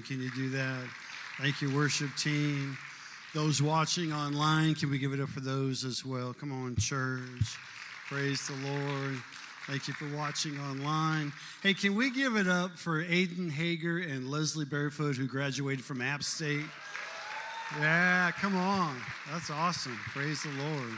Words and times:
Can 0.00 0.20
you 0.20 0.30
do 0.30 0.50
that? 0.50 0.84
Thank 1.40 1.62
you, 1.62 1.74
worship 1.74 2.10
team. 2.16 2.76
Those 3.34 3.60
watching 3.60 4.12
online, 4.12 4.74
can 4.74 4.90
we 4.90 4.98
give 4.98 5.12
it 5.12 5.20
up 5.20 5.28
for 5.28 5.40
those 5.40 5.84
as 5.84 6.04
well? 6.04 6.32
Come 6.32 6.50
on, 6.50 6.76
church. 6.76 7.56
Praise 8.08 8.46
the 8.46 8.54
Lord. 8.68 9.16
Thank 9.66 9.86
you 9.86 9.94
for 9.94 10.08
watching 10.16 10.58
online. 10.58 11.32
Hey, 11.62 11.74
can 11.74 11.94
we 11.94 12.10
give 12.10 12.36
it 12.36 12.48
up 12.48 12.78
for 12.78 13.04
Aiden 13.04 13.50
Hager 13.50 13.98
and 13.98 14.30
Leslie 14.30 14.64
Barefoot, 14.64 15.16
who 15.16 15.26
graduated 15.26 15.84
from 15.84 16.00
App 16.00 16.22
State? 16.22 16.64
Yeah, 17.78 18.30
come 18.40 18.56
on. 18.56 18.96
That's 19.30 19.50
awesome. 19.50 19.98
Praise 20.12 20.42
the 20.42 20.50
Lord. 20.50 20.92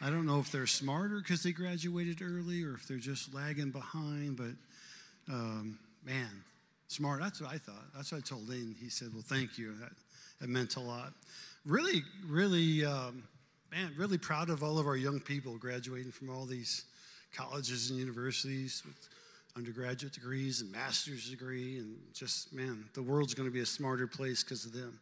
I 0.00 0.08
don't 0.08 0.24
know 0.24 0.38
if 0.38 0.50
they're 0.50 0.66
smarter 0.66 1.18
because 1.18 1.42
they 1.42 1.52
graduated 1.52 2.22
early 2.22 2.62
or 2.62 2.74
if 2.74 2.86
they're 2.86 2.96
just 2.96 3.34
lagging 3.34 3.70
behind, 3.70 4.36
but 4.36 4.54
um, 5.28 5.78
man, 6.06 6.30
smart. 6.90 7.20
That's 7.20 7.40
what 7.40 7.52
I 7.52 7.58
thought. 7.58 7.84
That's 7.94 8.12
what 8.12 8.18
I 8.18 8.20
told 8.22 8.48
Lane. 8.48 8.74
He 8.80 8.88
said, 8.88 9.08
Well, 9.12 9.24
thank 9.26 9.58
you. 9.58 9.74
That, 9.80 9.92
that 10.40 10.48
meant 10.48 10.76
a 10.76 10.80
lot. 10.80 11.12
Really, 11.64 12.02
really, 12.26 12.84
um, 12.84 13.22
man, 13.70 13.92
really 13.96 14.18
proud 14.18 14.50
of 14.50 14.62
all 14.62 14.78
of 14.78 14.86
our 14.86 14.96
young 14.96 15.20
people 15.20 15.56
graduating 15.58 16.12
from 16.12 16.30
all 16.30 16.46
these 16.46 16.84
colleges 17.34 17.90
and 17.90 17.98
universities 17.98 18.82
with 18.84 18.96
undergraduate 19.56 20.12
degrees 20.12 20.62
and 20.62 20.72
master's 20.72 21.30
degree. 21.30 21.78
And 21.78 21.96
just, 22.14 22.52
man, 22.52 22.84
the 22.94 23.02
world's 23.02 23.34
going 23.34 23.48
to 23.48 23.52
be 23.52 23.60
a 23.60 23.66
smarter 23.66 24.06
place 24.06 24.42
because 24.42 24.64
of 24.64 24.72
them. 24.72 24.98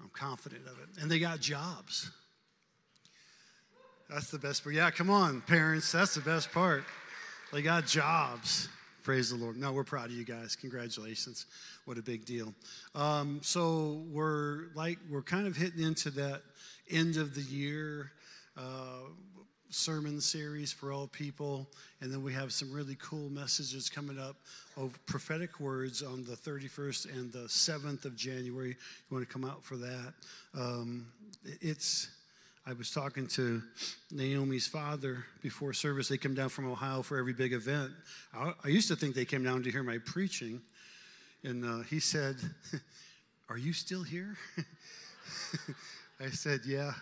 I'm 0.00 0.10
confident 0.10 0.66
of 0.66 0.78
it. 0.80 1.02
And 1.02 1.10
they 1.10 1.18
got 1.18 1.40
jobs. 1.40 2.10
That's 4.10 4.30
the 4.30 4.38
best 4.38 4.62
part. 4.62 4.74
Yeah, 4.74 4.90
come 4.90 5.08
on, 5.08 5.40
parents. 5.40 5.90
That's 5.92 6.14
the 6.14 6.20
best 6.20 6.52
part. 6.52 6.84
They 7.52 7.62
got 7.62 7.86
jobs. 7.86 8.68
Praise 9.04 9.28
the 9.28 9.36
Lord. 9.36 9.58
No, 9.58 9.70
we're 9.70 9.84
proud 9.84 10.06
of 10.06 10.12
you 10.12 10.24
guys. 10.24 10.56
Congratulations. 10.56 11.44
What 11.84 11.98
a 11.98 12.02
big 12.02 12.24
deal. 12.24 12.54
Um, 12.94 13.40
so 13.42 14.02
we're 14.10 14.68
like 14.74 14.98
we're 15.10 15.20
kind 15.20 15.46
of 15.46 15.54
hitting 15.54 15.84
into 15.84 16.08
that 16.12 16.40
end 16.90 17.18
of 17.18 17.34
the 17.34 17.42
year 17.42 18.12
uh, 18.56 19.02
sermon 19.68 20.22
series 20.22 20.72
for 20.72 20.90
all 20.90 21.06
people, 21.06 21.68
and 22.00 22.10
then 22.10 22.22
we 22.22 22.32
have 22.32 22.50
some 22.50 22.72
really 22.72 22.96
cool 22.98 23.28
messages 23.28 23.90
coming 23.90 24.18
up 24.18 24.36
of 24.78 24.98
prophetic 25.04 25.60
words 25.60 26.02
on 26.02 26.24
the 26.24 26.34
31st 26.34 27.14
and 27.14 27.30
the 27.30 27.40
7th 27.40 28.06
of 28.06 28.16
January. 28.16 28.70
You 28.70 28.76
want 29.10 29.28
to 29.28 29.30
come 29.30 29.44
out 29.44 29.62
for 29.62 29.76
that? 29.76 30.14
Um, 30.58 31.08
it's 31.60 32.08
I 32.66 32.72
was 32.72 32.90
talking 32.90 33.26
to 33.28 33.62
Naomi's 34.10 34.66
father 34.66 35.26
before 35.42 35.74
service. 35.74 36.08
They 36.08 36.16
come 36.16 36.34
down 36.34 36.48
from 36.48 36.70
Ohio 36.70 37.02
for 37.02 37.18
every 37.18 37.34
big 37.34 37.52
event. 37.52 37.92
I, 38.32 38.54
I 38.64 38.68
used 38.68 38.88
to 38.88 38.96
think 38.96 39.14
they 39.14 39.26
came 39.26 39.44
down 39.44 39.62
to 39.64 39.70
hear 39.70 39.82
my 39.82 39.98
preaching. 39.98 40.62
And 41.42 41.62
uh, 41.62 41.82
he 41.82 42.00
said, 42.00 42.36
Are 43.50 43.58
you 43.58 43.74
still 43.74 44.02
here? 44.02 44.36
I 46.20 46.30
said, 46.30 46.60
Yeah. 46.66 46.92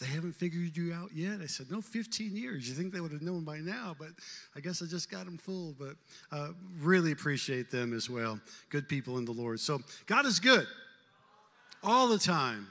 They 0.00 0.06
haven't 0.06 0.32
figured 0.32 0.74
you 0.74 0.94
out 0.94 1.10
yet. 1.14 1.40
I 1.42 1.46
said, 1.46 1.70
No, 1.70 1.82
15 1.82 2.34
years. 2.34 2.66
You 2.66 2.74
think 2.74 2.90
they 2.94 3.02
would 3.02 3.12
have 3.12 3.20
known 3.20 3.44
by 3.44 3.58
now, 3.58 3.94
but 3.98 4.08
I 4.56 4.60
guess 4.60 4.82
I 4.82 4.86
just 4.86 5.10
got 5.10 5.26
them 5.26 5.36
fooled. 5.36 5.76
But 5.78 5.96
uh, 6.32 6.52
really 6.80 7.12
appreciate 7.12 7.70
them 7.70 7.92
as 7.92 8.08
well. 8.08 8.40
Good 8.70 8.88
people 8.88 9.18
in 9.18 9.26
the 9.26 9.32
Lord. 9.32 9.60
So 9.60 9.80
God 10.06 10.24
is 10.24 10.40
good 10.40 10.66
all 11.82 12.08
the 12.08 12.18
time. 12.18 12.68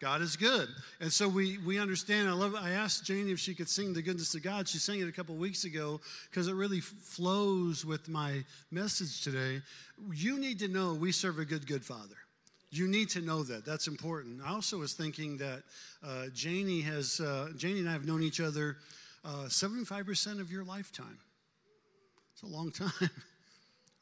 God 0.00 0.22
is 0.22 0.36
good. 0.36 0.68
And 1.00 1.12
so 1.12 1.28
we, 1.28 1.58
we 1.58 1.78
understand. 1.78 2.28
I 2.28 2.32
love 2.32 2.54
I 2.54 2.70
asked 2.70 3.04
Janie 3.04 3.32
if 3.32 3.40
she 3.40 3.54
could 3.54 3.68
sing 3.68 3.92
the 3.92 4.02
goodness 4.02 4.34
of 4.34 4.42
God. 4.42 4.68
She 4.68 4.78
sang 4.78 5.00
it 5.00 5.08
a 5.08 5.12
couple 5.12 5.34
weeks 5.34 5.64
ago 5.64 6.00
because 6.30 6.46
it 6.46 6.54
really 6.54 6.80
flows 6.80 7.84
with 7.84 8.08
my 8.08 8.44
message 8.70 9.22
today. 9.22 9.60
You 10.14 10.38
need 10.38 10.60
to 10.60 10.68
know 10.68 10.94
we 10.94 11.10
serve 11.10 11.40
a 11.40 11.44
good, 11.44 11.66
good 11.66 11.84
Father. 11.84 12.14
You 12.70 12.86
need 12.86 13.08
to 13.10 13.20
know 13.20 13.42
that. 13.44 13.64
That's 13.64 13.88
important. 13.88 14.40
I 14.44 14.50
also 14.50 14.78
was 14.78 14.92
thinking 14.92 15.38
that 15.38 15.62
uh, 16.06 16.26
Janie 16.32 16.82
has, 16.82 17.18
uh, 17.18 17.48
Janie 17.56 17.80
and 17.80 17.88
I 17.88 17.92
have 17.92 18.06
known 18.06 18.22
each 18.22 18.40
other 18.40 18.76
uh, 19.24 19.46
75% 19.46 20.40
of 20.40 20.52
your 20.52 20.64
lifetime. 20.64 21.18
It's 22.34 22.42
a 22.42 22.46
long 22.46 22.70
time. 22.72 23.10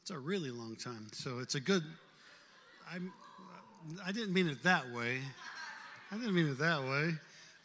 it's 0.03 0.11
a 0.11 0.19
really 0.19 0.51
long 0.51 0.77
time. 0.77 1.07
So 1.13 1.39
it's 1.39 1.55
a 1.55 1.61
good, 1.61 1.85
I'm, 2.93 3.13
I 4.05 4.13
didn't 4.13 4.35
mean 4.35 4.49
it 4.49 4.63
that 4.65 4.93
way. 4.93 5.21
I 6.11 6.17
didn't 6.17 6.35
mean 6.35 6.49
it 6.49 6.59
that 6.59 6.83
way. 6.83 7.15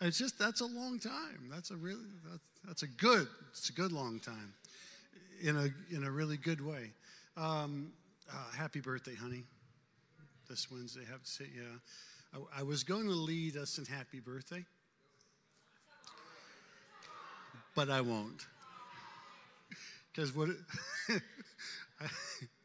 It's 0.01 0.17
just 0.17 0.39
that's 0.39 0.61
a 0.61 0.65
long 0.65 0.99
time. 0.99 1.49
That's 1.51 1.69
a 1.69 1.75
really 1.75 1.99
that's, 2.27 2.43
that's 2.65 2.83
a 2.83 2.87
good 2.87 3.27
it's 3.51 3.69
a 3.69 3.73
good 3.73 3.91
long 3.91 4.19
time, 4.19 4.53
in 5.41 5.57
a 5.57 5.95
in 5.95 6.03
a 6.05 6.11
really 6.11 6.37
good 6.37 6.59
way. 6.59 6.91
Um, 7.37 7.91
uh, 8.31 8.51
happy 8.57 8.79
birthday, 8.79 9.15
honey. 9.15 9.43
This 10.49 10.69
Wednesday, 10.71 11.01
have 11.09 11.23
to 11.23 11.29
say, 11.29 11.45
yeah. 11.55 11.63
I, 12.33 12.61
I 12.61 12.63
was 12.63 12.83
going 12.83 13.05
to 13.05 13.13
lead 13.13 13.55
us 13.57 13.77
in 13.77 13.85
happy 13.85 14.19
birthday, 14.19 14.65
but 17.75 17.89
I 17.89 18.01
won't. 18.01 18.45
Because 20.11 20.35
what? 20.35 20.49
Happy 21.07 21.21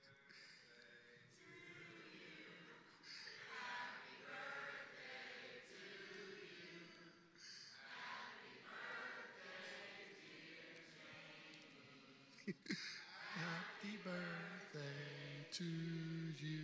to 15.59 15.65
you. 15.65 16.59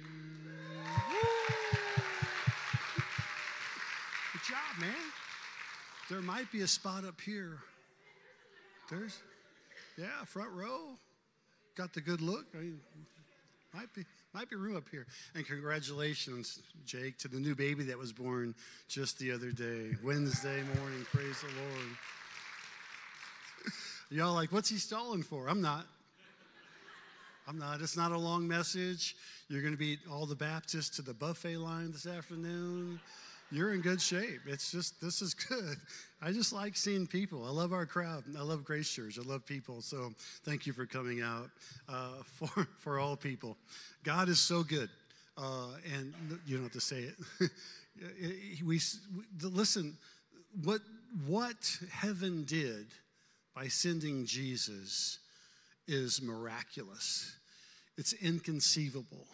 Good 4.32 4.42
job, 4.46 4.80
man. 4.80 4.94
There 6.10 6.20
might 6.20 6.52
be 6.52 6.60
a 6.60 6.66
spot 6.66 7.04
up 7.06 7.18
here. 7.20 7.58
There's, 8.90 9.18
yeah, 9.96 10.24
front 10.26 10.50
row. 10.50 10.98
Got 11.74 11.94
the 11.94 12.02
good 12.02 12.20
look. 12.20 12.44
I 12.54 12.58
mean, 12.58 12.80
might 13.72 13.94
be 13.94 14.04
might 14.34 14.50
be 14.50 14.56
room 14.56 14.76
up 14.76 14.88
here. 14.90 15.06
And 15.34 15.46
congratulations, 15.46 16.58
Jake, 16.84 17.16
to 17.18 17.28
the 17.28 17.38
new 17.38 17.54
baby 17.54 17.84
that 17.84 17.98
was 17.98 18.12
born 18.12 18.54
just 18.88 19.18
the 19.18 19.32
other 19.32 19.52
day, 19.52 19.96
Wednesday 20.02 20.62
morning. 20.78 21.06
Praise 21.12 21.40
the 21.40 21.46
Lord. 21.46 21.96
Y'all 24.10 24.34
like, 24.34 24.52
what's 24.52 24.68
he 24.68 24.76
stalling 24.76 25.22
for? 25.22 25.48
I'm 25.48 25.62
not. 25.62 25.86
I'm 27.48 27.58
not. 27.58 27.80
It's 27.80 27.96
not 27.96 28.12
a 28.12 28.18
long 28.18 28.46
message. 28.46 29.16
You're 29.48 29.62
going 29.62 29.74
to 29.74 29.78
beat 29.78 29.98
all 30.10 30.26
the 30.26 30.36
Baptists 30.36 30.90
to 30.96 31.02
the 31.02 31.14
buffet 31.14 31.56
line 31.56 31.90
this 31.90 32.06
afternoon. 32.06 33.00
You're 33.50 33.74
in 33.74 33.80
good 33.80 34.00
shape. 34.00 34.40
It's 34.46 34.70
just, 34.70 35.00
this 35.00 35.20
is 35.20 35.34
good. 35.34 35.76
I 36.22 36.32
just 36.32 36.52
like 36.52 36.76
seeing 36.76 37.06
people. 37.06 37.44
I 37.44 37.50
love 37.50 37.72
our 37.72 37.84
crowd. 37.84 38.24
I 38.38 38.42
love 38.42 38.64
Grace 38.64 38.88
Church. 38.88 39.18
I 39.18 39.28
love 39.28 39.44
people. 39.44 39.82
So 39.82 40.12
thank 40.44 40.66
you 40.66 40.72
for 40.72 40.86
coming 40.86 41.20
out 41.20 41.50
uh, 41.88 42.22
for, 42.24 42.66
for 42.78 42.98
all 42.98 43.16
people. 43.16 43.56
God 44.04 44.28
is 44.28 44.40
so 44.40 44.62
good. 44.62 44.88
Uh, 45.36 45.68
and 45.98 46.14
you 46.46 46.56
don't 46.56 46.64
have 46.64 46.72
to 46.72 46.80
say 46.80 47.00
it. 47.40 47.50
we, 48.64 48.64
we, 48.64 48.80
listen, 49.42 49.96
what, 50.62 50.80
what 51.26 51.78
heaven 51.90 52.44
did 52.44 52.86
by 53.54 53.68
sending 53.68 54.24
Jesus 54.24 55.18
is 55.86 56.22
miraculous. 56.22 57.36
It's 57.98 58.12
inconceivable, 58.14 59.26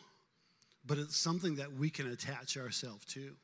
but 0.84 0.98
it's 0.98 1.16
something 1.16 1.56
that 1.56 1.72
we 1.72 1.90
can 1.90 2.10
attach 2.10 2.56
ourselves 2.56 3.04
to. 3.06 3.34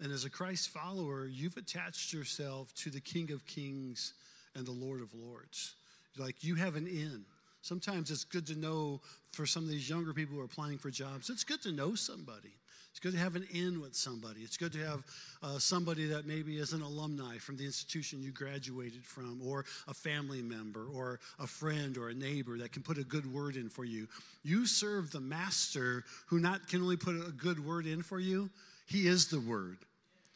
And 0.00 0.12
as 0.12 0.24
a 0.24 0.30
Christ 0.30 0.70
follower, 0.70 1.26
you've 1.26 1.56
attached 1.56 2.12
yourself 2.12 2.72
to 2.76 2.90
the 2.90 3.00
King 3.00 3.30
of 3.32 3.46
Kings 3.46 4.14
and 4.54 4.66
the 4.66 4.72
Lord 4.72 5.00
of 5.00 5.14
Lords. 5.14 5.74
Like 6.16 6.42
you 6.42 6.54
have 6.56 6.76
an 6.76 6.86
in. 6.86 7.24
Sometimes 7.62 8.10
it's 8.10 8.24
good 8.24 8.46
to 8.46 8.58
know 8.58 9.00
for 9.32 9.44
some 9.44 9.64
of 9.64 9.68
these 9.68 9.88
younger 9.88 10.14
people 10.14 10.34
who 10.34 10.40
are 10.40 10.46
applying 10.46 10.78
for 10.78 10.90
jobs, 10.90 11.28
it's 11.28 11.44
good 11.44 11.62
to 11.62 11.72
know 11.72 11.94
somebody. 11.94 12.54
It's 12.90 12.98
good 12.98 13.12
to 13.12 13.18
have 13.18 13.36
an 13.36 13.46
in 13.52 13.80
with 13.80 13.94
somebody. 13.94 14.40
It's 14.40 14.56
good 14.56 14.72
to 14.72 14.84
have 14.84 15.04
uh, 15.42 15.58
somebody 15.58 16.06
that 16.06 16.26
maybe 16.26 16.58
is 16.58 16.72
an 16.72 16.82
alumni 16.82 17.38
from 17.38 17.56
the 17.56 17.64
institution 17.64 18.20
you 18.20 18.32
graduated 18.32 19.04
from, 19.04 19.40
or 19.44 19.64
a 19.86 19.94
family 19.94 20.42
member, 20.42 20.86
or 20.92 21.20
a 21.38 21.46
friend, 21.46 21.96
or 21.96 22.08
a 22.08 22.14
neighbor 22.14 22.58
that 22.58 22.72
can 22.72 22.82
put 22.82 22.98
a 22.98 23.04
good 23.04 23.32
word 23.32 23.56
in 23.56 23.68
for 23.68 23.84
you. 23.84 24.08
You 24.42 24.66
serve 24.66 25.12
the 25.12 25.20
master 25.20 26.04
who 26.26 26.40
not 26.40 26.68
can 26.68 26.82
only 26.82 26.96
put 26.96 27.14
a 27.14 27.32
good 27.32 27.64
word 27.64 27.86
in 27.86 28.02
for 28.02 28.18
you, 28.18 28.50
he 28.86 29.06
is 29.06 29.28
the 29.28 29.40
word. 29.40 29.78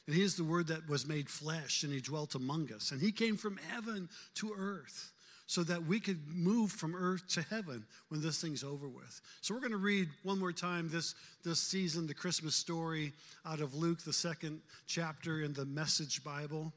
And 0.06 0.14
he 0.14 0.22
is 0.22 0.36
the 0.36 0.44
word 0.44 0.68
that 0.68 0.88
was 0.88 1.06
made 1.06 1.28
flesh 1.30 1.82
and 1.82 1.92
he 1.92 2.00
dwelt 2.00 2.34
among 2.34 2.70
us. 2.72 2.92
And 2.92 3.00
he 3.00 3.10
came 3.10 3.36
from 3.36 3.58
heaven 3.70 4.08
to 4.34 4.54
earth 4.56 5.13
so 5.54 5.62
that 5.62 5.86
we 5.86 6.00
could 6.00 6.18
move 6.34 6.72
from 6.72 6.96
earth 6.96 7.28
to 7.28 7.40
heaven 7.42 7.86
when 8.08 8.20
this 8.20 8.40
thing's 8.40 8.64
over 8.64 8.88
with. 8.88 9.20
So 9.40 9.54
we're 9.54 9.60
going 9.60 9.70
to 9.70 9.76
read 9.76 10.08
one 10.24 10.40
more 10.40 10.52
time 10.52 10.88
this, 10.88 11.14
this 11.44 11.60
season, 11.60 12.08
the 12.08 12.14
Christmas 12.14 12.56
story 12.56 13.12
out 13.46 13.60
of 13.60 13.72
Luke, 13.72 14.02
the 14.02 14.12
second 14.12 14.60
chapter 14.88 15.42
in 15.42 15.52
the 15.52 15.64
Message 15.64 16.24
Bible. 16.24 16.72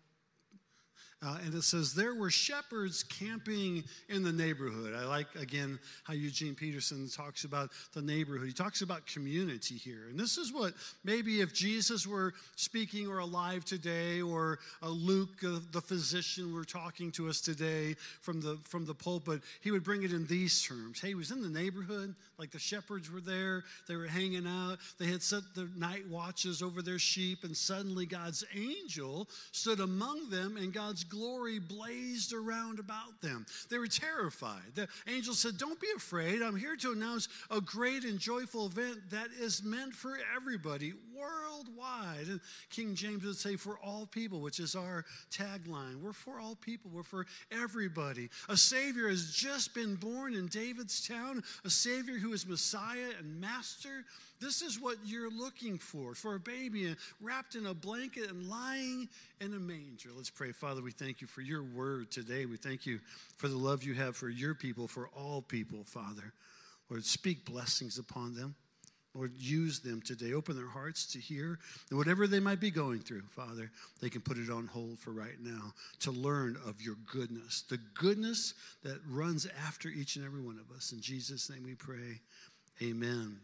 Uh, 1.26 1.38
and 1.44 1.56
it 1.56 1.64
says, 1.64 1.96
There 1.96 2.14
were 2.14 2.30
shepherds 2.30 3.02
camping 3.02 3.84
in 4.08 4.24
the 4.24 4.32
neighborhood. 4.32 4.94
I 4.94 5.06
like, 5.06 5.28
again, 5.36 5.80
how 6.04 6.14
Eugene 6.14 6.54
Peterson 6.54 7.10
talks 7.10 7.44
about 7.44 7.72
the 7.94 8.04
neighborhood. 8.04 8.46
He 8.46 8.54
talks 8.54 8.82
about 8.82 9.08
community 9.08 9.76
here. 9.76 10.06
And 10.10 10.20
this 10.20 10.38
is 10.38 10.54
what 10.54 10.74
maybe 11.04 11.42
if 11.42 11.56
Jesus 11.56 12.06
were 12.06 12.34
speaking 12.56 13.08
or 13.08 13.18
alive 13.18 13.66
today, 13.66 14.22
or 14.22 14.60
uh, 14.84 14.90
Luke, 14.90 15.44
uh, 15.44 15.60
the 15.72 15.82
physician, 15.82 16.54
were 16.54 16.64
talking 16.64 17.12
to 17.14 17.30
us 17.30 17.42
today 17.42 17.96
from 18.22 18.40
the, 18.40 18.60
from 18.64 18.86
the 18.86 18.94
pulpit, 18.94 19.42
he 19.62 19.72
would 19.72 19.84
bring 19.84 20.04
it 20.04 20.14
in 20.14 20.28
these 20.28 20.62
terms. 20.62 21.02
Hey, 21.02 21.10
he 21.10 21.16
was 21.16 21.32
in 21.32 21.42
the 21.42 21.50
neighborhood, 21.50 22.14
like 22.38 22.52
the 22.52 22.60
shepherds 22.60 23.12
were 23.12 23.22
there, 23.22 23.64
they 23.88 23.96
were 23.96 24.06
hanging 24.06 24.46
out, 24.46 24.78
they 25.00 25.08
had 25.08 25.24
set 25.24 25.42
the 25.56 25.68
night 25.76 26.08
watches 26.08 26.62
over 26.62 26.84
their 26.84 27.00
sheep, 27.00 27.44
and 27.44 27.58
suddenly 27.58 28.06
God's 28.06 28.44
angel 28.56 29.28
stood 29.52 29.80
among 29.80 30.30
them, 30.30 30.58
and 30.58 30.72
God's 30.72 31.04
glory 31.10 31.60
blazed 31.60 32.34
around 32.34 32.80
about 32.80 33.22
them. 33.22 33.46
They 33.70 33.78
were 33.78 33.88
terrified. 33.88 34.76
The 34.76 34.88
angel 35.08 35.34
said, 35.34 35.58
Don't 35.58 35.80
be 35.80 35.88
afraid. 35.96 36.42
I'm 36.42 36.56
here 36.56 36.76
to 36.78 36.92
announce 36.92 37.28
a 37.50 37.62
great 37.62 38.04
and 38.04 38.20
joyful 38.20 38.68
event 38.68 39.10
that 39.12 39.28
is 39.40 39.64
meant 39.64 39.94
for 39.94 40.18
everybody 40.36 40.94
worldwide. 41.16 42.28
And 42.28 42.42
King 42.70 42.96
James 42.96 43.24
would 43.24 43.36
say, 43.36 43.56
For 43.56 43.78
all 43.84 44.06
people, 44.06 44.42
which 44.42 44.60
is 44.60 44.76
our 44.76 45.06
tagline. 45.32 46.02
We're 46.02 46.14
for 46.14 46.40
all 46.40 46.56
people, 46.56 46.92
we're 46.94 47.04
for 47.04 47.26
everybody. 47.52 48.30
A 48.50 48.58
Savior 48.58 49.10
has 49.10 49.32
just 49.32 49.74
been 49.74 49.96
born 49.96 50.34
in 50.34 50.48
David's 50.48 51.08
town, 51.08 51.44
a 51.66 51.70
Savior 51.70 52.18
who 52.18 52.34
is 52.34 52.48
Messiah 52.48 53.12
and 53.20 53.40
Master. 53.40 54.06
This 54.40 54.62
is 54.62 54.80
what 54.80 54.98
you're 55.04 55.32
looking 55.32 55.80
for 55.80 56.14
for 56.14 56.36
a 56.36 56.40
baby 56.40 56.96
wrapped 57.22 57.56
in 57.56 57.66
a 57.66 57.74
blanket 57.74 58.30
and 58.30 58.48
lying 58.48 59.10
in 59.42 59.54
a 59.54 59.60
manger. 59.60 60.10
Let's 60.16 60.30
pray. 60.30 60.52
Father, 60.52 60.82
we 60.84 60.92
thank 60.98 61.22
you 61.22 61.28
for 61.28 61.42
your 61.42 61.64
word 61.64 62.12
today. 62.12 62.46
We 62.46 62.58
thank 62.58 62.86
you 62.86 63.00
for 63.38 63.48
the 63.48 63.58
love 63.58 63.84
you 63.84 63.94
have 63.94 64.16
for 64.16 64.30
your 64.30 64.56
people, 64.56 64.88
for 64.88 65.10
all 65.16 65.42
people, 65.42 65.84
Father. 65.86 66.34
Lord, 66.90 67.06
speak 67.06 67.46
blessings 67.46 67.98
upon 67.98 68.34
them. 68.36 68.56
Lord, 69.14 69.32
use 69.36 69.80
them 69.80 70.02
today. 70.02 70.34
Open 70.34 70.56
their 70.56 70.68
hearts 70.68 71.06
to 71.14 71.20
hear. 71.20 71.58
And 71.90 71.98
whatever 71.98 72.28
they 72.28 72.40
might 72.40 72.60
be 72.60 72.70
going 72.70 73.00
through, 73.00 73.24
Father, 73.30 73.72
they 74.00 74.10
can 74.10 74.22
put 74.22 74.38
it 74.38 74.52
on 74.52 74.68
hold 74.68 75.00
for 75.00 75.12
right 75.12 75.40
now 75.42 75.74
to 76.02 76.12
learn 76.12 76.58
of 76.68 76.82
your 76.82 76.96
goodness, 77.12 77.64
the 77.68 77.80
goodness 77.96 78.54
that 78.84 79.00
runs 79.10 79.48
after 79.66 79.90
each 79.90 80.18
and 80.18 80.26
every 80.26 80.42
one 80.42 80.60
of 80.60 80.76
us. 80.76 80.92
In 80.92 81.02
Jesus' 81.02 81.50
name 81.50 81.64
we 81.64 81.74
pray. 81.74 82.22
Amen. 82.82 83.40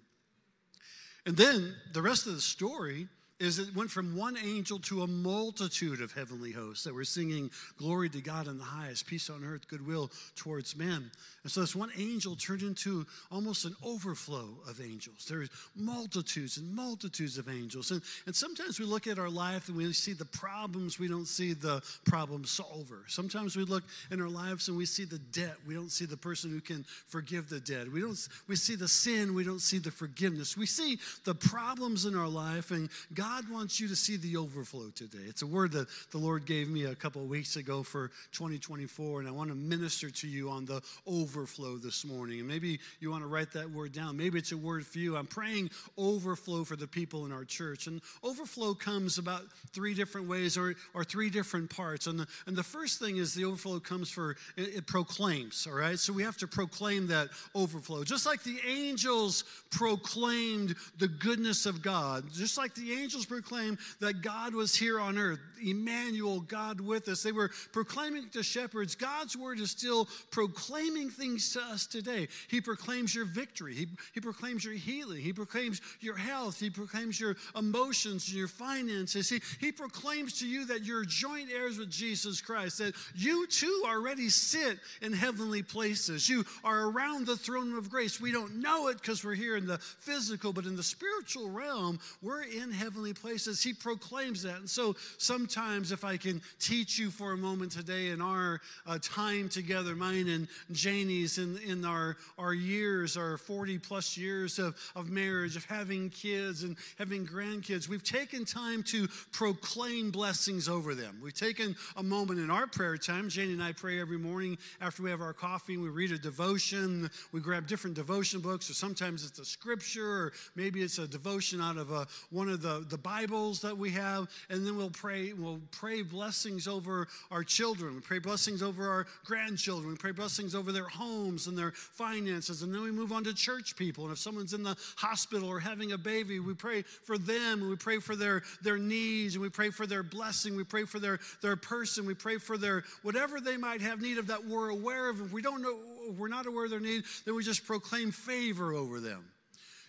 And 1.26 1.36
then 1.36 1.74
the 1.92 2.02
rest 2.02 2.28
of 2.28 2.36
the 2.36 2.42
story 2.42 3.08
is 3.44 3.60
it 3.60 3.76
went 3.76 3.92
from 3.92 4.16
one 4.16 4.38
angel 4.38 4.80
to 4.80 5.02
a 5.02 5.08
multitude 5.08 6.02
of 6.02 6.14
heavenly 6.14 6.52
hosts 6.52 6.86
that 6.86 6.94
were 6.94 7.04
singing 7.04 7.52
glory 7.78 8.08
to 8.10 8.22
God 8.22 8.48
in 8.48 8.58
the 8.58 8.64
highest, 8.64 9.06
peace 9.06 9.30
on 9.30 9.44
earth, 9.44 9.68
goodwill 9.68 10.10
towards 10.36 10.78
men. 10.78 11.12
And 11.44 11.52
so 11.52 11.60
this 11.60 11.76
one 11.76 11.92
angel 11.98 12.38
turned 12.38 12.62
into 12.62 13.06
almost 13.30 13.66
an 13.66 13.76
overflow 13.84 14.48
of 14.66 14.80
angels. 14.80 15.26
There's 15.30 15.50
multitudes 15.76 16.56
and 16.56 16.74
multitudes 16.74 17.38
of 17.38 17.50
angels. 17.50 17.92
And, 17.92 18.02
and 18.26 18.34
sometimes 18.34 18.80
we 18.80 18.86
look 18.86 19.08
at 19.08 19.20
our 19.20 19.30
life 19.30 19.68
and 19.68 19.76
we 19.76 19.92
see 19.92 20.14
the 20.14 20.24
problems, 20.24 20.98
we 20.98 21.10
don't 21.10 21.28
see 21.28 21.52
the 21.52 21.82
problem 22.06 22.46
solver. 22.46 23.04
Sometimes 23.08 23.58
we 23.58 23.66
look 23.66 23.84
in 24.10 24.22
our 24.22 24.30
lives 24.30 24.70
and 24.70 24.78
we 24.78 24.86
see 24.86 25.04
the 25.04 25.20
debt, 25.20 25.56
we 25.68 25.74
don't 25.74 25.92
see 25.92 26.06
the 26.06 26.16
person 26.16 26.50
who 26.50 26.62
can 26.62 26.86
forgive 27.08 27.50
the 27.50 27.60
debt. 27.60 27.92
We 27.92 28.00
don't 28.00 28.18
we 28.48 28.56
see 28.56 28.76
the 28.76 28.88
sin, 28.88 29.34
we 29.34 29.44
don't 29.44 29.62
see 29.62 29.80
the 29.80 29.92
forgiveness. 29.92 30.56
We 30.56 30.66
see 30.66 30.98
the 31.26 31.36
problems 31.36 32.06
in 32.06 32.16
our 32.16 32.30
life 32.30 32.72
and 32.72 32.90
God 33.14 33.33
God 33.34 33.50
wants 33.50 33.80
you 33.80 33.88
to 33.88 33.96
see 33.96 34.16
the 34.16 34.38
overflow 34.38 34.92
today. 34.94 35.24
It's 35.28 35.42
a 35.42 35.48
word 35.48 35.72
that 35.72 35.88
the 36.12 36.20
Lord 36.20 36.46
gave 36.46 36.70
me 36.70 36.86
a 36.86 36.94
couple 36.94 37.24
of 37.24 37.28
weeks 37.28 37.56
ago 37.56 37.82
for 37.82 38.12
2024, 38.32 39.22
and 39.22 39.28
I 39.28 39.32
want 39.32 39.50
to 39.50 39.56
minister 39.56 40.12
to 40.12 40.28
you 40.28 40.52
on 40.52 40.66
the 40.66 40.84
overflow 41.08 41.78
this 41.78 42.06
morning. 42.06 42.38
And 42.38 42.48
maybe 42.48 42.80
you 43.00 43.10
want 43.10 43.24
to 43.24 43.28
write 43.28 43.52
that 43.54 43.72
word 43.72 43.92
down. 43.92 44.18
Maybe 44.18 44.38
it's 44.38 44.52
a 44.52 44.58
word 44.58 44.86
for 44.86 45.00
you. 45.00 45.18
I'm 45.18 45.26
praying 45.26 45.72
overflow 45.98 46.64
for 46.64 46.76
the 46.76 46.86
people 46.86 47.26
in 47.26 47.32
our 47.32 47.44
church. 47.44 47.88
And 47.88 48.02
overflow 48.24 48.76
comes 48.76 49.18
about 49.18 49.42
three 49.72 49.96
different 49.96 50.28
ways 50.28 50.56
or, 50.56 50.76
or 50.94 51.04
three 51.04 51.32
different 51.32 51.72
parts. 51.76 52.06
And 52.06 52.20
the, 52.20 52.28
and 52.46 52.56
the 52.56 52.62
first 52.62 53.00
thing 53.00 53.18
is 53.18 53.34
the 53.34 53.46
overflow 53.46 53.80
comes 53.80 54.12
for, 54.12 54.36
it, 54.56 54.76
it 54.76 54.86
proclaims, 54.86 55.66
all 55.68 55.74
right? 55.74 55.98
So 55.98 56.14
we 56.14 56.22
have 56.22 56.38
to 56.38 56.48
proclaim 56.48 57.08
that 57.08 57.30
overflow. 57.56 58.04
Just 58.04 58.28
like 58.28 58.44
the 58.44 58.60
angels 58.68 59.44
proclaimed 59.72 60.76
the 61.00 61.08
goodness 61.08 61.66
of 61.66 61.82
God, 61.82 62.26
just 62.32 62.60
like 62.60 62.76
the 62.76 62.94
angels 62.94 63.23
angels 63.24 63.42
proclaimed 63.42 63.78
that 64.00 64.22
God 64.22 64.54
was 64.54 64.76
here 64.76 65.00
on 65.00 65.18
earth, 65.18 65.40
Emmanuel, 65.62 66.42
God 66.42 66.82
with 66.82 67.08
us. 67.08 67.24
They 67.24 67.32
were 67.32 67.52
proclaiming 67.72 68.30
to 68.30 68.44
shepherds. 68.44 68.96
God's 68.96 69.38
word 69.38 69.60
is 69.60 69.72
still 69.72 70.08
proclaiming 70.32 71.10
things 71.10 71.54
to 71.54 71.62
us 71.62 71.86
today. 71.86 72.28
He 72.50 72.62
proclaims 72.62 73.16
your 73.16 73.26
victory, 73.26 73.74
He, 73.76 73.88
he 74.14 74.20
proclaims 74.20 74.66
your 74.66 74.74
healing, 74.74 75.22
He 75.22 75.34
proclaims 75.34 75.82
your 76.00 76.16
health, 76.16 76.60
He 76.60 76.70
proclaims 76.70 77.20
your 77.20 77.36
emotions 77.56 78.28
and 78.28 78.38
your 78.38 78.48
finances. 78.48 79.30
He, 79.30 79.42
he 79.60 79.72
proclaims 79.72 80.40
to 80.40 80.48
you 80.48 80.66
that 80.66 80.84
you're 80.84 81.06
joint 81.06 81.50
heirs 81.54 81.78
with 81.78 81.90
Jesus 81.90 82.42
Christ, 82.42 82.80
that 82.80 82.94
you 83.16 83.48
too 83.48 83.84
already 83.86 84.30
sit 84.30 84.80
in 85.02 85.14
heavenly 85.14 85.64
places. 85.64 86.28
You 86.28 86.44
are 86.64 86.90
around 86.90 87.26
the 87.26 87.38
throne 87.38 87.76
of 87.78 87.90
grace. 87.90 88.20
We 88.20 88.32
don't 88.32 88.62
know 88.62 88.88
it 88.90 89.00
because 89.00 89.24
we're 89.24 89.36
here 89.36 89.58
in 89.58 89.66
the 89.66 89.78
physical, 89.78 90.54
but 90.54 90.66
in 90.66 90.76
the 90.76 90.84
spiritual 90.84 91.50
realm, 91.50 92.00
we're 92.22 92.44
in 92.44 92.72
heavenly 92.72 93.03
places. 93.12 93.62
He 93.62 93.74
proclaims 93.74 94.44
that. 94.44 94.60
And 94.60 94.70
so 94.70 94.96
sometimes, 95.18 95.92
if 95.92 96.06
I 96.06 96.16
can 96.16 96.42
teach 96.60 96.98
you 96.98 97.10
for 97.10 97.34
a 97.34 97.38
moment 97.38 97.74
today 97.74 98.08
in 98.10 98.22
our 98.22 98.62
uh, 98.86 99.00
time 99.02 99.50
together, 99.50 99.96
mine 99.96 100.30
and 100.30 100.48
Janie's 100.72 101.38
in, 101.40 101.58
in 101.68 101.84
our, 101.84 102.16
our 102.38 102.54
years, 102.54 103.18
our 103.18 103.38
40 103.38 103.80
plus 103.80 104.16
years 104.16 104.60
of, 104.60 104.76
of 104.96 105.10
marriage, 105.10 105.56
of 105.56 105.66
having 105.66 106.10
kids 106.10 106.64
and 106.64 106.78
having 106.98 107.26
grandkids, 107.26 107.90
we've 107.90 108.04
taken 108.04 108.46
time 108.46 108.84
to 108.84 109.08
proclaim 109.32 110.12
blessings 110.12 110.70
over 110.70 110.94
them. 110.94 111.20
We've 111.22 111.34
taken 111.34 111.76
a 111.98 112.04
moment 112.04 112.40
in 112.40 112.52
our 112.52 112.68
prayer 112.68 112.98
time. 112.98 113.30
Janie 113.30 113.54
and 113.54 113.64
I 113.64 113.72
pray 113.72 114.00
every 114.00 114.20
morning 114.20 114.58
after 114.80 115.02
we 115.02 115.10
have 115.10 115.22
our 115.22 115.34
coffee 115.34 115.74
and 115.74 115.84
we 115.84 115.90
read 115.90 116.12
a 116.12 116.18
devotion. 116.18 117.10
We 117.32 117.42
grab 117.42 117.68
different 117.68 117.96
devotion 117.96 118.40
books, 118.40 118.70
or 118.70 118.74
sometimes 118.74 119.26
it's 119.26 119.40
a 119.40 119.46
scripture, 119.46 120.06
or 120.06 120.34
maybe 120.56 120.82
it's 120.82 121.00
a 121.00 121.08
devotion 121.08 121.62
out 121.62 121.78
of 121.78 121.92
a, 121.92 122.06
one 122.30 122.50
of 122.50 122.62
the, 122.62 122.86
the 122.94 122.98
Bibles 123.00 123.62
that 123.62 123.76
we 123.76 123.90
have, 123.90 124.30
and 124.52 124.64
then 124.64 124.78
we'll 124.78 124.92
pray, 124.92 125.34
we'll 125.34 125.60
pray 125.72 126.04
blessings 126.04 126.68
over 126.68 127.08
our 127.32 127.44
children. 127.44 127.96
We 127.96 128.02
pray 128.02 128.20
blessings 128.20 128.62
over 128.62 128.88
our 128.88 129.08
grandchildren. 129.26 129.94
We 129.94 129.98
pray 129.98 130.12
blessings 130.12 130.54
over 130.54 130.72
their 130.72 130.88
homes 130.88 131.48
and 131.48 131.58
their 131.58 131.72
finances. 131.72 132.62
And 132.62 132.72
then 132.72 132.84
we 132.84 132.92
move 132.92 133.12
on 133.12 133.24
to 133.24 133.34
church 133.34 133.76
people. 133.76 134.04
And 134.04 134.14
if 134.14 134.20
someone's 134.20 134.54
in 134.54 134.62
the 134.62 134.78
hospital 134.96 135.50
or 135.50 135.60
having 135.60 135.94
a 135.94 135.98
baby, 135.98 136.40
we 136.40 136.54
pray 136.54 136.84
for 136.84 137.18
them 137.18 137.62
and 137.62 137.70
we 137.72 137.78
pray 137.78 137.98
for 137.98 138.16
their, 138.16 138.44
their 138.62 138.78
needs 138.78 139.34
and 139.34 139.42
we 139.42 139.50
pray 139.50 139.72
for 139.72 139.88
their 139.88 140.04
blessing. 140.04 140.56
We 140.56 140.64
pray 140.64 140.84
for 140.84 141.00
their, 141.00 141.20
their 141.42 141.56
person. 141.56 142.06
We 142.06 142.14
pray 142.14 142.38
for 142.38 142.60
their 142.60 142.84
whatever 143.02 143.42
they 143.42 143.58
might 143.58 143.82
have 143.82 144.02
need 144.02 144.20
of 144.20 144.28
that 144.28 144.46
we're 144.46 144.70
aware 144.70 145.10
of. 145.10 145.20
If 145.20 145.32
we 145.32 145.42
don't 145.42 145.64
know, 145.64 145.80
we're 146.16 146.28
not 146.28 146.46
aware 146.46 146.66
of 146.66 146.70
their 146.70 146.80
need, 146.80 147.06
then 147.26 147.34
we 147.34 147.44
just 147.44 147.66
proclaim 147.66 148.12
favor 148.12 148.72
over 148.72 149.00
them. 149.00 149.26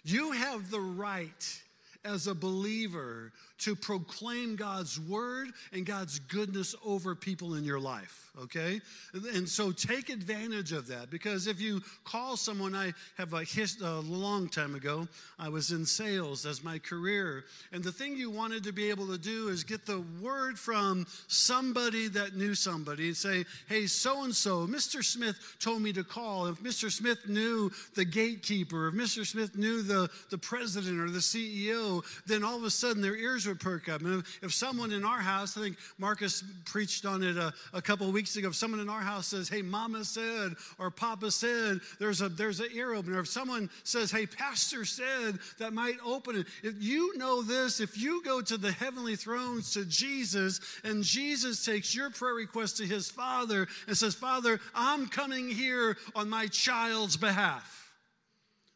You 0.04 0.32
have 0.32 0.70
the 0.70 0.80
right 0.80 1.60
as 2.04 2.26
a 2.26 2.34
believer 2.34 3.32
to 3.58 3.76
proclaim 3.76 4.56
God's 4.56 4.98
word 4.98 5.48
and 5.72 5.86
God's 5.86 6.18
goodness 6.18 6.74
over 6.84 7.14
people 7.14 7.54
in 7.54 7.64
your 7.64 7.80
life 7.80 8.24
okay? 8.42 8.80
And 9.34 9.48
so 9.48 9.70
take 9.70 10.08
advantage 10.10 10.72
of 10.72 10.88
that 10.88 11.10
because 11.10 11.46
if 11.46 11.60
you 11.60 11.80
call 12.04 12.36
someone, 12.36 12.74
I 12.74 12.92
have 13.16 13.32
a, 13.32 13.44
hist- 13.44 13.80
a 13.80 14.00
long 14.00 14.48
time 14.48 14.74
ago, 14.74 15.06
I 15.38 15.48
was 15.48 15.70
in 15.70 15.86
sales 15.86 16.46
as 16.46 16.64
my 16.64 16.78
career. 16.78 17.44
And 17.72 17.82
the 17.82 17.92
thing 17.92 18.16
you 18.16 18.30
wanted 18.30 18.64
to 18.64 18.72
be 18.72 18.90
able 18.90 19.06
to 19.08 19.18
do 19.18 19.48
is 19.48 19.62
get 19.64 19.86
the 19.86 20.04
word 20.20 20.58
from 20.58 21.06
somebody 21.28 22.08
that 22.08 22.36
knew 22.36 22.54
somebody 22.54 23.08
and 23.08 23.16
say, 23.16 23.44
hey, 23.68 23.86
so 23.86 24.24
and 24.24 24.34
so, 24.34 24.66
Mr. 24.66 25.04
Smith 25.04 25.38
told 25.60 25.82
me 25.82 25.92
to 25.92 26.04
call. 26.04 26.46
If 26.46 26.60
Mr. 26.60 26.90
Smith 26.90 27.28
knew 27.28 27.70
the 27.94 28.04
gatekeeper, 28.04 28.88
if 28.88 28.94
Mr. 28.94 29.26
Smith 29.26 29.56
knew 29.56 29.82
the, 29.82 30.10
the 30.30 30.38
president 30.38 31.00
or 31.00 31.10
the 31.10 31.18
CEO, 31.18 32.04
then 32.26 32.42
all 32.42 32.56
of 32.56 32.64
a 32.64 32.70
sudden 32.70 33.02
their 33.02 33.16
ears 33.16 33.43
would 33.46 33.60
perk 33.60 33.88
up. 33.88 34.00
And 34.00 34.20
if, 34.20 34.38
if 34.42 34.52
someone 34.54 34.92
in 34.92 35.04
our 35.04 35.18
house, 35.18 35.56
I 35.56 35.62
think 35.62 35.76
Marcus 35.98 36.44
preached 36.64 37.06
on 37.06 37.22
it 37.22 37.36
a, 37.36 37.52
a 37.72 37.82
couple 37.82 38.10
weeks 38.12 38.36
ago, 38.36 38.48
if 38.48 38.54
someone 38.54 38.80
in 38.80 38.88
our 38.88 39.00
house 39.00 39.28
says, 39.28 39.48
Hey, 39.48 39.62
Mama 39.62 40.04
said, 40.04 40.54
or 40.78 40.90
Papa 40.90 41.30
said, 41.30 41.80
there's 41.98 42.20
a 42.20 42.28
there's 42.28 42.60
an 42.60 42.68
ear 42.72 42.94
opener. 42.94 43.20
If 43.20 43.28
someone 43.28 43.70
says, 43.82 44.10
Hey, 44.10 44.26
Pastor 44.26 44.84
said, 44.84 45.38
that 45.58 45.72
might 45.72 45.96
open 46.04 46.36
it. 46.36 46.46
If 46.62 46.74
you 46.78 47.16
know 47.16 47.42
this, 47.42 47.80
if 47.80 47.98
you 47.98 48.22
go 48.24 48.40
to 48.40 48.56
the 48.56 48.72
heavenly 48.72 49.16
thrones 49.16 49.72
to 49.74 49.84
Jesus, 49.84 50.60
and 50.82 51.02
Jesus 51.02 51.64
takes 51.64 51.94
your 51.94 52.10
prayer 52.10 52.34
request 52.34 52.78
to 52.78 52.86
his 52.86 53.10
Father 53.10 53.66
and 53.86 53.96
says, 53.96 54.14
Father, 54.14 54.60
I'm 54.74 55.06
coming 55.08 55.48
here 55.48 55.96
on 56.14 56.28
my 56.28 56.46
child's 56.46 57.16
behalf. 57.16 57.83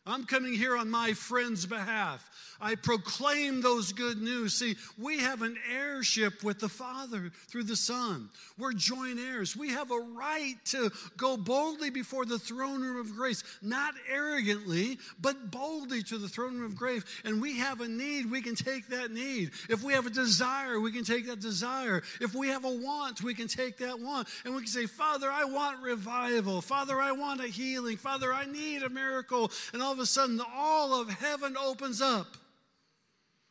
I'm 0.08 0.24
coming 0.24 0.54
here 0.54 0.76
on 0.76 0.90
my 0.90 1.12
friend's 1.12 1.66
behalf. 1.66 2.28
I 2.60 2.74
proclaim 2.74 3.60
those 3.60 3.92
good 3.92 4.20
news. 4.20 4.54
See, 4.54 4.76
we 4.98 5.18
have 5.20 5.42
an 5.42 5.56
heirship 5.72 6.42
with 6.42 6.58
the 6.58 6.68
Father 6.68 7.30
through 7.46 7.64
the 7.64 7.76
Son. 7.76 8.30
We're 8.58 8.72
joint 8.72 9.20
heirs. 9.20 9.56
We 9.56 9.70
have 9.70 9.92
a 9.92 10.00
right 10.00 10.56
to 10.66 10.90
go 11.16 11.36
boldly 11.36 11.90
before 11.90 12.24
the 12.24 12.38
throne 12.38 12.80
room 12.82 12.96
of 12.96 13.14
grace, 13.14 13.44
not 13.62 13.94
arrogantly, 14.10 14.98
but 15.20 15.52
boldly 15.52 16.02
to 16.04 16.18
the 16.18 16.28
throne 16.28 16.58
room 16.58 16.64
of 16.64 16.76
grace. 16.76 17.04
And 17.24 17.40
we 17.40 17.58
have 17.58 17.80
a 17.80 17.86
need, 17.86 18.28
we 18.28 18.42
can 18.42 18.56
take 18.56 18.88
that 18.88 19.12
need. 19.12 19.52
If 19.68 19.84
we 19.84 19.92
have 19.92 20.06
a 20.06 20.10
desire, 20.10 20.80
we 20.80 20.90
can 20.90 21.04
take 21.04 21.28
that 21.28 21.40
desire. 21.40 22.02
If 22.20 22.34
we 22.34 22.48
have 22.48 22.64
a 22.64 22.72
want, 22.72 23.22
we 23.22 23.34
can 23.34 23.46
take 23.46 23.76
that 23.78 24.00
want. 24.00 24.26
And 24.44 24.54
we 24.54 24.62
can 24.62 24.68
say, 24.68 24.86
Father, 24.86 25.30
I 25.30 25.44
want 25.44 25.80
revival. 25.80 26.60
Father, 26.60 27.00
I 27.00 27.12
want 27.12 27.40
a 27.40 27.46
healing. 27.46 27.98
Father, 27.98 28.32
I 28.32 28.46
need 28.46 28.82
a 28.82 28.88
miracle. 28.88 29.52
And 29.72 29.80
all 29.80 29.94
of 29.99 30.05
a 30.05 30.07
sudden, 30.07 30.40
all 30.55 31.00
of 31.00 31.11
heaven 31.11 31.57
opens 31.57 32.00
up. 32.00 32.37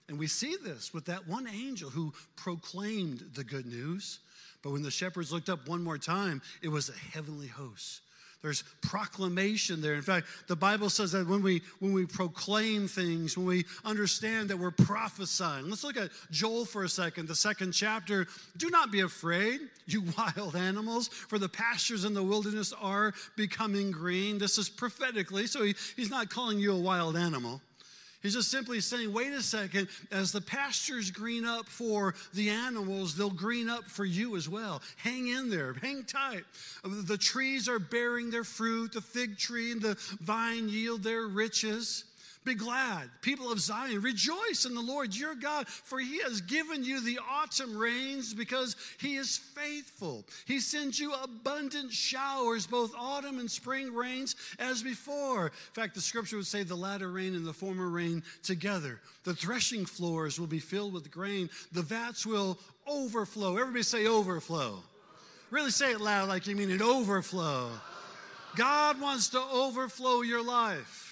And 0.08 0.18
we 0.18 0.28
see 0.28 0.56
this 0.56 0.94
with 0.94 1.06
that 1.06 1.28
one 1.28 1.48
angel 1.48 1.90
who 1.90 2.14
proclaimed 2.38 3.32
the 3.34 3.44
good 3.44 3.66
news. 3.66 4.20
But 4.62 4.72
when 4.72 4.82
the 4.82 4.92
shepherds 4.92 5.32
looked 5.32 5.50
up 5.50 5.68
one 5.68 5.84
more 5.84 5.98
time, 5.98 6.42
it 6.62 6.70
was 6.70 6.90
a 6.90 6.94
heavenly 6.94 7.48
host. 7.48 8.02
There's 8.42 8.64
proclamation 8.82 9.82
there. 9.82 9.96
In 9.96 10.02
fact, 10.04 10.28
the 10.48 10.56
Bible 10.56 10.90
says 10.90 11.12
that 11.14 11.28
when 11.28 11.42
we 11.42 11.62
when 11.80 11.92
we 11.92 12.06
proclaim 12.06 12.88
things, 12.88 13.36
when 13.36 13.48
we 13.48 13.66
understand 13.84 14.50
that 14.50 14.58
we're 14.58 14.72
prophesying. 14.72 15.70
Let's 15.70 15.84
look 15.84 15.98
at 15.98 16.10
Joel 16.30 16.66
for 16.66 16.84
a 16.84 16.90
second, 16.90 17.28
the 17.28 17.36
second 17.36 17.72
chapter. 17.72 18.28
Do 18.56 18.70
not 18.70 18.92
be 18.92 19.02
afraid, 19.02 19.62
you 19.86 20.04
wild 20.18 20.56
animals, 20.56 21.08
for 21.08 21.40
the 21.40 21.50
pastures 21.50 22.06
in 22.06 22.14
the 22.14 22.24
wilderness 22.24 22.74
are 22.80 23.14
becoming 23.36 23.92
green. 23.92 24.38
This 24.38 24.58
is 24.58 24.70
prophetically, 24.70 25.48
so 25.48 25.64
he, 25.64 25.76
he's 25.96 26.12
not 26.12 26.30
calling 26.30 26.60
you 26.60 26.74
a 26.74 26.80
wild 26.80 27.18
animal. 27.18 27.62
He's 28.24 28.34
just 28.34 28.50
simply 28.50 28.82
saying, 28.82 29.14
wait 29.14 29.32
a 29.32 29.44
second, 29.44 29.88
as 30.12 30.32
the 30.32 30.42
pastures 30.42 31.12
green 31.12 31.46
up 31.46 31.68
for 31.68 32.16
the 32.34 32.50
animals, 32.50 33.16
they'll 33.16 33.30
green 33.30 33.70
up 33.70 33.86
for 33.86 34.06
you 34.06 34.36
as 34.36 34.50
well. 34.50 34.82
Hang 34.98 35.28
in 35.28 35.50
there, 35.50 35.74
hang 35.82 36.04
tight. 36.04 36.44
The 36.84 37.18
trees 37.18 37.70
are 37.70 37.80
bearing 37.80 38.32
their 38.32 38.44
fruit, 38.44 38.94
the 38.94 39.02
fig 39.02 39.38
tree 39.38 39.72
and 39.72 39.82
the 39.82 39.96
vine 40.20 40.68
yield 40.68 41.04
their 41.04 41.28
riches. 41.28 42.06
Be 42.46 42.54
glad, 42.54 43.10
people 43.22 43.52
of 43.52 43.60
Zion, 43.60 44.02
rejoice 44.02 44.66
in 44.66 44.74
the 44.74 44.82
Lord 44.82 45.14
your 45.16 45.36
God, 45.36 45.68
for 45.68 46.00
he 46.00 46.22
has 46.22 46.40
given 46.42 46.84
you 46.84 47.02
the 47.02 47.20
autumn 47.30 47.78
rains 47.78 48.34
because 48.34 48.76
he 49.00 49.16
is 49.16 49.38
faithful. 49.38 50.26
He 50.46 50.60
sends 50.60 51.00
you 51.00 51.14
abundant 51.14 51.92
showers, 51.92 52.66
both 52.66 52.94
autumn 52.98 53.40
and 53.40 53.52
spring 53.52 53.94
rains 53.94 54.36
as 54.60 54.82
before. 54.82 55.48
In 55.48 55.74
fact, 55.74 55.96
the 55.96 56.02
scripture 56.02 56.38
would 56.38 56.48
say 56.48 56.64
the 56.64 56.76
latter 56.76 57.12
rain 57.12 57.36
and 57.36 57.46
the 57.46 57.54
former 57.54 57.90
rain 57.90 58.24
together. 58.44 59.02
The 59.24 59.34
threshing 59.34 59.86
floors 59.86 60.40
will 60.40 60.48
be 60.48 60.60
filled 60.60 60.94
with 60.94 61.12
grain, 61.12 61.50
the 61.74 61.82
vats 61.82 62.26
will 62.26 62.58
overflow. 62.88 63.58
Everybody 63.58 63.84
say 63.84 64.08
overflow. 64.08 64.80
Really 65.50 65.72
say 65.72 65.92
it 65.92 66.02
loud 66.02 66.28
like 66.28 66.48
you 66.48 66.56
mean 66.56 66.72
it 66.72 66.82
overflow. 66.82 67.70
God 68.56 69.00
wants 69.00 69.30
to 69.30 69.42
overflow 69.42 70.22
your 70.22 70.44
life. 70.44 71.07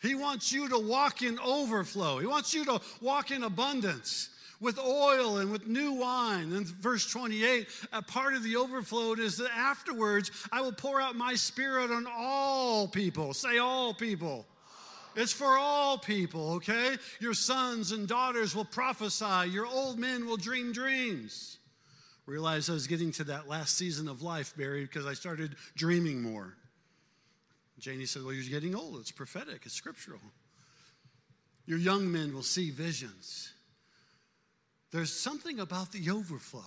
He 0.00 0.14
wants 0.14 0.52
you 0.52 0.68
to 0.68 0.78
walk 0.78 1.22
in 1.22 1.38
overflow. 1.38 2.18
He 2.18 2.26
wants 2.26 2.54
you 2.54 2.64
to 2.66 2.80
walk 3.00 3.30
in 3.30 3.42
abundance 3.42 4.30
with 4.60 4.78
oil 4.78 5.38
and 5.38 5.50
with 5.50 5.66
new 5.66 5.92
wine. 5.92 6.52
And 6.52 6.66
verse 6.66 7.10
28, 7.10 7.68
a 7.92 8.02
part 8.02 8.34
of 8.34 8.42
the 8.42 8.56
overflow 8.56 9.14
is 9.14 9.36
that 9.38 9.50
afterwards 9.56 10.30
I 10.52 10.60
will 10.60 10.72
pour 10.72 11.00
out 11.00 11.16
my 11.16 11.34
spirit 11.34 11.90
on 11.90 12.06
all 12.06 12.88
people. 12.88 13.34
Say 13.34 13.58
all 13.58 13.94
people. 13.94 14.46
It's 15.16 15.32
for 15.32 15.56
all 15.58 15.98
people, 15.98 16.52
okay? 16.54 16.96
Your 17.18 17.34
sons 17.34 17.90
and 17.92 18.06
daughters 18.06 18.54
will 18.54 18.64
prophesy, 18.64 19.50
your 19.50 19.66
old 19.66 19.98
men 19.98 20.26
will 20.26 20.36
dream 20.36 20.72
dreams. 20.72 21.58
Realized 22.26 22.68
I 22.68 22.74
was 22.74 22.86
getting 22.86 23.10
to 23.12 23.24
that 23.24 23.48
last 23.48 23.76
season 23.76 24.06
of 24.06 24.22
life, 24.22 24.54
Barry, 24.56 24.82
because 24.82 25.06
I 25.06 25.14
started 25.14 25.56
dreaming 25.74 26.20
more. 26.20 26.57
Janie 27.78 28.06
said, 28.06 28.22
Well, 28.24 28.32
you're 28.32 28.44
getting 28.44 28.74
old. 28.74 28.98
It's 29.00 29.12
prophetic, 29.12 29.62
it's 29.64 29.74
scriptural. 29.74 30.20
Your 31.66 31.78
young 31.78 32.10
men 32.10 32.34
will 32.34 32.42
see 32.42 32.70
visions. 32.70 33.52
There's 34.90 35.12
something 35.12 35.60
about 35.60 35.92
the 35.92 36.10
overflow. 36.10 36.62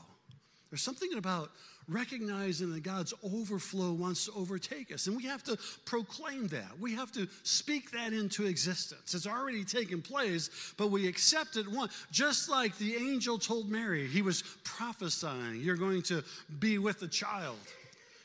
There's 0.70 0.84
something 0.84 1.16
about 1.16 1.52
recognizing 1.88 2.72
that 2.72 2.84
God's 2.84 3.14
overflow 3.24 3.92
wants 3.92 4.26
to 4.26 4.32
overtake 4.34 4.94
us. 4.94 5.08
And 5.08 5.18
we 5.18 5.24
have 5.24 5.44
to 5.44 5.58
proclaim 5.86 6.48
that. 6.50 6.80
We 6.80 6.94
have 6.94 7.12
to 7.14 7.28
speak 7.44 7.92
that 7.92 8.14
into 8.14 8.46
existence. 8.46 9.14
It's 9.14 9.28
already 9.28 9.66
taken 9.66 10.02
place, 10.02 10.74
but 10.78 10.92
we 10.92 11.08
accept 11.08 11.58
it 11.58 11.68
one. 11.68 11.90
Just 12.12 12.50
like 12.50 12.78
the 12.78 12.96
angel 12.96 13.38
told 13.38 13.70
Mary, 13.70 14.08
he 14.08 14.22
was 14.22 14.44
prophesying, 14.64 15.60
You're 15.62 15.76
going 15.76 16.04
to 16.04 16.24
be 16.60 16.78
with 16.78 17.02
a 17.02 17.08
child. 17.08 17.58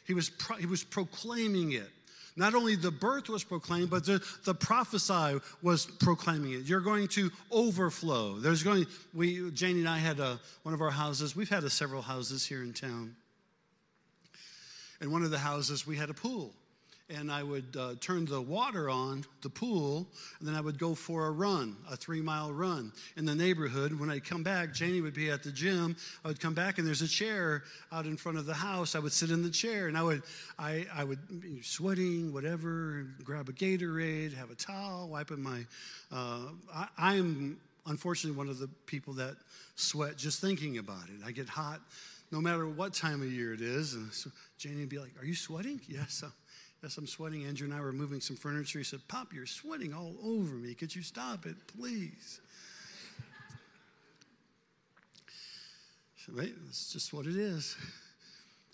He 0.07 0.15
was, 0.15 0.31
pro- 0.31 0.57
he 0.57 0.67
was 0.67 0.85
proclaiming 0.85 1.73
it. 1.73 1.89
Not 2.37 2.55
only 2.55 2.77
the 2.77 2.91
birth 2.91 3.31
was 3.31 3.43
proclaimed, 3.43 3.89
but 3.89 4.05
the, 4.05 4.23
the 4.45 4.55
prophesy 4.55 5.41
was 5.63 5.87
proclaiming 5.87 6.53
it. 6.53 6.65
You're 6.65 6.81
going 6.81 7.09
to 7.09 7.31
overflow. 7.51 8.39
There's 8.39 8.63
going, 8.63 8.87
we, 9.15 9.51
Janie 9.53 9.81
and 9.81 9.89
I 9.89 9.97
had 9.97 10.21
a, 10.21 10.39
one 10.63 10.75
of 10.75 10.83
our 10.83 10.91
houses. 10.91 11.35
We've 11.35 11.49
had 11.49 11.65
a, 11.65 11.71
several 11.71 12.03
houses 12.03 12.45
here 12.45 12.63
in 12.63 12.75
town. 12.75 13.17
In 15.01 15.11
one 15.11 15.23
of 15.23 15.31
the 15.31 15.39
houses, 15.39 15.87
we 15.87 15.97
had 15.97 16.11
a 16.11 16.15
pool 16.15 16.53
and 17.09 17.31
I 17.31 17.43
would 17.43 17.77
uh, 17.79 17.95
turn 18.01 18.25
the 18.25 18.41
water 18.41 18.91
on, 18.91 19.25
the 19.43 19.49
pool, 19.49 20.09
and 20.39 20.49
then 20.49 20.57
I 20.57 20.61
would 20.61 20.79
go 20.79 20.95
for 20.95 21.27
a 21.27 21.31
run, 21.31 21.77
a 21.89 21.97
three 21.97 22.21
mile 22.21 22.53
run 22.53 22.93
in 23.17 23.25
the 23.25 23.35
neighborhood. 23.35 23.99
When 23.99 24.11
I'd 24.11 24.25
come 24.25 24.43
back, 24.43 24.75
Janie 24.75 25.01
would 25.01 25.15
be 25.15 25.31
at 25.31 25.43
the 25.43 25.53
gym. 25.53 25.97
I 26.25 26.29
would 26.29 26.41
come 26.41 26.55
back, 26.55 26.79
and 26.79 26.87
there's 26.87 27.03
a 27.03 27.09
chair 27.09 27.63
out 27.93 28.07
in 28.07 28.17
front 28.17 28.39
of 28.39 28.47
the 28.47 28.55
house. 28.55 28.95
I 28.95 28.99
would 28.99 29.13
sit 29.13 29.31
in 29.31 29.43
the 29.43 29.51
chair, 29.51 29.87
and 29.87 29.97
I 29.97 30.03
would, 30.03 30.23
I, 30.59 30.87
I 30.93 31.05
would 31.05 31.41
be 31.41 31.63
sweating, 31.63 32.33
whatever, 32.33 33.07
grab 33.23 33.49
a 33.49 33.53
Gatorade, 33.53 34.35
have 34.35 34.51
a 34.51 34.57
towel, 34.57 35.09
wiping 35.09 35.43
my. 35.43 35.65
Uh, 36.11 36.47
I, 36.75 36.89
I'm 36.99 37.59
unfortunately 37.87 38.37
one 38.37 38.49
of 38.49 38.59
the 38.59 38.69
people 38.87 39.15
that 39.15 39.37
sweat 39.77 40.17
just 40.17 40.41
thinking 40.41 40.79
about 40.79 41.05
it. 41.09 41.25
I 41.25 41.31
get 41.31 41.49
hot 41.49 41.81
no 42.33 42.41
matter 42.41 42.67
what 42.67 42.93
time 42.93 43.23
of 43.23 43.31
year 43.31 43.55
it 43.55 43.61
is. 43.61 43.95
And 43.95 44.13
so 44.13 44.31
Janie 44.59 44.81
would 44.81 44.89
be 44.89 44.99
like, 44.99 45.13
Are 45.21 45.25
you 45.25 45.37
sweating? 45.37 45.81
Yes. 45.89 46.25
Yes, 46.87 46.99
I'm 46.99 47.09
sweating. 47.09 47.45
Andrew 47.45 47.67
and 47.67 47.75
I 47.75 47.81
were 47.81 47.93
moving 47.93 48.21
some 48.21 48.37
furniture. 48.37 48.79
He 48.79 48.85
said, 48.85 49.01
Pop, 49.09 49.33
you're 49.35 49.45
sweating 49.45 49.93
all 49.93 50.15
over 50.23 50.55
me. 50.55 50.73
Could 50.73 50.95
you 50.95 51.03
stop 51.03 51.45
it, 51.45 51.57
please? 51.77 52.41
So, 56.25 56.33
wait, 56.37 56.55
that's 56.65 56.93
just 56.93 57.13
what 57.13 57.27
it 57.27 57.35
is. 57.35 57.77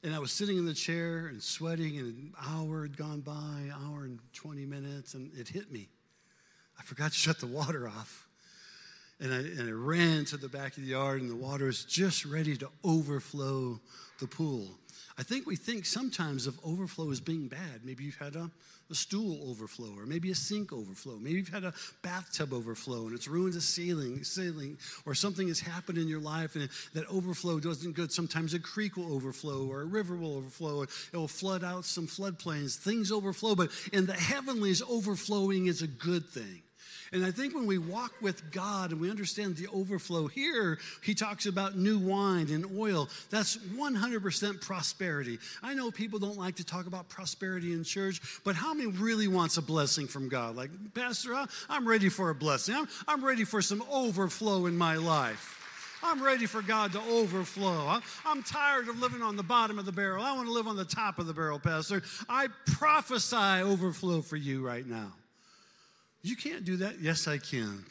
And 0.05 0.15
I 0.15 0.19
was 0.19 0.31
sitting 0.31 0.59
in 0.59 0.67
the 0.67 0.75
chair 0.75 1.29
and 1.29 1.43
sweating, 1.43 1.97
and 1.97 2.09
an 2.09 2.35
hour 2.47 2.83
had 2.83 2.99
gone 2.99 3.21
by, 3.21 3.71
hour 3.73 4.05
and 4.05 4.19
20 4.35 4.67
minutes, 4.67 5.15
and 5.15 5.31
it 5.35 5.49
hit 5.49 5.73
me. 5.73 5.89
I 6.79 6.83
forgot 6.83 7.13
to 7.13 7.17
shut 7.17 7.41
the 7.41 7.47
water 7.47 7.89
off. 7.89 8.29
And 9.21 9.33
I, 9.33 9.39
and 9.39 9.71
I 9.71 9.73
ran 9.73 10.27
to 10.27 10.37
the 10.37 10.51
back 10.51 10.77
of 10.77 10.83
the 10.83 10.91
yard, 10.91 11.23
and 11.23 11.31
the 11.31 11.37
water 11.37 11.65
was 11.65 11.87
just 11.87 12.27
ready 12.27 12.59
to 12.59 12.69
overflow 12.85 13.81
the 14.21 14.27
pool. 14.27 14.69
I 15.19 15.23
think 15.23 15.47
we 15.47 15.57
think 15.57 15.85
sometimes 15.85 16.47
of 16.47 16.59
overflow 16.65 17.11
as 17.11 17.21
being 17.21 17.49
bad. 17.49 17.85
Maybe 17.85 18.05
you've 18.05 18.17
had 18.17 18.35
a, 18.35 18.51
a, 18.91 18.95
stool 18.95 19.51
overflow, 19.51 19.95
or 19.99 20.07
maybe 20.07 20.31
a 20.31 20.35
sink 20.35 20.73
overflow. 20.73 21.19
Maybe 21.19 21.37
you've 21.37 21.49
had 21.49 21.65
a 21.65 21.75
bathtub 22.03 22.53
overflow 22.53 23.07
and 23.07 23.15
it's 23.15 23.29
ruined 23.29 23.55
a 23.55 23.61
ceiling, 23.61 24.25
ceiling, 24.25 24.79
or 25.05 25.15
something 25.15 25.49
has 25.49 25.61
happened 25.61 25.99
in 25.99 26.09
your 26.09 26.21
life 26.21 26.55
and 26.55 26.69
that 26.95 27.07
overflow 27.11 27.61
doesn't 27.61 27.93
good. 27.93 28.11
Sometimes 28.11 28.55
a 28.55 28.59
creek 28.59 28.97
will 28.97 29.13
overflow 29.13 29.67
or 29.67 29.83
a 29.83 29.87
river 29.87 30.17
will 30.17 30.37
overflow. 30.37 30.83
It 30.83 30.91
will 31.13 31.29
flood 31.29 31.63
out 31.63 31.85
some 31.85 32.07
floodplains. 32.07 32.77
Things 32.77 33.13
overflow, 33.13 33.55
but 33.55 33.71
in 33.93 34.07
the 34.07 34.15
heavenlies, 34.15 34.83
overflowing 34.83 35.67
is 35.67 35.83
a 35.83 35.87
good 35.87 36.27
thing. 36.29 36.63
And 37.13 37.27
I 37.27 37.31
think 37.31 37.55
when 37.55 37.67
we 37.67 37.77
walk 37.77 38.13
with 38.23 38.51
God 38.53 38.91
and 38.91 39.01
we 39.01 39.11
understand 39.11 39.57
the 39.57 39.69
overflow 39.69 40.29
here, 40.29 40.79
he 41.03 41.15
talks 41.15 41.45
about 41.45 41.77
new 41.77 41.99
wine 41.99 42.51
and 42.51 42.65
oil. 42.77 43.09
That's 43.29 43.59
100% 43.59 44.61
prosperity. 44.63 45.39
I 45.63 45.75
know 45.75 45.91
people 45.91 46.19
don't 46.19 46.39
like 46.39 46.57
to 46.57 46.65
talk 46.65 46.87
about 46.87 47.11
prosperity 47.11 47.75
in 47.75 47.85
church, 47.85 48.21
but 48.45 48.55
how 48.55 48.73
many 48.73 48.91
really 48.91 49.29
wants 49.29 49.59
a 49.59 49.63
blessing 49.63 50.07
from 50.07 50.31
God? 50.31 50.57
Like, 50.57 50.71
Pastor, 50.95 51.37
I'm 51.69 51.87
ready 51.87 52.09
for 52.09 52.31
a 52.31 52.35
blessing. 52.35 52.75
I'm, 52.75 52.89
I'm 53.07 53.25
ready 53.25 53.45
for 53.45 53.61
some 53.61 53.85
overflow 53.91 54.65
in 54.65 54.79
my 54.79 54.97
life. 54.97 55.59
I'm 56.03 56.23
ready 56.23 56.47
for 56.47 56.63
God 56.63 56.93
to 56.93 57.01
overflow. 57.01 58.01
I'm 58.27 58.43
tired 58.43 58.89
of 58.89 58.99
living 58.99 59.23
on 59.23 59.37
the 59.37 59.43
bottom 59.43 59.79
of 59.79 59.85
the 59.85 59.93
barrel. 59.93 60.25
I 60.25 60.33
want 60.35 60.49
to 60.49 60.53
live 60.53 60.67
on 60.67 60.77
the 60.77 60.85
top 60.85 61.19
of 61.19 61.27
the 61.27 61.35
barrel, 61.35 61.61
Pastor. 61.61 62.03
I 62.29 62.49
prophesy 62.67 63.37
overflow 63.63 64.23
for 64.23 64.37
you 64.37 64.67
right 64.67 64.87
now. 64.87 65.13
You 66.23 66.37
can't 66.37 66.65
do 66.65 66.77
that. 66.79 67.01
Yes, 67.01 67.27
I 67.27 67.39
can. 67.39 67.85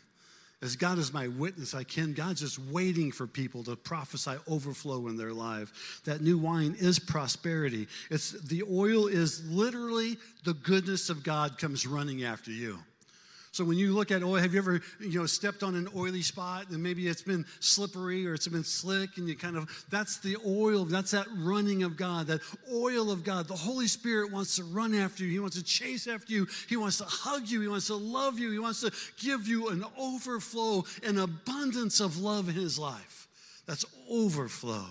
As 0.64 0.76
God 0.76 1.00
is 1.00 1.12
my 1.12 1.28
witness, 1.28 1.74
I 1.74 1.84
can. 1.84 2.14
God's 2.14 2.42
just 2.42 2.60
waiting 2.60 3.12
for 3.12 3.26
people 3.26 3.64
to 3.64 3.76
prophesy 3.76 4.36
overflow 4.48 5.08
in 5.08 5.18
their 5.18 5.34
life. 5.34 6.02
That 6.06 6.22
new 6.22 6.38
wine 6.38 6.76
is 6.80 7.00
prosperity. 7.00 7.88
It's 8.12 8.32
the 8.32 8.64
oil 8.72 9.08
is 9.08 9.44
literally 9.50 10.18
the 10.44 10.54
goodness 10.54 11.10
of 11.10 11.24
God 11.24 11.58
comes 11.58 11.88
running 11.88 12.24
after 12.24 12.52
you. 12.52 12.78
So 13.54 13.66
when 13.66 13.78
you 13.78 13.94
look 13.94 14.12
at 14.12 14.24
oil, 14.24 14.36
have 14.36 14.54
you 14.54 14.60
ever, 14.60 14.82
you 15.02 15.20
know, 15.20 15.26
stepped 15.26 15.62
on 15.62 15.76
an 15.76 15.90
oily 15.94 16.22
spot 16.22 16.70
and 16.70 16.82
maybe 16.82 17.10
it's 17.10 17.22
been 17.22 17.46
slippery 17.60 18.26
or 18.26 18.34
it's 18.34 18.48
been 18.48 18.64
slick 18.64 19.18
and 19.18 19.28
you 19.28 19.36
kind 19.36 19.58
of, 19.58 19.70
that's 19.90 20.20
the 20.20 20.38
oil, 20.48 20.86
that's 20.86 21.12
that 21.12 21.28
running 21.38 21.84
of 21.84 21.98
God, 21.98 22.28
that 22.28 22.40
oil 22.74 23.12
of 23.12 23.26
God. 23.26 23.50
The 23.50 23.56
Holy 23.56 23.88
Spirit 23.88 24.32
wants 24.32 24.56
to 24.56 24.64
run 24.64 24.96
after 24.96 25.26
you. 25.26 25.32
He 25.32 25.40
wants 25.40 25.58
to 25.58 25.64
chase 25.64 26.08
after 26.08 26.32
you. 26.32 26.48
He 26.70 26.78
wants 26.78 27.00
to 27.00 27.04
hug 27.04 27.50
you. 27.50 27.60
He 27.60 27.68
wants 27.68 27.88
to 27.88 27.96
love 27.96 28.40
you. 28.40 28.52
He 28.52 28.60
wants 28.60 28.82
to 28.82 28.92
give 29.22 29.50
you 29.50 29.68
an 29.68 29.84
overflow, 30.00 30.86
an 31.04 31.18
abundance 31.18 32.00
of 32.00 32.20
love 32.20 32.48
in 32.48 32.56
his 32.56 32.80
life. 32.80 33.28
That's 33.68 33.86
overflow 34.10 34.86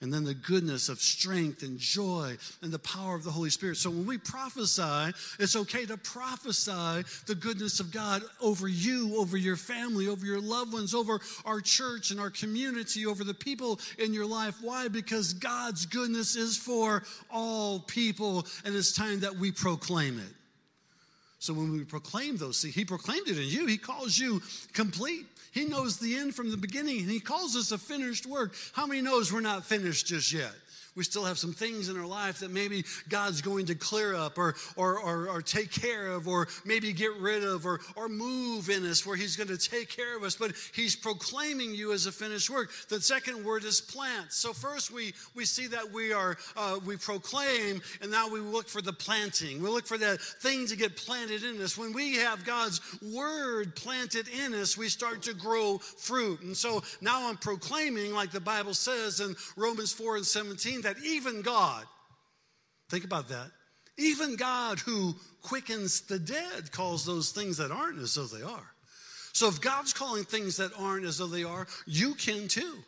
and 0.00 0.14
then 0.14 0.24
the 0.24 0.34
goodness 0.34 0.88
of 0.88 1.00
strength 1.00 1.62
and 1.62 1.78
joy 1.78 2.36
and 2.62 2.72
the 2.72 2.78
power 2.78 3.16
of 3.16 3.24
the 3.24 3.30
Holy 3.30 3.50
Spirit. 3.50 3.76
So 3.76 3.90
when 3.90 4.06
we 4.06 4.16
prophesy, 4.16 5.12
it's 5.40 5.56
okay 5.56 5.86
to 5.86 5.96
prophesy 5.96 7.04
the 7.26 7.34
goodness 7.34 7.80
of 7.80 7.90
God 7.90 8.22
over 8.40 8.68
you, 8.68 9.16
over 9.18 9.36
your 9.36 9.56
family, 9.56 10.06
over 10.06 10.24
your 10.24 10.40
loved 10.40 10.72
ones, 10.72 10.94
over 10.94 11.18
our 11.44 11.60
church 11.60 12.12
and 12.12 12.20
our 12.20 12.30
community, 12.30 13.06
over 13.06 13.24
the 13.24 13.34
people 13.34 13.80
in 13.98 14.14
your 14.14 14.26
life. 14.26 14.56
Why? 14.62 14.86
Because 14.86 15.32
God's 15.32 15.84
goodness 15.84 16.36
is 16.36 16.56
for 16.56 17.02
all 17.30 17.80
people, 17.80 18.46
and 18.64 18.76
it's 18.76 18.92
time 18.92 19.20
that 19.20 19.34
we 19.34 19.50
proclaim 19.50 20.18
it. 20.18 20.34
So 21.40 21.54
when 21.54 21.72
we 21.72 21.84
proclaim 21.84 22.36
those 22.36 22.62
things, 22.62 22.74
He 22.74 22.84
proclaimed 22.84 23.28
it 23.28 23.38
in 23.38 23.48
you. 23.48 23.66
He 23.66 23.78
calls 23.78 24.18
you 24.18 24.42
complete. 24.72 25.26
He 25.58 25.64
knows 25.64 25.98
the 25.98 26.14
end 26.14 26.36
from 26.36 26.52
the 26.52 26.56
beginning, 26.56 27.00
and 27.00 27.10
He 27.10 27.18
calls 27.18 27.56
us 27.56 27.72
a 27.72 27.78
finished 27.78 28.26
work. 28.26 28.54
How 28.74 28.86
many 28.86 29.00
knows 29.00 29.32
we're 29.32 29.40
not 29.40 29.64
finished 29.64 30.06
just 30.06 30.32
yet? 30.32 30.52
We 30.98 31.04
still 31.04 31.24
have 31.24 31.38
some 31.38 31.52
things 31.52 31.88
in 31.88 31.96
our 31.96 32.04
life 32.04 32.40
that 32.40 32.50
maybe 32.50 32.84
God's 33.08 33.40
going 33.40 33.66
to 33.66 33.76
clear 33.76 34.16
up 34.16 34.36
or, 34.36 34.56
or, 34.74 34.98
or, 34.98 35.28
or, 35.28 35.40
take 35.40 35.70
care 35.70 36.08
of 36.08 36.26
or 36.26 36.48
maybe 36.64 36.92
get 36.92 37.14
rid 37.20 37.44
of 37.44 37.66
or, 37.66 37.78
or 37.94 38.08
move 38.08 38.68
in 38.68 38.84
us 38.84 39.06
where 39.06 39.14
He's 39.14 39.36
going 39.36 39.46
to 39.46 39.56
take 39.56 39.90
care 39.90 40.16
of 40.16 40.24
us. 40.24 40.34
But 40.34 40.54
He's 40.74 40.96
proclaiming 40.96 41.72
you 41.72 41.92
as 41.92 42.06
a 42.06 42.12
finished 42.12 42.50
work. 42.50 42.72
The 42.88 43.00
second 43.00 43.44
word 43.44 43.62
is 43.62 43.80
plant. 43.80 44.32
So 44.32 44.52
first 44.52 44.90
we, 44.90 45.14
we 45.36 45.44
see 45.44 45.68
that 45.68 45.92
we 45.92 46.12
are, 46.12 46.36
uh, 46.56 46.80
we 46.84 46.96
proclaim 46.96 47.80
and 48.02 48.10
now 48.10 48.28
we 48.28 48.40
look 48.40 48.68
for 48.68 48.82
the 48.82 48.92
planting. 48.92 49.62
We 49.62 49.68
look 49.68 49.86
for 49.86 49.98
that 49.98 50.20
thing 50.20 50.66
to 50.66 50.76
get 50.76 50.96
planted 50.96 51.44
in 51.44 51.62
us. 51.62 51.78
When 51.78 51.92
we 51.92 52.16
have 52.16 52.44
God's 52.44 52.80
word 53.00 53.76
planted 53.76 54.26
in 54.26 54.52
us, 54.52 54.76
we 54.76 54.88
start 54.88 55.22
to 55.22 55.34
grow 55.34 55.78
fruit. 55.78 56.40
And 56.40 56.56
so 56.56 56.82
now 57.00 57.28
I'm 57.28 57.36
proclaiming, 57.36 58.12
like 58.12 58.32
the 58.32 58.40
Bible 58.40 58.74
says 58.74 59.20
in 59.20 59.36
Romans 59.56 59.92
4 59.92 60.16
and 60.16 60.26
17, 60.26 60.87
that 60.88 61.04
even 61.04 61.42
God, 61.42 61.84
think 62.88 63.04
about 63.04 63.28
that, 63.28 63.50
even 63.98 64.36
God 64.36 64.78
who 64.78 65.14
quickens 65.42 66.00
the 66.02 66.18
dead 66.18 66.72
calls 66.72 67.04
those 67.04 67.30
things 67.30 67.58
that 67.58 67.70
aren't 67.70 67.98
as 67.98 68.14
though 68.14 68.24
they 68.24 68.42
are. 68.42 68.72
So 69.34 69.48
if 69.48 69.60
God's 69.60 69.92
calling 69.92 70.24
things 70.24 70.56
that 70.56 70.72
aren't 70.78 71.04
as 71.04 71.18
though 71.18 71.26
they 71.26 71.44
are, 71.44 71.66
you 71.86 72.14
can 72.14 72.48
too. 72.48 72.78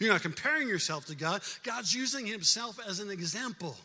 You're 0.00 0.12
not 0.12 0.22
comparing 0.22 0.68
yourself 0.68 1.06
to 1.06 1.14
God, 1.14 1.42
God's 1.62 1.94
using 1.94 2.24
Himself 2.26 2.78
as 2.88 3.00
an 3.00 3.10
example. 3.10 3.76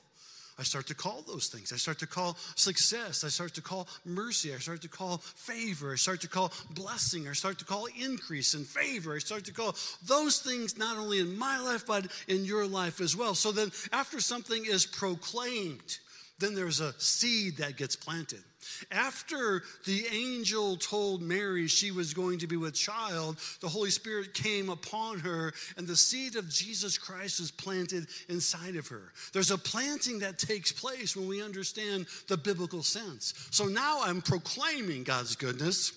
I 0.59 0.63
start 0.63 0.87
to 0.87 0.95
call 0.95 1.23
those 1.27 1.47
things. 1.47 1.71
I 1.71 1.77
start 1.77 1.99
to 1.99 2.07
call 2.07 2.35
success. 2.55 3.23
I 3.23 3.27
start 3.27 3.53
to 3.55 3.61
call 3.61 3.87
mercy. 4.05 4.55
I 4.55 4.57
start 4.57 4.81
to 4.81 4.87
call 4.87 5.17
favor. 5.17 5.93
I 5.93 5.97
start 5.97 6.21
to 6.21 6.27
call 6.27 6.51
blessing. 6.71 7.27
I 7.27 7.33
start 7.33 7.59
to 7.59 7.65
call 7.65 7.87
increase 7.99 8.55
and 8.55 8.65
favor. 8.65 9.15
I 9.15 9.19
start 9.19 9.45
to 9.45 9.53
call 9.53 9.75
those 10.05 10.39
things 10.39 10.75
not 10.75 10.97
only 10.97 11.19
in 11.19 11.37
my 11.37 11.59
life, 11.59 11.85
but 11.85 12.07
in 12.27 12.43
your 12.43 12.65
life 12.65 13.01
as 13.01 13.15
well. 13.15 13.35
So 13.35 13.51
then, 13.51 13.71
after 13.91 14.19
something 14.19 14.65
is 14.65 14.87
proclaimed, 14.87 15.99
then 16.39 16.55
there's 16.55 16.81
a 16.81 16.93
seed 16.97 17.57
that 17.57 17.77
gets 17.77 17.95
planted. 17.95 18.43
After 18.91 19.63
the 19.85 20.05
angel 20.11 20.77
told 20.77 21.21
Mary 21.21 21.67
she 21.67 21.91
was 21.91 22.13
going 22.13 22.39
to 22.39 22.47
be 22.47 22.57
with 22.57 22.73
child, 22.73 23.37
the 23.61 23.67
Holy 23.67 23.89
Spirit 23.89 24.33
came 24.33 24.69
upon 24.69 25.19
her, 25.19 25.53
and 25.75 25.87
the 25.87 25.95
seed 25.95 26.35
of 26.35 26.49
Jesus 26.49 26.97
Christ 26.97 27.39
is 27.39 27.51
planted 27.51 28.07
inside 28.29 28.75
of 28.75 28.87
her. 28.87 29.11
There's 29.33 29.51
a 29.51 29.57
planting 29.57 30.19
that 30.19 30.39
takes 30.39 30.71
place 30.71 31.15
when 31.15 31.27
we 31.27 31.43
understand 31.43 32.07
the 32.27 32.37
biblical 32.37 32.83
sense. 32.83 33.33
So 33.51 33.65
now 33.65 34.01
I'm 34.03 34.21
proclaiming 34.21 35.03
God's 35.03 35.35
goodness. 35.35 35.91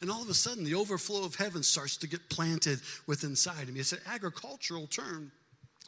And 0.00 0.10
all 0.10 0.22
of 0.22 0.28
a 0.28 0.34
sudden, 0.34 0.64
the 0.64 0.74
overflow 0.74 1.24
of 1.24 1.34
heaven 1.34 1.62
starts 1.62 1.96
to 1.98 2.06
get 2.06 2.28
planted 2.28 2.80
within 3.06 3.34
inside 3.34 3.68
of 3.68 3.74
me. 3.74 3.80
It's 3.80 3.92
an 3.92 3.98
agricultural 4.06 4.86
term. 4.86 5.32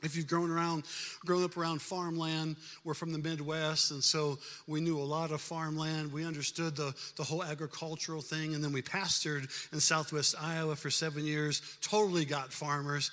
If 0.02 0.14
you've 0.14 0.26
grown 0.26 0.50
around, 0.50 0.84
grown 1.24 1.42
up 1.42 1.56
around 1.56 1.80
farmland, 1.80 2.56
we're 2.84 2.92
from 2.92 3.12
the 3.12 3.18
Midwest, 3.18 3.92
and 3.92 4.04
so 4.04 4.38
we 4.66 4.82
knew 4.82 4.98
a 4.98 5.00
lot 5.00 5.30
of 5.30 5.40
farmland. 5.40 6.12
We 6.12 6.26
understood 6.26 6.76
the, 6.76 6.94
the 7.16 7.24
whole 7.24 7.42
agricultural 7.42 8.20
thing, 8.20 8.54
and 8.54 8.62
then 8.62 8.72
we 8.72 8.82
pastored 8.82 9.48
in 9.72 9.80
Southwest 9.80 10.34
Iowa 10.38 10.76
for 10.76 10.90
seven 10.90 11.24
years. 11.24 11.62
Totally 11.80 12.26
got 12.26 12.52
farmers. 12.52 13.10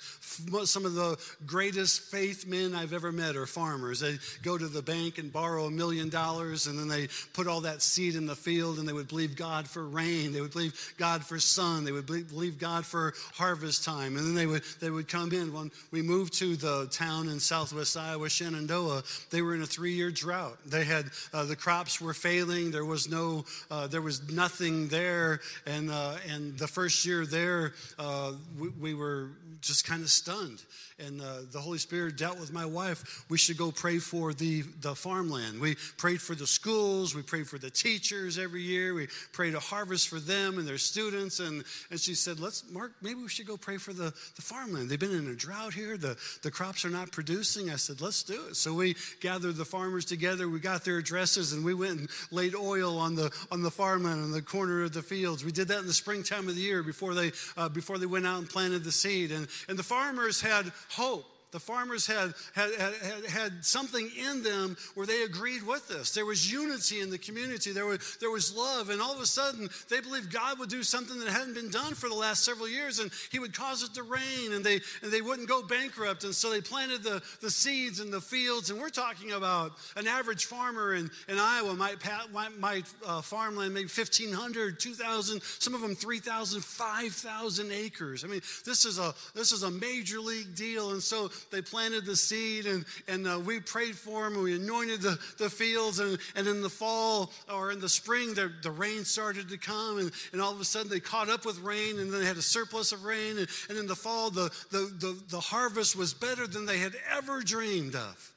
Some 0.64 0.84
of 0.84 0.92
the 0.94 1.16
greatest 1.46 2.02
faith 2.02 2.46
men 2.46 2.74
I've 2.74 2.92
ever 2.92 3.12
met 3.12 3.34
are 3.34 3.46
farmers. 3.46 4.00
They 4.00 4.18
go 4.42 4.58
to 4.58 4.68
the 4.68 4.82
bank 4.82 5.16
and 5.16 5.32
borrow 5.32 5.64
a 5.64 5.70
million 5.70 6.10
dollars, 6.10 6.66
and 6.66 6.78
then 6.78 6.88
they 6.88 7.08
put 7.32 7.46
all 7.46 7.62
that 7.62 7.80
seed 7.80 8.14
in 8.14 8.26
the 8.26 8.36
field, 8.36 8.78
and 8.78 8.86
they 8.86 8.92
would 8.92 9.08
believe 9.08 9.36
God 9.36 9.66
for 9.66 9.88
rain. 9.88 10.32
They 10.32 10.42
would 10.42 10.52
believe 10.52 10.94
God 10.98 11.24
for 11.24 11.38
sun. 11.38 11.84
They 11.84 11.92
would 11.92 12.06
believe 12.06 12.58
God 12.58 12.84
for 12.84 13.14
harvest 13.32 13.86
time, 13.86 14.18
and 14.18 14.26
then 14.26 14.34
they 14.34 14.46
would 14.46 14.62
they 14.80 14.90
would 14.90 15.08
come 15.08 15.32
in 15.32 15.54
when 15.54 15.70
we 15.90 16.02
moved 16.02 16.34
to 16.34 16.56
the 16.56 16.73
town 16.90 17.28
in 17.28 17.40
southwest 17.40 17.96
Iowa, 17.96 18.28
Shenandoah, 18.28 19.02
they 19.30 19.42
were 19.42 19.54
in 19.54 19.62
a 19.62 19.66
three-year 19.66 20.10
drought. 20.10 20.58
They 20.66 20.84
had 20.84 21.06
uh, 21.32 21.44
the 21.44 21.56
crops 21.56 22.00
were 22.00 22.14
failing. 22.14 22.70
There 22.70 22.84
was 22.84 23.08
no, 23.08 23.44
uh, 23.70 23.86
there 23.86 24.02
was 24.02 24.30
nothing 24.30 24.88
there, 24.88 25.40
and 25.66 25.90
uh, 25.90 26.16
and 26.28 26.58
the 26.58 26.68
first 26.68 27.04
year 27.06 27.26
there, 27.26 27.72
uh, 27.98 28.32
we, 28.58 28.68
we 28.68 28.94
were 28.94 29.30
just 29.60 29.86
kind 29.86 30.02
of 30.02 30.10
stunned 30.10 30.62
and 30.98 31.20
uh, 31.20 31.40
the 31.50 31.60
Holy 31.60 31.78
Spirit 31.78 32.16
dealt 32.16 32.38
with 32.38 32.52
my 32.52 32.64
wife. 32.64 33.24
We 33.28 33.38
should 33.38 33.56
go 33.56 33.72
pray 33.72 33.98
for 33.98 34.32
the, 34.32 34.62
the 34.80 34.94
farmland. 34.94 35.60
We 35.60 35.76
prayed 35.96 36.20
for 36.20 36.34
the 36.34 36.46
schools. 36.46 37.14
We 37.14 37.22
prayed 37.22 37.48
for 37.48 37.58
the 37.58 37.70
teachers 37.70 38.38
every 38.38 38.62
year. 38.62 38.94
We 38.94 39.08
prayed 39.32 39.54
a 39.54 39.60
harvest 39.60 40.08
for 40.08 40.20
them 40.20 40.58
and 40.58 40.66
their 40.66 40.78
students. 40.78 41.40
And, 41.40 41.64
and 41.90 41.98
she 41.98 42.14
said, 42.14 42.38
Let's, 42.38 42.70
Mark, 42.70 42.92
maybe 43.02 43.20
we 43.20 43.28
should 43.28 43.46
go 43.46 43.56
pray 43.56 43.78
for 43.78 43.92
the, 43.92 44.12
the 44.36 44.42
farmland. 44.42 44.88
They've 44.88 44.98
been 44.98 45.10
in 45.14 45.28
a 45.28 45.34
drought 45.34 45.74
here. 45.74 45.96
The, 45.96 46.16
the 46.42 46.50
crops 46.50 46.63
are 46.84 46.90
not 46.90 47.12
producing. 47.12 47.70
I 47.70 47.76
said, 47.76 48.00
Let's 48.00 48.22
do 48.22 48.46
it. 48.48 48.56
So 48.56 48.72
we 48.72 48.96
gathered 49.20 49.56
the 49.56 49.64
farmers 49.64 50.04
together. 50.04 50.48
We 50.48 50.60
got 50.60 50.84
their 50.84 50.98
addresses 50.98 51.52
and 51.52 51.64
we 51.64 51.74
went 51.74 52.00
and 52.00 52.08
laid 52.30 52.54
oil 52.54 52.98
on 52.98 53.14
the, 53.14 53.30
on 53.50 53.62
the 53.62 53.70
farmland 53.70 54.22
on 54.22 54.30
the 54.30 54.42
corner 54.42 54.82
of 54.82 54.92
the 54.92 55.02
fields. 55.02 55.44
We 55.44 55.52
did 55.52 55.68
that 55.68 55.80
in 55.80 55.86
the 55.86 55.92
springtime 55.92 56.48
of 56.48 56.54
the 56.54 56.62
year 56.62 56.82
before 56.82 57.14
they, 57.14 57.32
uh, 57.56 57.68
before 57.68 57.98
they 57.98 58.06
went 58.06 58.26
out 58.26 58.38
and 58.38 58.48
planted 58.48 58.84
the 58.84 58.92
seed. 58.92 59.30
And, 59.30 59.46
and 59.68 59.78
the 59.78 59.82
farmers 59.82 60.40
had 60.40 60.72
hope. 60.90 61.26
The 61.54 61.60
farmers 61.60 62.04
had, 62.04 62.34
had, 62.52 62.74
had, 62.74 63.24
had, 63.26 63.64
something 63.64 64.10
in 64.18 64.42
them 64.42 64.76
where 64.96 65.06
they 65.06 65.22
agreed 65.22 65.64
with 65.64 65.86
this. 65.86 66.12
There 66.12 66.26
was 66.26 66.50
unity 66.50 67.00
in 67.00 67.10
the 67.10 67.16
community, 67.16 67.70
there 67.70 67.86
was, 67.86 68.16
there 68.20 68.32
was 68.32 68.52
love, 68.56 68.90
and 68.90 69.00
all 69.00 69.14
of 69.14 69.20
a 69.20 69.26
sudden 69.26 69.68
they 69.88 70.00
believed 70.00 70.32
God 70.32 70.58
would 70.58 70.68
do 70.68 70.82
something 70.82 71.16
that 71.20 71.28
hadn't 71.28 71.54
been 71.54 71.70
done 71.70 71.94
for 71.94 72.08
the 72.08 72.14
last 72.16 72.44
several 72.44 72.68
years, 72.68 72.98
and 72.98 73.08
He 73.30 73.38
would 73.38 73.54
cause 73.54 73.84
it 73.84 73.94
to 73.94 74.02
rain, 74.02 74.52
and 74.52 74.64
they, 74.64 74.80
and 75.00 75.12
they 75.12 75.20
wouldn't 75.20 75.48
go 75.48 75.62
bankrupt. 75.62 76.24
And 76.24 76.34
so 76.34 76.50
they 76.50 76.60
planted 76.60 77.04
the, 77.04 77.22
the 77.40 77.52
seeds 77.52 78.00
in 78.00 78.10
the 78.10 78.20
fields. 78.20 78.70
And 78.70 78.80
we're 78.80 78.88
talking 78.88 79.30
about 79.30 79.74
an 79.94 80.08
average 80.08 80.46
farmer 80.46 80.94
in, 80.94 81.08
in 81.28 81.38
Iowa 81.38 81.74
might, 81.74 81.98
might, 82.32 82.58
might 82.58 82.92
uh, 83.06 83.20
farmland 83.20 83.74
maybe 83.74 83.86
1,500, 83.86 84.80
2,000, 84.80 85.40
some 85.40 85.72
of 85.72 85.82
them 85.82 85.94
3,000, 85.94 86.64
5,000 86.64 87.70
acres. 87.70 88.24
I 88.24 88.26
mean, 88.26 88.42
this 88.64 88.84
is, 88.84 88.98
a, 88.98 89.14
this 89.36 89.52
is 89.52 89.62
a 89.62 89.70
major 89.70 90.18
league 90.18 90.56
deal. 90.56 90.90
And 90.90 91.00
so 91.00 91.30
they 91.50 91.62
planted 91.62 92.04
the 92.04 92.16
seed 92.16 92.66
and, 92.66 92.84
and 93.08 93.26
uh, 93.26 93.38
we 93.38 93.60
prayed 93.60 93.96
for 93.96 94.24
them 94.24 94.34
and 94.34 94.42
we 94.42 94.56
anointed 94.56 95.02
the, 95.02 95.18
the 95.38 95.50
fields. 95.50 95.98
And, 95.98 96.18
and 96.36 96.46
in 96.46 96.62
the 96.62 96.70
fall 96.70 97.32
or 97.52 97.72
in 97.72 97.80
the 97.80 97.88
spring, 97.88 98.34
the, 98.34 98.52
the 98.62 98.70
rain 98.70 99.04
started 99.04 99.48
to 99.48 99.58
come. 99.58 99.98
And, 99.98 100.12
and 100.32 100.40
all 100.40 100.52
of 100.52 100.60
a 100.60 100.64
sudden 100.64 100.90
they 100.90 101.00
caught 101.00 101.28
up 101.28 101.44
with 101.44 101.58
rain 101.60 101.98
and 101.98 102.12
then 102.12 102.20
they 102.20 102.26
had 102.26 102.36
a 102.36 102.42
surplus 102.42 102.92
of 102.92 103.04
rain. 103.04 103.38
And, 103.38 103.48
and 103.68 103.78
in 103.78 103.86
the 103.86 103.96
fall, 103.96 104.30
the, 104.30 104.50
the, 104.70 104.92
the, 104.98 105.22
the 105.28 105.40
harvest 105.40 105.96
was 105.96 106.14
better 106.14 106.46
than 106.46 106.66
they 106.66 106.78
had 106.78 106.94
ever 107.16 107.40
dreamed 107.40 107.94
of. 107.94 108.33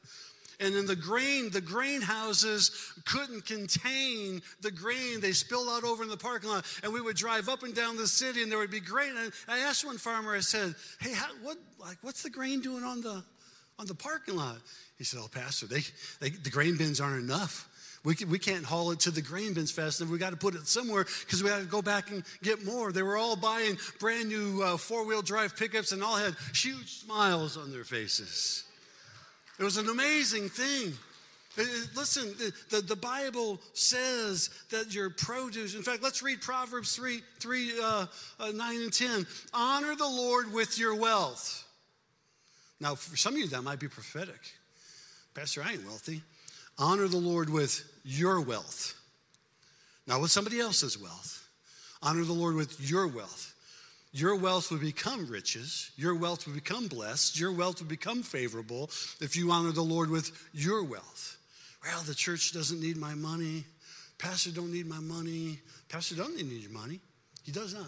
And 0.60 0.76
in 0.76 0.88
the 0.88 0.96
grain, 0.96 1.52
the 1.52 1.62
grain 1.62 2.02
houses 2.02 2.72
couldn't 3.06 3.46
contain 3.46 4.42
the 4.62 4.72
grain. 4.72 5.22
They 5.22 5.32
spilled 5.32 5.70
out 5.70 5.84
over 5.84 6.02
in 6.02 6.10
the 6.10 6.18
parking 6.18 6.50
lot. 6.50 6.66
And 6.84 6.92
we 6.92 7.00
would 7.00 7.16
drive 7.16 7.48
up 7.48 7.62
and 7.62 7.76
down 7.76 7.96
the 7.96 8.08
city 8.08 8.42
and 8.42 8.52
there 8.52 8.58
would 8.58 8.72
be 8.72 8.80
grain. 8.80 9.16
And 9.18 9.32
I 9.48 9.60
asked 9.60 9.86
one 9.86 10.00
farmer, 10.00 10.36
I 10.36 10.40
said, 10.40 10.74
Hey, 11.00 11.14
how, 11.14 11.28
what, 11.44 11.58
like, 11.80 11.98
what's 12.02 12.24
the 12.24 12.32
grain 12.32 12.62
doing 12.62 12.84
on 12.84 13.02
the, 13.02 13.24
on 13.78 13.86
the 13.86 13.94
parking 13.94 14.36
lot? 14.36 14.58
He 14.98 15.04
said, 15.04 15.20
Oh, 15.24 15.28
Pastor, 15.28 15.68
they, 15.68 15.82
they, 16.20 16.30
the 16.30 16.50
grain 16.50 16.76
bins 16.76 17.00
aren't 17.00 17.24
enough. 17.24 17.70
We, 18.04 18.16
can, 18.16 18.30
we 18.30 18.40
can't 18.40 18.64
haul 18.64 18.92
it 18.92 19.02
to 19.02 19.12
the 19.12 19.22
grain 19.22 19.54
bins 19.54 19.72
fast 19.72 20.02
enough. 20.02 20.12
We 20.12 20.18
got 20.18 20.32
to 20.32 20.38
put 20.38 20.56
it 20.56 20.68
somewhere 20.68 21.06
because 21.26 21.44
we 21.44 21.50
got 21.50 21.60
to 21.60 21.66
go 21.66 21.84
back 21.84 22.10
and 22.10 22.24
get 22.42 22.66
more. 22.66 22.92
They 22.92 23.04
were 23.04 23.18
all 23.18 23.36
buying 23.36 23.78
brand 24.00 24.30
new 24.30 24.64
uh, 24.64 24.78
four 24.78 25.06
wheel 25.06 25.22
drive 25.22 25.56
pickups 25.56 25.92
and 25.92 26.02
all 26.02 26.16
had 26.16 26.36
huge 26.56 27.02
smiles 27.02 27.58
on 27.58 27.72
their 27.72 27.84
faces. 27.84 28.64
It 29.60 29.64
was 29.64 29.78
an 29.78 29.90
amazing 29.90 30.50
thing. 30.50 30.94
Uh, 31.58 31.64
listen, 31.96 32.36
the, 32.70 32.82
the 32.82 32.96
Bible 32.96 33.60
says 33.74 34.50
that 34.70 34.94
your 34.94 35.10
produce, 35.10 35.74
in 35.74 35.82
fact, 35.82 36.04
let's 36.04 36.22
read 36.22 36.42
Proverbs 36.42 36.96
3, 36.96 37.22
3 37.40 37.72
uh, 37.82 38.06
uh, 38.40 38.52
9 38.54 38.82
and 38.82 38.94
10. 38.94 39.26
Honor 39.54 39.96
the 39.96 40.08
Lord 40.08 40.54
with 40.54 40.78
your 40.78 40.96
wealth. 40.96 41.68
Now, 42.80 42.94
for 42.94 43.18
some 43.18 43.34
of 43.34 43.40
you, 43.40 43.48
that 43.48 43.64
might 43.64 43.80
be 43.80 43.88
prophetic. 43.88 44.40
Pastor, 45.34 45.64
I 45.64 45.74
ain't 45.74 45.86
wealthy. 45.86 46.22
Honor 46.78 47.08
the 47.08 47.18
Lord 47.18 47.50
with 47.50 47.84
your 48.04 48.40
wealth, 48.40 48.94
not 50.06 50.22
with 50.22 50.30
somebody 50.30 50.60
else's 50.60 51.02
wealth. 51.02 51.48
Honor 52.04 52.24
the 52.24 52.34
Lord 52.34 52.56
with 52.56 52.80
your 52.80 53.08
wealth. 53.08 53.56
Your 54.18 54.36
wealth 54.36 54.72
would 54.72 54.82
become 54.82 55.28
riches. 55.28 55.92
Your 55.96 56.16
wealth 56.16 56.48
would 56.48 56.56
become 56.56 56.88
blessed. 56.88 57.40
Your 57.40 57.52
wealth 57.52 57.80
would 57.80 57.88
become 57.88 58.24
favorable 58.24 58.90
if 59.22 59.36
you 59.36 59.52
honor 59.52 59.72
the 59.72 59.84
Lord 59.84 60.10
with 60.10 60.32
your 60.54 60.84
wealth. 60.84 61.38
Well, 61.84 62.02
the 62.02 62.16
church 62.16 62.52
doesn't 62.52 62.82
need 62.82 62.98
my 62.98 63.14
money. 63.14 63.64
Pastor 64.18 64.50
don't 64.50 64.74
need 64.74 64.88
my 64.88 65.00
money. 65.00 65.60
Pastor 65.88 66.16
doesn't 66.16 66.36
need 66.36 66.64
your 66.64 66.72
money. 66.72 67.00
He 67.44 67.52
does 67.52 67.76
not. 67.76 67.86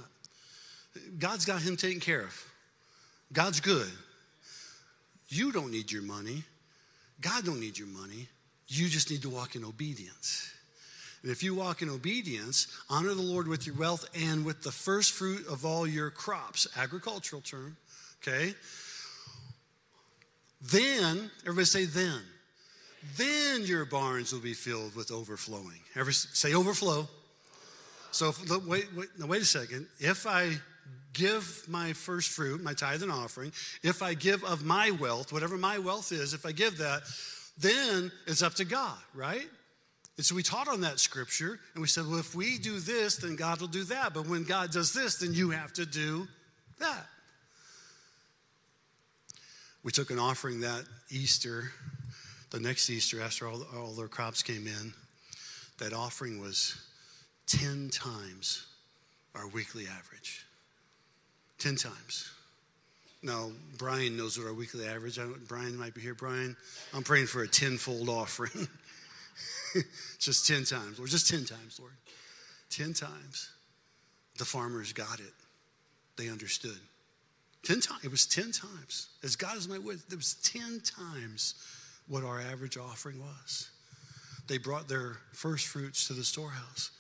God's 1.17 1.45
got 1.45 1.63
him 1.63 1.75
taken 1.75 1.99
care 1.99 2.21
of. 2.21 2.45
God's 3.33 3.59
good. 3.59 3.89
You 5.29 5.51
don't 5.51 5.71
need 5.71 5.91
your 5.91 6.03
money. 6.03 6.43
God 7.21 7.43
don't 7.43 7.59
need 7.59 7.79
your 7.79 7.87
money. 7.87 8.27
You 8.67 8.87
just 8.87 9.09
need 9.09 9.23
to 9.23 9.29
walk 9.31 9.55
in 9.55 9.65
obedience. 9.65 10.53
And 11.21 11.31
if 11.31 11.43
you 11.43 11.53
walk 11.53 11.81
in 11.81 11.89
obedience, 11.89 12.67
honor 12.89 13.13
the 13.13 13.21
Lord 13.21 13.47
with 13.47 13.67
your 13.67 13.75
wealth 13.75 14.05
and 14.15 14.45
with 14.45 14.63
the 14.63 14.71
first 14.71 15.11
fruit 15.11 15.45
of 15.47 15.65
all 15.65 15.85
your 15.85 16.09
crops, 16.09 16.67
agricultural 16.77 17.41
term, 17.41 17.75
okay? 18.21 18.53
Then, 20.61 21.29
everybody 21.45 21.65
say 21.65 21.85
then 21.85 22.21
then 23.17 23.63
your 23.63 23.85
barns 23.85 24.33
will 24.33 24.41
be 24.41 24.53
filled 24.53 24.95
with 24.95 25.11
overflowing. 25.11 25.79
Say 26.11 26.53
overflow? 26.53 27.07
So 28.11 28.29
if, 28.29 28.65
wait, 28.65 28.87
wait, 28.95 29.07
now 29.17 29.27
wait 29.27 29.41
a 29.41 29.45
second. 29.45 29.87
If 29.99 30.25
I 30.27 30.53
give 31.13 31.63
my 31.67 31.93
first 31.93 32.29
fruit, 32.29 32.61
my 32.61 32.73
tithe 32.73 33.03
and 33.03 33.11
offering, 33.11 33.51
if 33.83 34.01
I 34.01 34.13
give 34.13 34.43
of 34.43 34.65
my 34.65 34.91
wealth, 34.91 35.31
whatever 35.31 35.57
my 35.57 35.79
wealth 35.79 36.11
is, 36.11 36.33
if 36.33 36.45
I 36.45 36.51
give 36.51 36.77
that, 36.79 37.03
then 37.57 38.11
it's 38.25 38.41
up 38.41 38.55
to 38.55 38.65
God, 38.65 38.97
right? 39.13 39.47
And 40.19 40.25
so 40.25 40.35
we 40.35 40.43
taught 40.43 40.67
on 40.67 40.81
that 40.81 40.99
scripture, 40.99 41.61
and 41.73 41.81
we 41.81 41.87
said, 41.87 42.05
well, 42.05 42.19
if 42.19 42.35
we 42.35 42.57
do 42.57 42.79
this, 42.79 43.15
then 43.15 43.37
God 43.37 43.61
will 43.61 43.69
do 43.69 43.85
that. 43.85 44.13
But 44.13 44.27
when 44.27 44.43
God 44.43 44.69
does 44.69 44.91
this, 44.91 45.15
then 45.19 45.33
you 45.33 45.51
have 45.51 45.71
to 45.73 45.85
do 45.85 46.27
that. 46.79 47.05
We 49.81 49.93
took 49.93 50.11
an 50.11 50.19
offering 50.19 50.59
that 50.59 50.83
Easter 51.09 51.71
the 52.51 52.59
next 52.59 52.89
Easter, 52.89 53.21
after 53.21 53.47
all, 53.47 53.61
all 53.75 53.91
their 53.93 54.07
crops 54.07 54.43
came 54.43 54.65
in, 54.67 54.93
that 55.77 55.93
offering 55.93 56.41
was 56.41 56.75
10 57.47 57.89
times 57.89 58.65
our 59.35 59.47
weekly 59.47 59.85
average. 59.85 60.45
10 61.59 61.75
times. 61.75 62.29
Now, 63.21 63.51
Brian 63.77 64.17
knows 64.17 64.37
what 64.37 64.47
our 64.47 64.53
weekly 64.53 64.85
average. 64.85 65.19
Brian 65.47 65.77
might 65.77 65.93
be 65.93 66.01
here. 66.01 66.15
Brian, 66.15 66.55
I'm 66.93 67.03
praying 67.03 67.27
for 67.27 67.43
a 67.43 67.47
tenfold 67.47 68.09
offering. 68.09 68.67
just 70.19 70.47
10 70.47 70.65
times, 70.65 70.97
Lord. 70.97 71.09
Just 71.09 71.29
10 71.29 71.45
times, 71.45 71.79
Lord. 71.79 71.93
10 72.69 72.93
times. 72.93 73.49
The 74.37 74.45
farmers 74.45 74.93
got 74.93 75.19
it. 75.19 75.33
They 76.17 76.29
understood. 76.29 76.79
10 77.63 77.81
times. 77.81 78.03
It 78.03 78.11
was 78.11 78.25
10 78.25 78.51
times. 78.51 79.09
As 79.23 79.35
God 79.35 79.57
is 79.57 79.67
my 79.67 79.77
witness, 79.77 80.05
it 80.11 80.15
was 80.15 80.35
10 80.43 80.81
times 80.83 81.55
what 82.07 82.23
our 82.23 82.39
average 82.39 82.77
offering 82.77 83.19
was. 83.19 83.69
They 84.47 84.57
brought 84.57 84.87
their 84.87 85.17
first 85.31 85.67
fruits 85.67 86.07
to 86.07 86.13
the 86.13 86.23
storehouse. 86.23 86.91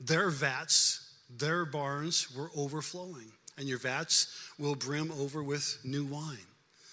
Their 0.00 0.30
vats, 0.30 1.12
their 1.28 1.64
barns 1.64 2.34
were 2.34 2.50
overflowing, 2.56 3.30
and 3.58 3.68
your 3.68 3.78
vats 3.78 4.50
will 4.58 4.74
brim 4.74 5.12
over 5.12 5.42
with 5.42 5.78
new 5.84 6.04
wine. 6.04 6.38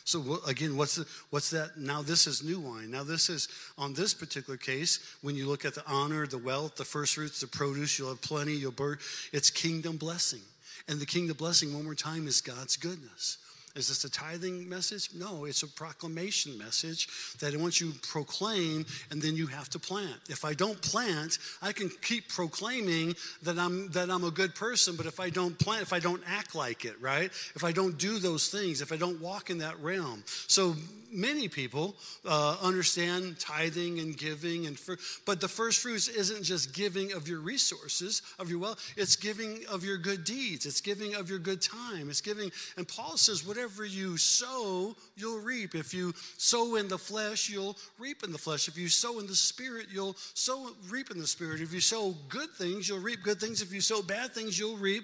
So 0.04 0.40
again, 0.48 0.78
what's 0.78 0.96
the, 0.96 1.06
what's 1.30 1.50
that? 1.52 1.78
Now 1.78 2.02
this 2.02 2.28
is 2.28 2.44
new 2.44 2.60
wine. 2.60 2.92
Now 2.92 3.04
this 3.04 3.30
is 3.30 3.48
on 3.78 3.94
this 3.94 4.14
particular 4.14 4.58
case. 4.58 5.00
When 5.22 5.36
you 5.36 5.48
look 5.48 5.66
at 5.66 5.76
the 5.76 5.84
honor, 5.88 6.28
the 6.28 6.38
wealth, 6.38 6.76
the 6.76 6.86
first 6.86 7.16
fruits, 7.16 7.42
the 7.42 7.48
produce, 7.48 7.98
you'll 8.00 8.10
have 8.10 8.22
plenty. 8.22 8.54
You'll 8.54 8.72
burn. 8.72 8.98
It's 9.32 9.50
kingdom 9.50 9.98
blessing, 9.98 10.42
and 10.88 11.00
the 11.00 11.06
kingdom 11.06 11.38
blessing 11.38 11.74
one 11.74 11.86
more 11.86 11.96
time 11.96 12.28
is 12.28 12.42
God's 12.42 12.78
goodness. 12.78 13.38
Is 13.76 13.88
this 13.88 14.04
a 14.04 14.10
tithing 14.10 14.68
message? 14.68 15.10
No, 15.14 15.46
it's 15.46 15.64
a 15.64 15.68
proclamation 15.68 16.58
message 16.58 17.08
that 17.40 17.56
once 17.56 17.80
you 17.80 17.94
proclaim 18.02 18.86
and 19.10 19.22
then 19.22 19.36
you 19.36 19.48
have 19.48 19.70
to 19.70 19.80
plant. 19.80 20.18
If 20.30 20.44
I 20.44 20.54
don't 20.54 20.82
plant, 20.82 21.38
I 21.62 21.72
can 21.72 21.90
keep 22.02 22.28
proclaiming 22.30 23.16
that 23.44 23.58
I'm 23.58 23.90
that 23.92 24.10
I'm 24.10 24.24
a 24.24 24.32
good 24.32 24.56
person, 24.56 24.96
but 24.96 25.06
if 25.06 25.20
I 25.20 25.30
don't 25.30 25.58
plant, 25.58 25.82
if 25.82 25.94
I 25.94 26.00
don't 26.00 26.24
act 26.28 26.56
like 26.56 26.86
it, 26.86 27.00
right? 27.02 27.32
If 27.56 27.64
I 27.64 27.72
don't 27.72 27.98
do 27.98 28.20
those 28.20 28.50
things, 28.50 28.82
if 28.82 28.92
I 28.92 28.98
don't 28.98 29.22
walk 29.22 29.50
in 29.50 29.60
that 29.60 29.80
realm. 29.80 30.24
So 30.48 30.76
many 31.12 31.48
people 31.48 31.96
uh, 32.26 32.58
understand 32.62 33.38
tithing 33.40 34.00
and 34.00 34.18
giving 34.18 34.66
and 34.66 34.80
but 35.26 35.42
the 35.42 35.48
first 35.48 35.80
fruits 35.80 36.08
isn't 36.08 36.44
just 36.44 36.74
giving 36.74 37.12
of 37.12 37.28
your 37.28 37.40
resources 37.40 38.22
of 38.40 38.50
your 38.50 38.60
wealth 38.60 38.94
it's 38.96 39.16
giving 39.16 39.60
of 39.70 39.84
your 39.84 39.98
good 39.98 40.24
deeds 40.24 40.66
it's 40.66 40.82
giving 40.82 41.16
of 41.16 41.30
your 41.30 41.40
good 41.40 41.62
time 41.62 42.10
it's 42.10 42.22
giving 42.22 42.52
and 42.78 42.88
paul 42.88 43.18
says 43.18 43.46
whatever 43.46 43.61
you 43.86 44.18
sow 44.18 44.96
you'll 45.16 45.40
reap 45.40 45.76
if 45.76 45.94
you 45.94 46.14
sow 46.38 46.76
in 46.76 46.88
the 46.88 46.98
flesh 46.98 47.50
you'll 47.50 47.78
reap 48.00 48.24
in 48.24 48.32
the 48.32 48.38
flesh 48.38 48.68
if 48.68 48.78
you 48.78 48.88
sow 48.88 49.20
in 49.20 49.28
the 49.28 49.36
spirit 49.36 49.88
you'll 49.92 50.16
sow 50.34 50.70
reap 50.90 51.12
in 51.12 51.18
the 51.18 51.28
spirit 51.28 51.62
if 51.62 51.74
you 51.74 51.80
sow 51.82 52.16
good 52.30 52.50
things 52.58 52.88
you'll 52.88 53.00
reap 53.00 53.22
good 53.24 53.40
things 53.40 53.62
if 53.62 53.74
you 53.74 53.82
sow 53.82 54.02
bad 54.02 54.32
things 54.32 54.58
you'll 54.58 54.78
reap 54.78 55.04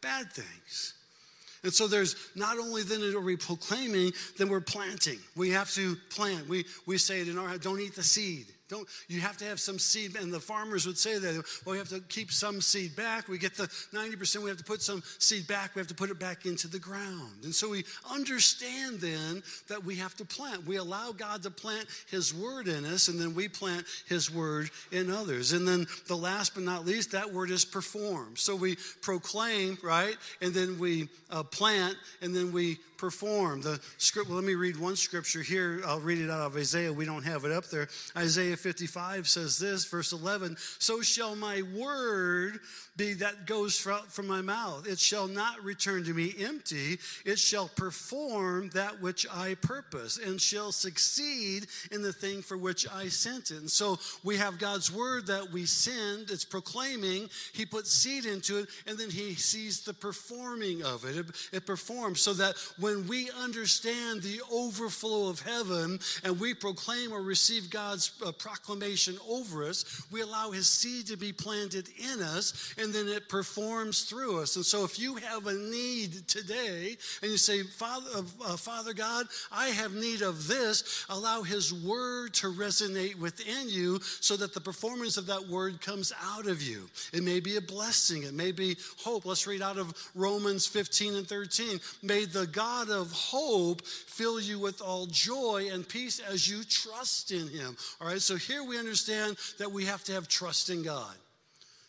bad 0.00 0.30
things 0.32 0.94
and 1.62 1.72
so 1.72 1.86
there's 1.86 2.16
not 2.34 2.58
only 2.58 2.82
then 2.82 3.02
are 3.14 3.20
we 3.20 3.36
proclaiming, 3.36 4.12
then 4.38 4.48
we're 4.48 4.60
planting. 4.60 5.18
We 5.36 5.50
have 5.50 5.70
to 5.72 5.94
plant. 6.08 6.48
We, 6.48 6.64
we 6.86 6.96
say 6.96 7.20
it 7.20 7.28
in 7.28 7.36
our 7.38 7.48
head, 7.48 7.60
don't 7.60 7.80
eat 7.80 7.94
the 7.94 8.02
seed. 8.02 8.46
Don't, 8.70 8.88
you 9.08 9.20
have 9.20 9.36
to 9.38 9.44
have 9.44 9.58
some 9.58 9.78
seed, 9.78 10.16
and 10.16 10.32
the 10.32 10.40
farmers 10.40 10.86
would 10.86 10.96
say 10.96 11.18
that, 11.18 11.44
well, 11.64 11.72
we 11.72 11.78
have 11.78 11.88
to 11.88 12.00
keep 12.08 12.30
some 12.30 12.60
seed 12.60 12.94
back. 12.94 13.28
We 13.28 13.36
get 13.36 13.56
the 13.56 13.64
90%, 13.92 14.42
we 14.42 14.48
have 14.48 14.58
to 14.58 14.64
put 14.64 14.80
some 14.80 15.02
seed 15.18 15.48
back, 15.48 15.74
we 15.74 15.80
have 15.80 15.88
to 15.88 15.94
put 15.94 16.10
it 16.10 16.20
back 16.20 16.46
into 16.46 16.68
the 16.68 16.78
ground. 16.78 17.44
And 17.44 17.54
so 17.54 17.70
we 17.70 17.84
understand 18.10 19.00
then 19.00 19.42
that 19.68 19.84
we 19.84 19.96
have 19.96 20.16
to 20.16 20.24
plant. 20.24 20.66
We 20.66 20.76
allow 20.76 21.10
God 21.10 21.42
to 21.42 21.50
plant 21.50 21.86
His 22.08 22.32
word 22.32 22.68
in 22.68 22.84
us, 22.84 23.08
and 23.08 23.20
then 23.20 23.34
we 23.34 23.48
plant 23.48 23.86
His 24.08 24.32
word 24.32 24.70
in 24.92 25.10
others. 25.10 25.52
And 25.52 25.66
then 25.66 25.86
the 26.06 26.16
last 26.16 26.54
but 26.54 26.62
not 26.62 26.86
least, 26.86 27.12
that 27.12 27.32
word 27.32 27.50
is 27.50 27.64
perform. 27.64 28.36
So 28.36 28.54
we 28.54 28.76
proclaim, 29.02 29.78
right? 29.82 30.16
And 30.40 30.54
then 30.54 30.78
we 30.78 31.08
uh, 31.30 31.42
plant, 31.42 31.96
and 32.22 32.34
then 32.34 32.52
we 32.52 32.78
perform. 33.00 33.62
The 33.62 33.80
script, 33.96 34.28
well, 34.28 34.36
let 34.36 34.44
me 34.44 34.54
read 34.54 34.78
one 34.78 34.94
scripture 34.94 35.42
here. 35.42 35.80
I'll 35.86 36.00
read 36.00 36.18
it 36.18 36.30
out 36.30 36.42
of 36.42 36.56
Isaiah. 36.56 36.92
We 36.92 37.06
don't 37.06 37.24
have 37.24 37.44
it 37.44 37.50
up 37.50 37.66
there. 37.66 37.88
Isaiah 38.16 38.56
55 38.56 39.26
says 39.26 39.58
this, 39.58 39.86
verse 39.86 40.12
11 40.12 40.56
So 40.78 41.00
shall 41.00 41.34
my 41.34 41.62
word 41.74 42.60
be 43.00 43.14
that 43.14 43.46
goes 43.46 43.78
from 43.78 44.26
my 44.26 44.42
mouth. 44.42 44.86
It 44.86 44.98
shall 44.98 45.26
not 45.26 45.64
return 45.64 46.04
to 46.04 46.12
me 46.12 46.34
empty. 46.38 46.98
It 47.24 47.38
shall 47.38 47.68
perform 47.68 48.68
that 48.74 49.00
which 49.00 49.26
I 49.32 49.54
purpose 49.54 50.18
and 50.18 50.38
shall 50.38 50.70
succeed 50.70 51.66
in 51.90 52.02
the 52.02 52.12
thing 52.12 52.42
for 52.42 52.58
which 52.58 52.86
I 52.92 53.08
sent 53.08 53.50
it. 53.52 53.60
And 53.60 53.70
so 53.70 53.98
we 54.22 54.36
have 54.36 54.58
God's 54.58 54.92
word 54.92 55.28
that 55.28 55.50
we 55.50 55.64
send. 55.64 56.30
It's 56.30 56.44
proclaiming. 56.44 57.30
He 57.54 57.64
puts 57.64 57.90
seed 57.90 58.26
into 58.26 58.58
it 58.58 58.68
and 58.86 58.98
then 58.98 59.08
he 59.08 59.34
sees 59.34 59.80
the 59.80 59.94
performing 59.94 60.82
of 60.82 61.06
it. 61.06 61.16
It, 61.16 61.26
it 61.52 61.66
performs 61.66 62.20
so 62.20 62.34
that 62.34 62.56
when 62.78 62.89
we 63.08 63.30
understand 63.42 64.22
the 64.22 64.42
overflow 64.52 65.28
of 65.28 65.40
heaven 65.40 65.98
and 66.24 66.38
we 66.38 66.52
proclaim 66.52 67.12
or 67.12 67.22
receive 67.22 67.70
God's 67.70 68.12
uh, 68.24 68.32
proclamation 68.32 69.16
over 69.28 69.64
us, 69.64 70.02
we 70.10 70.20
allow 70.20 70.50
his 70.50 70.68
seed 70.68 71.06
to 71.06 71.16
be 71.16 71.32
planted 71.32 71.88
in 71.98 72.20
us 72.20 72.74
and 72.76 72.90
and 72.90 73.08
then 73.08 73.16
it 73.16 73.28
performs 73.28 74.02
through 74.02 74.40
us. 74.40 74.56
And 74.56 74.66
so 74.66 74.84
if 74.84 74.98
you 74.98 75.14
have 75.14 75.46
a 75.46 75.54
need 75.54 76.26
today 76.26 76.96
and 77.22 77.30
you 77.30 77.36
say, 77.36 77.62
Father, 77.62 78.10
uh, 78.16 78.22
uh, 78.44 78.56
Father 78.56 78.92
God, 78.92 79.26
I 79.52 79.68
have 79.68 79.94
need 79.94 80.22
of 80.22 80.48
this, 80.48 81.06
allow 81.08 81.42
His 81.42 81.72
word 81.72 82.34
to 82.34 82.48
resonate 82.48 83.16
within 83.16 83.68
you 83.68 84.00
so 84.02 84.36
that 84.38 84.54
the 84.54 84.60
performance 84.60 85.18
of 85.18 85.26
that 85.26 85.46
word 85.46 85.80
comes 85.80 86.12
out 86.34 86.48
of 86.48 86.62
you. 86.62 86.88
It 87.12 87.22
may 87.22 87.38
be 87.38 87.58
a 87.58 87.60
blessing, 87.60 88.24
it 88.24 88.34
may 88.34 88.50
be 88.50 88.76
hope. 88.98 89.24
Let's 89.24 89.46
read 89.46 89.62
out 89.62 89.78
of 89.78 89.94
Romans 90.16 90.66
15 90.66 91.14
and 91.14 91.28
13. 91.28 91.78
May 92.02 92.24
the 92.24 92.48
God 92.48 92.79
of 92.88 93.12
hope 93.12 93.84
fill 93.84 94.40
you 94.40 94.58
with 94.58 94.80
all 94.80 95.06
joy 95.06 95.68
and 95.72 95.86
peace 95.86 96.20
as 96.20 96.48
you 96.48 96.64
trust 96.64 97.30
in 97.32 97.48
Him. 97.48 97.76
All 98.00 98.06
right, 98.06 98.20
so 98.20 98.36
here 98.36 98.64
we 98.64 98.78
understand 98.78 99.36
that 99.58 99.70
we 99.70 99.84
have 99.84 100.04
to 100.04 100.12
have 100.12 100.28
trust 100.28 100.70
in 100.70 100.82
God. 100.82 101.14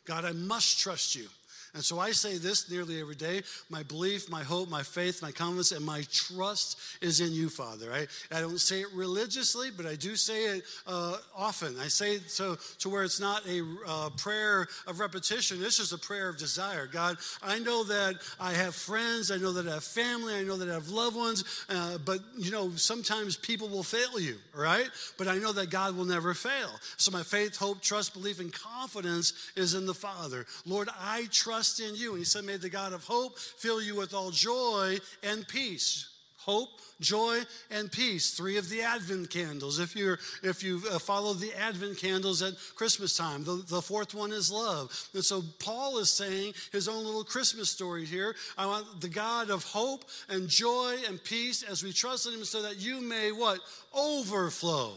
God, 0.06 0.26
I 0.26 0.34
must 0.34 0.80
trust 0.80 1.16
you. 1.16 1.28
And 1.74 1.84
so 1.84 2.00
I 2.00 2.12
say 2.12 2.38
this 2.38 2.70
nearly 2.70 3.00
every 3.00 3.16
day 3.16 3.44
my 3.70 3.84
belief, 3.84 4.30
my 4.30 4.44
hope, 4.44 4.70
my 4.70 4.84
faith, 4.84 5.22
my 5.22 5.32
confidence, 5.32 5.72
and 5.72 5.86
my 5.86 6.04
trust 6.12 6.78
is 7.02 7.22
in 7.22 7.32
you, 7.32 7.48
Father. 7.48 7.94
I, 7.94 8.08
I 8.36 8.42
don't 8.42 8.60
say 8.60 8.82
it 8.82 8.88
religiously, 8.94 9.70
but 9.76 9.86
I 9.86 9.96
do 9.96 10.18
say 10.18 10.58
it 10.58 10.64
uh, 10.86 11.18
often. 11.36 11.76
I 11.80 11.88
say 11.88 12.16
it 12.16 12.30
so 12.30 12.58
to 12.80 12.90
where 12.90 13.04
it's 13.04 13.22
not 13.22 13.46
a 13.48 13.66
uh, 13.88 14.10
prayer 14.18 14.68
of 14.86 15.00
repetition, 15.00 15.64
it's 15.64 15.78
just 15.78 15.94
a 15.94 15.98
prayer 15.98 16.28
of 16.28 16.38
desire. 16.38 16.88
God, 16.88 17.18
I 17.42 17.60
know 17.60 17.86
that 17.86 18.16
I 18.40 18.52
have 18.52 18.76
friends, 18.76 19.32
I 19.32 19.38
know 19.38 19.54
that 19.54 19.68
I 19.68 19.76
have 19.76 19.84
family, 19.84 20.36
I 20.36 20.44
know 20.44 20.58
that 20.58 20.70
I 20.70 20.74
have 20.74 20.90
loved 20.90 21.16
ones, 21.16 21.66
uh, 21.70 21.98
but 22.00 22.20
you 22.38 22.52
know, 22.52 22.72
sometimes 22.76 23.38
people 23.38 23.70
will 23.70 23.84
fail 23.84 24.20
you, 24.20 24.36
right? 24.54 24.90
But 25.18 25.30
I 25.30 25.38
know 25.38 25.54
that 25.54 25.70
God 25.70 25.96
will 25.96 26.06
never 26.06 26.34
fail. 26.34 26.70
So 26.98 27.12
my 27.12 27.24
faith, 27.24 27.56
hope, 27.56 27.82
trust, 27.82 28.14
belief, 28.14 28.42
and 28.42 28.52
confidence 28.52 29.52
is 29.56 29.74
in 29.74 29.86
the 29.86 29.94
Father. 29.94 30.46
Lord, 30.66 30.90
I 31.00 31.28
trust 31.32 31.61
trust 31.62 31.80
in 31.80 31.96
you. 31.96 32.12
And 32.12 32.20
he 32.20 32.26
said, 32.26 32.44
May 32.44 32.58
the 32.58 32.70
God 32.70 32.92
of 32.92 33.04
hope 33.04 33.38
fill 33.38 33.82
you 33.82 33.96
with 33.96 34.16
all 34.16 34.32
joy 34.32 34.98
and 35.22 35.48
peace. 35.48 36.08
Hope, 36.38 36.70
joy, 37.00 37.38
and 37.70 37.92
peace. 37.92 38.32
Three 38.32 38.58
of 38.58 38.68
the 38.68 38.82
Advent 38.82 39.30
candles. 39.30 39.78
If 39.78 39.96
you 39.96 40.18
if 40.42 40.64
you 40.64 40.82
uh, 40.90 40.98
follow 40.98 41.34
the 41.36 41.54
Advent 41.54 42.00
candles 42.00 42.42
at 42.42 42.56
Christmas 42.76 43.16
time, 43.16 43.44
the, 43.44 43.64
the 43.68 43.80
fourth 43.80 44.16
one 44.16 44.32
is 44.32 44.52
love. 44.52 44.90
And 45.14 45.24
so 45.24 45.44
Paul 45.60 46.00
is 46.00 46.10
saying 46.10 46.56
his 46.72 46.88
own 46.88 47.06
little 47.06 47.24
Christmas 47.24 47.70
story 47.70 48.06
here. 48.06 48.36
I 48.58 48.66
want 48.66 49.02
the 49.02 49.10
God 49.10 49.52
of 49.52 49.64
hope 49.66 50.06
and 50.30 50.48
joy 50.48 50.96
and 51.08 51.24
peace 51.24 51.62
as 51.62 51.84
we 51.84 51.94
trust 51.94 52.26
in 52.26 52.34
Him, 52.34 52.44
so 52.44 52.64
that 52.64 52.82
you 52.82 53.02
may 53.02 53.32
what 53.32 53.60
overflow 53.94 54.94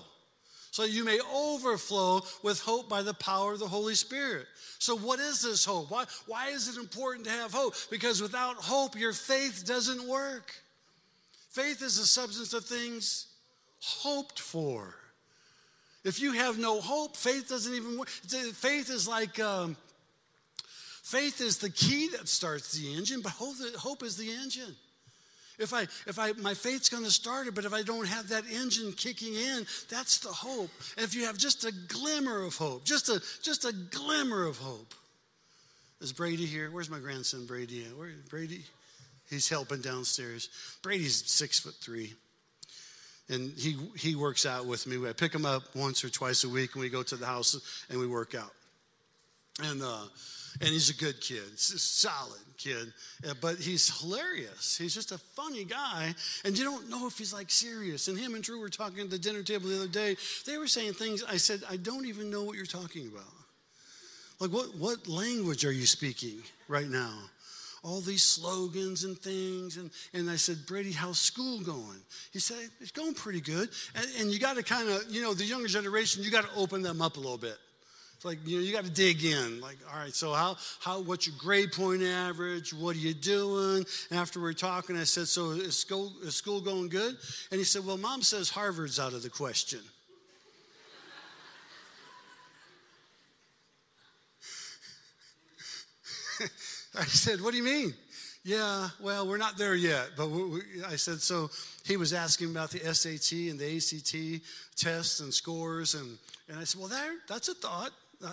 so 0.74 0.82
you 0.82 1.04
may 1.04 1.20
overflow 1.32 2.22
with 2.42 2.58
hope 2.58 2.88
by 2.88 3.00
the 3.00 3.14
power 3.14 3.52
of 3.52 3.60
the 3.60 3.68
Holy 3.68 3.94
Spirit. 3.94 4.46
So, 4.80 4.96
what 4.96 5.20
is 5.20 5.40
this 5.40 5.64
hope? 5.64 5.88
Why, 5.88 6.04
why 6.26 6.48
is 6.48 6.66
it 6.66 6.80
important 6.80 7.26
to 7.26 7.30
have 7.30 7.52
hope? 7.52 7.76
Because 7.92 8.20
without 8.20 8.56
hope, 8.56 8.98
your 8.98 9.12
faith 9.12 9.62
doesn't 9.64 10.04
work. 10.08 10.52
Faith 11.50 11.80
is 11.80 11.96
the 12.00 12.04
substance 12.04 12.54
of 12.54 12.64
things 12.64 13.28
hoped 13.78 14.40
for. 14.40 14.96
If 16.02 16.20
you 16.20 16.32
have 16.32 16.58
no 16.58 16.80
hope, 16.80 17.16
faith 17.16 17.48
doesn't 17.48 17.72
even 17.72 17.96
work. 17.96 18.08
Faith 18.08 18.90
is 18.90 19.06
like, 19.06 19.38
um, 19.38 19.76
faith 21.04 21.40
is 21.40 21.58
the 21.58 21.70
key 21.70 22.08
that 22.18 22.28
starts 22.28 22.72
the 22.72 22.96
engine, 22.96 23.20
but 23.20 23.30
hope, 23.30 23.54
hope 23.76 24.02
is 24.02 24.16
the 24.16 24.28
engine. 24.28 24.74
If 25.58 25.72
I, 25.72 25.82
if 26.06 26.18
I, 26.18 26.32
my 26.32 26.54
faith's 26.54 26.88
going 26.88 27.04
to 27.04 27.10
start 27.10 27.46
it, 27.46 27.54
but 27.54 27.64
if 27.64 27.72
I 27.72 27.82
don't 27.82 28.08
have 28.08 28.28
that 28.28 28.44
engine 28.50 28.92
kicking 28.92 29.34
in, 29.34 29.66
that's 29.88 30.18
the 30.18 30.30
hope. 30.30 30.70
And 30.96 31.04
if 31.04 31.14
you 31.14 31.26
have 31.26 31.38
just 31.38 31.64
a 31.64 31.72
glimmer 31.88 32.42
of 32.42 32.56
hope, 32.56 32.84
just 32.84 33.08
a, 33.08 33.22
just 33.42 33.64
a 33.64 33.72
glimmer 33.72 34.46
of 34.46 34.58
hope. 34.58 34.94
Is 36.00 36.12
Brady 36.12 36.44
here? 36.44 36.70
Where's 36.70 36.90
my 36.90 36.98
grandson 36.98 37.46
Brady 37.46 37.84
at? 37.84 37.96
Where, 37.96 38.10
Brady? 38.28 38.64
He's 39.30 39.48
helping 39.48 39.80
downstairs. 39.80 40.50
Brady's 40.82 41.24
six 41.30 41.60
foot 41.60 41.74
three. 41.74 42.14
And 43.28 43.52
he, 43.56 43.76
he 43.96 44.16
works 44.16 44.44
out 44.44 44.66
with 44.66 44.86
me. 44.86 45.08
I 45.08 45.12
pick 45.12 45.34
him 45.34 45.46
up 45.46 45.62
once 45.74 46.04
or 46.04 46.10
twice 46.10 46.44
a 46.44 46.48
week 46.48 46.74
and 46.74 46.82
we 46.82 46.90
go 46.90 47.02
to 47.02 47.16
the 47.16 47.24
house 47.24 47.86
and 47.88 47.98
we 47.98 48.06
work 48.06 48.34
out. 48.34 48.52
And, 49.62 49.82
uh, 49.82 50.02
and 50.60 50.70
he's 50.70 50.90
a 50.90 50.94
good 50.94 51.20
kid, 51.20 51.58
solid 51.58 52.40
kid, 52.58 52.92
uh, 53.28 53.34
but 53.40 53.56
he's 53.56 54.00
hilarious. 54.00 54.76
He's 54.76 54.94
just 54.94 55.12
a 55.12 55.18
funny 55.18 55.64
guy, 55.64 56.14
and 56.44 56.56
you 56.56 56.64
don't 56.64 56.88
know 56.88 57.06
if 57.06 57.18
he's 57.18 57.32
like 57.32 57.50
serious. 57.50 58.08
And 58.08 58.18
him 58.18 58.34
and 58.34 58.42
Drew 58.42 58.60
were 58.60 58.68
talking 58.68 59.00
at 59.00 59.10
the 59.10 59.18
dinner 59.18 59.42
table 59.42 59.68
the 59.68 59.76
other 59.76 59.88
day. 59.88 60.16
They 60.46 60.58
were 60.58 60.66
saying 60.66 60.94
things. 60.94 61.24
I 61.24 61.36
said, 61.36 61.62
I 61.68 61.76
don't 61.76 62.06
even 62.06 62.30
know 62.30 62.42
what 62.42 62.56
you're 62.56 62.66
talking 62.66 63.08
about. 63.08 63.24
Like, 64.40 64.50
what, 64.50 64.76
what 64.76 65.08
language 65.08 65.64
are 65.64 65.72
you 65.72 65.86
speaking 65.86 66.42
right 66.68 66.88
now? 66.88 67.12
all 67.84 68.00
these 68.00 68.22
slogans 68.22 69.04
and 69.04 69.18
things. 69.18 69.76
And, 69.76 69.90
and 70.14 70.30
I 70.30 70.36
said, 70.36 70.64
Brady, 70.66 70.90
how's 70.90 71.18
school 71.18 71.60
going? 71.60 72.00
He 72.32 72.38
said, 72.38 72.56
it's 72.80 72.90
going 72.90 73.12
pretty 73.12 73.42
good. 73.42 73.68
And, 73.94 74.06
and 74.20 74.30
you 74.30 74.40
got 74.40 74.56
to 74.56 74.62
kind 74.62 74.88
of, 74.88 75.04
you 75.10 75.20
know, 75.20 75.34
the 75.34 75.44
younger 75.44 75.68
generation, 75.68 76.22
you 76.24 76.30
got 76.30 76.44
to 76.44 76.56
open 76.56 76.80
them 76.80 77.02
up 77.02 77.18
a 77.18 77.20
little 77.20 77.36
bit. 77.36 77.58
It's 78.24 78.30
like, 78.30 78.48
you 78.48 78.56
know, 78.56 78.64
you 78.64 78.72
got 78.72 78.84
to 78.84 78.90
dig 78.90 79.22
in. 79.22 79.60
Like, 79.60 79.76
all 79.92 79.98
right, 79.98 80.14
so 80.14 80.32
how, 80.32 80.56
how, 80.80 81.02
what's 81.02 81.26
your 81.26 81.36
grade 81.38 81.72
point 81.72 82.02
average? 82.02 82.72
What 82.72 82.96
are 82.96 82.98
you 82.98 83.12
doing? 83.12 83.84
And 84.08 84.18
after 84.18 84.40
we 84.40 84.48
are 84.48 84.54
talking, 84.54 84.96
I 84.96 85.04
said, 85.04 85.28
so 85.28 85.50
is 85.50 85.76
school, 85.76 86.10
is 86.22 86.34
school 86.34 86.62
going 86.62 86.88
good? 86.88 87.18
And 87.50 87.58
he 87.58 87.64
said, 87.64 87.84
well, 87.84 87.98
mom 87.98 88.22
says 88.22 88.48
Harvard's 88.48 88.98
out 88.98 89.12
of 89.12 89.22
the 89.22 89.28
question. 89.28 89.80
I 96.98 97.04
said, 97.04 97.42
what 97.42 97.50
do 97.50 97.58
you 97.58 97.64
mean? 97.64 97.92
Yeah, 98.42 98.88
well, 99.00 99.28
we're 99.28 99.36
not 99.36 99.58
there 99.58 99.74
yet. 99.74 100.12
But 100.16 100.30
we, 100.30 100.44
we, 100.44 100.60
I 100.88 100.96
said, 100.96 101.20
so 101.20 101.50
he 101.84 101.98
was 101.98 102.14
asking 102.14 102.52
about 102.52 102.70
the 102.70 102.78
SAT 102.94 103.32
and 103.50 103.58
the 103.58 103.76
ACT 103.76 104.16
tests 104.76 105.20
and 105.20 105.34
scores. 105.34 105.94
And, 105.94 106.16
and 106.48 106.58
I 106.58 106.64
said, 106.64 106.80
well, 106.80 106.88
there, 106.88 107.16
that's 107.28 107.48
a 107.48 107.54
thought. 107.54 107.92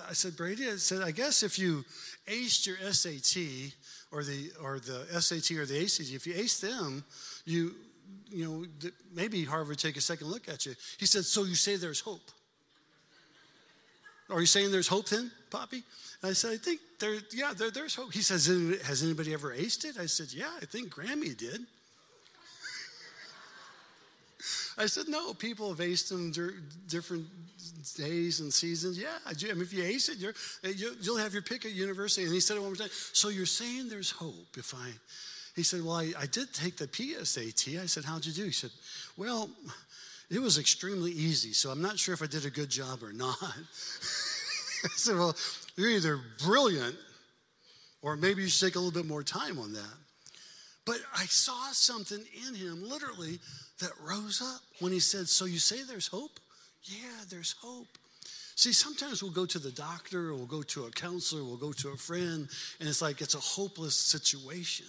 I 0.10 0.14
said, 0.14 0.38
Brady, 0.38 0.70
I 0.70 0.76
said, 0.78 1.02
I 1.02 1.12
guess 1.12 1.44
if 1.44 1.58
you 1.58 1.84
aced 2.28 2.66
your 2.66 2.78
SAT 2.92 3.74
or 4.12 4.24
the 4.24 4.52
or 4.62 4.80
the 4.80 5.22
SAT 5.22 5.58
or 5.58 5.66
the 5.66 5.82
ACT, 5.82 6.12
if 6.14 6.26
you 6.26 6.34
aced 6.34 6.62
them, 6.62 7.04
you 7.46 7.74
you 8.30 8.46
know 8.46 8.90
maybe 9.14 9.44
Harvard 9.44 9.80
take 9.80 9.98
a 9.98 10.02
second 10.02 10.28
look 10.28 10.48
at 10.48 10.66
you. 10.66 10.76
He 10.98 11.06
said, 11.06 11.26
so 11.26 11.44
you 11.44 11.56
say 11.56 11.76
there's 11.76 12.00
hope. 12.00 12.32
Are 14.32 14.40
you 14.40 14.46
saying 14.46 14.72
there's 14.72 14.88
hope 14.88 15.10
then, 15.10 15.30
Poppy? 15.50 15.84
And 16.22 16.30
I 16.30 16.34
said, 16.34 16.52
I 16.52 16.58
think 16.58 16.80
there, 17.00 17.16
yeah, 17.34 17.54
there, 17.56 17.70
there's 17.70 17.96
hope. 17.96 18.14
He 18.14 18.22
says, 18.22 18.46
has 18.86 19.04
anybody 19.04 19.34
ever 19.34 19.52
aced 19.52 19.84
it? 19.86 19.98
I 20.00 20.06
said, 20.06 20.32
yeah, 20.32 20.52
I 20.62 20.66
think 20.66 20.94
Grammy 20.94 21.36
did. 21.36 21.60
I 24.78 24.86
said, 24.86 25.10
no, 25.10 25.34
people 25.34 25.70
have 25.70 25.80
aced 25.80 26.10
them 26.10 26.32
different 26.88 27.26
days 27.98 28.40
and 28.40 28.54
seasons. 28.54 28.98
Yeah, 28.98 29.18
I, 29.26 29.34
mean, 29.54 29.62
if 29.62 29.74
you 29.74 29.84
ace 29.84 30.10
it, 30.10 30.18
you're, 30.18 30.34
you'll 31.02 31.18
have 31.18 31.34
your 31.34 31.42
pick 31.42 31.66
at 31.66 31.72
university. 31.72 32.26
And 32.26 32.34
he 32.34 32.40
said 32.40 32.58
it 32.58 32.62
one 32.62 32.70
more 32.70 32.76
time. 32.76 32.90
So 32.92 33.30
you're 33.30 33.46
saying 33.46 33.90
there's 33.90 34.12
hope 34.12 34.58
if 34.58 34.74
I. 34.74 34.90
He 35.56 35.64
said, 35.64 35.84
Well, 35.84 35.96
I, 35.96 36.14
I 36.18 36.26
did 36.26 36.54
take 36.54 36.78
the 36.78 36.88
PSAT. 36.88 37.80
I 37.82 37.86
said, 37.86 38.06
How'd 38.06 38.26
you 38.26 38.34
do? 38.34 38.46
He 38.46 38.52
said, 38.52 38.72
Well, 39.18 39.50
it 40.30 40.40
was 40.40 40.58
extremely 40.58 41.12
easy, 41.12 41.54
so 41.54 41.72
I'm 41.72 41.82
not 41.82 42.00
sure 42.00 42.14
if 42.14 42.22
I 42.22 42.28
did 42.28 42.46
a 42.46 42.50
good 42.50 42.70
job 42.70 43.04
or 43.04 43.12
not. 43.12 43.38
I 43.44 44.90
said, 44.96 45.16
Well, 45.16 45.36
you're 45.76 45.90
either 45.90 46.20
brilliant 46.44 46.96
or 48.02 48.16
maybe 48.16 48.42
you 48.42 48.48
should 48.48 48.68
take 48.68 48.76
a 48.76 48.80
little 48.80 49.00
bit 49.00 49.08
more 49.08 49.24
time 49.24 49.60
on 49.60 49.74
that. 49.74 49.98
But 50.86 50.98
I 51.16 51.26
saw 51.26 51.72
something 51.72 52.24
in 52.48 52.56
him, 52.56 52.88
literally, 52.88 53.40
that 53.80 53.92
rose 54.02 54.42
up 54.42 54.62
when 54.80 54.92
he 54.92 55.00
said, 55.00 55.28
So 55.28 55.46
you 55.46 55.60
say 55.60 55.84
there's 55.84 56.08
hope? 56.08 56.40
Yeah, 56.84 57.26
there's 57.30 57.56
hope. 57.62 58.01
See, 58.62 58.74
sometimes 58.74 59.24
we'll 59.24 59.32
go 59.32 59.48
to 59.48 59.58
the 59.58 59.72
doctor, 59.72 60.30
or 60.30 60.36
we'll 60.36 60.46
go 60.46 60.62
to 60.62 60.84
a 60.84 60.92
counselor, 60.92 61.44
we'll 61.44 61.58
go 61.58 61.72
to 61.72 61.90
a 61.90 61.98
friend, 61.98 62.48
and 62.80 62.88
it's 62.88 63.02
like 63.02 63.20
it's 63.20 63.34
a 63.34 63.40
hopeless 63.40 63.96
situation. 63.96 64.86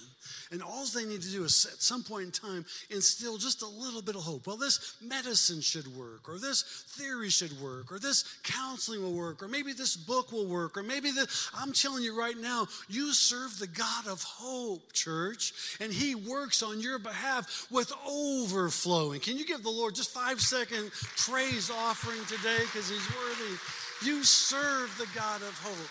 And 0.51 0.63
all 0.63 0.85
they 0.85 1.07
need 1.07 1.23
to 1.23 1.31
do 1.31 1.45
is, 1.45 1.67
at 1.73 1.81
some 1.81 2.03
point 2.03 2.25
in 2.25 2.31
time, 2.33 2.67
instill 2.91 3.39
just 3.39 3.63
a 3.63 3.67
little 3.67 4.03
bit 4.03 4.15
of 4.15 4.21
hope. 4.21 4.47
Well, 4.47 4.59
this 4.59 4.97
medicine 5.01 5.63
should 5.63 5.87
work, 5.97 6.29
or 6.29 6.39
this 6.39 6.85
theory 6.99 7.31
should 7.31 7.59
work, 7.63 7.91
or 7.91 7.99
this 7.99 8.25
counseling 8.43 9.03
will 9.03 9.15
work, 9.15 9.43
or 9.43 9.49
maybe 9.49 9.73
this 9.73 9.97
book 9.97 10.33
will 10.33 10.47
work, 10.47 10.77
or 10.77 10.83
maybe 10.83 11.11
the, 11.11 11.27
I'm 11.57 11.73
telling 11.73 12.03
you 12.03 12.15
right 12.15 12.37
now, 12.37 12.69
you 12.91 13.15
serve 13.15 13.59
the 13.59 13.69
God 13.69 14.07
of 14.07 14.23
hope, 14.23 14.93
church, 14.93 15.79
and 15.81 15.91
He 15.91 16.15
works 16.15 16.63
on 16.63 16.79
your 16.83 16.99
behalf 16.99 17.67
with 17.71 17.91
overflowing. 18.07 19.21
Can 19.21 19.39
you 19.39 19.47
give 19.47 19.63
the 19.63 19.71
Lord 19.71 19.95
just 19.95 20.11
five 20.11 20.43
second 20.43 20.91
praise 21.17 21.71
offering 21.71 22.23
today 22.27 22.59
because 22.61 22.91
He's 22.91 23.09
worthy? 23.17 23.62
You 24.05 24.25
serve 24.25 24.97
the 24.99 25.09
God 25.15 25.43
of 25.43 25.59
hope. 25.63 25.91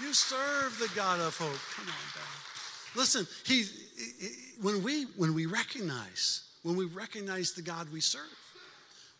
You 0.00 0.12
serve 0.14 0.78
the 0.78 0.90
God 0.94 1.20
of 1.20 1.36
hope. 1.36 1.58
Come 1.76 1.86
on, 1.86 1.94
God. 2.14 2.96
Listen, 2.96 3.26
he, 3.44 3.64
when, 4.60 4.82
we, 4.82 5.04
when 5.16 5.34
we 5.34 5.46
recognize, 5.46 6.42
when 6.62 6.76
we 6.76 6.86
recognize 6.86 7.52
the 7.52 7.62
God 7.62 7.92
we 7.92 8.00
serve, 8.00 8.22